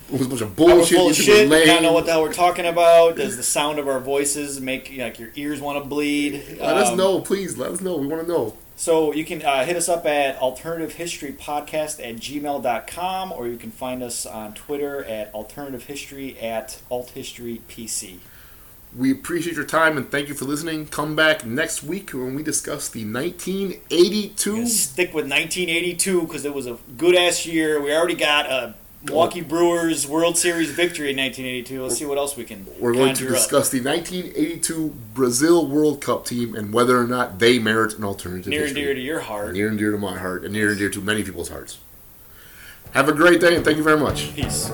it 0.09 0.19
was 0.19 0.27
a 0.27 0.29
bunch 0.29 0.41
of 0.43 0.59
was 0.59 0.67
bullshit? 0.91 0.99
full 0.99 1.09
of 1.11 1.17
think 1.17 1.29
we're 1.29 1.35
shit. 1.37 1.49
lame? 1.49 1.67
Don't 1.67 1.83
know 1.83 1.93
what 1.93 2.05
the 2.05 2.13
hell 2.13 2.23
we're 2.23 2.33
talking 2.35 2.67
about. 2.67 3.17
Does 3.17 3.37
the 3.39 3.43
sound 3.43 3.79
of 3.79 3.89
our 3.89 4.01
voices 4.01 4.61
make 4.61 4.93
like 4.99 5.19
your 5.19 5.31
ears 5.37 5.61
want 5.61 5.83
to 5.83 5.89
bleed? 5.89 6.59
Let 6.61 6.77
us 6.77 6.91
Um, 6.91 6.99
know, 6.99 7.21
please. 7.21 7.57
Let 7.57 7.71
us 7.71 7.81
know. 7.81 7.97
We 7.97 8.07
want 8.07 8.23
to 8.23 8.29
know. 8.29 8.55
So 8.77 9.15
you 9.15 9.25
can 9.25 9.43
uh, 9.43 9.65
hit 9.65 9.77
us 9.77 9.89
up 9.89 10.05
at 10.07 10.39
alternativehistorypodcast 10.41 10.91
history 10.93 11.33
podcast 11.33 12.01
at 12.07 12.17
gmail.com 12.17 13.33
or 13.33 13.47
you 13.47 13.57
can 13.57 13.71
find 13.71 14.03
us 14.03 14.27
on 14.27 14.55
Twitter 14.55 15.05
at 15.05 15.33
alternativehistory 15.33 16.43
at 16.43 16.83
alt 16.91 17.11
history 17.11 17.63
PC. 17.69 18.17
We 18.97 19.11
appreciate 19.11 19.57
your 19.57 19.65
time 19.65 19.97
and 19.97 20.11
thank 20.11 20.29
you 20.29 20.35
for 20.35 20.45
listening. 20.45 20.87
Come 20.87 21.17
back 21.17 21.47
next 21.47 21.83
week 21.83 22.11
when 22.11 22.35
we 22.35 22.43
discuss 22.43 22.89
the 22.91 23.05
1982. 23.05 24.67
Stick 24.67 25.15
with 25.15 25.25
1982 25.31 26.23
because 26.23 26.45
it 26.45 26.53
was 26.53 26.67
a 26.67 26.77
good 26.99 27.17
ass 27.17 27.47
year. 27.47 27.81
We 27.81 27.95
already 27.95 28.15
got 28.15 28.47
a 28.47 28.75
Milwaukee 29.05 29.41
Brewers 29.41 30.07
World 30.07 30.37
Series 30.37 30.71
victory 30.71 31.11
in 31.11 31.17
1982. 31.17 31.83
Let's 31.83 31.97
see 31.99 32.05
what 32.05 32.19
else 32.19 32.37
we 32.37 32.45
can. 32.45 32.67
We're 32.79 32.93
going 32.93 33.15
to 33.15 33.21
conjure 33.21 33.35
up. 33.35 33.41
discuss 33.41 33.71
the 33.71 33.81
1982 33.81 34.95
Brazil 35.15 35.67
World 35.67 36.01
Cup 36.01 36.25
team 36.27 36.55
and 36.55 36.73
whether 36.73 36.99
or 36.99 37.07
not 37.07 37.39
they 37.39 37.59
merit 37.59 37.97
an 37.97 38.05
alternative 38.05 38.49
near 38.49 38.61
and 38.61 38.69
history. 38.69 38.85
dear 38.85 38.95
to 38.95 39.01
your 39.01 39.21
heart. 39.21 39.55
near 39.55 39.69
and 39.69 39.79
dear 39.79 39.91
to 39.91 39.99
my 39.99 40.19
heart 40.19 40.45
and 40.45 40.53
near 40.53 40.69
and 40.71 40.79
dear 40.79 40.91
to 40.91 41.01
many 41.01 41.23
people's 41.23 41.49
hearts. 41.49 41.79
Have 42.93 43.09
a 43.09 43.13
great 43.13 43.41
day 43.41 43.57
and 43.57 43.65
thank 43.65 43.79
you 43.79 43.83
very 43.83 43.99
much. 43.99 44.35
Peace. 44.35 44.71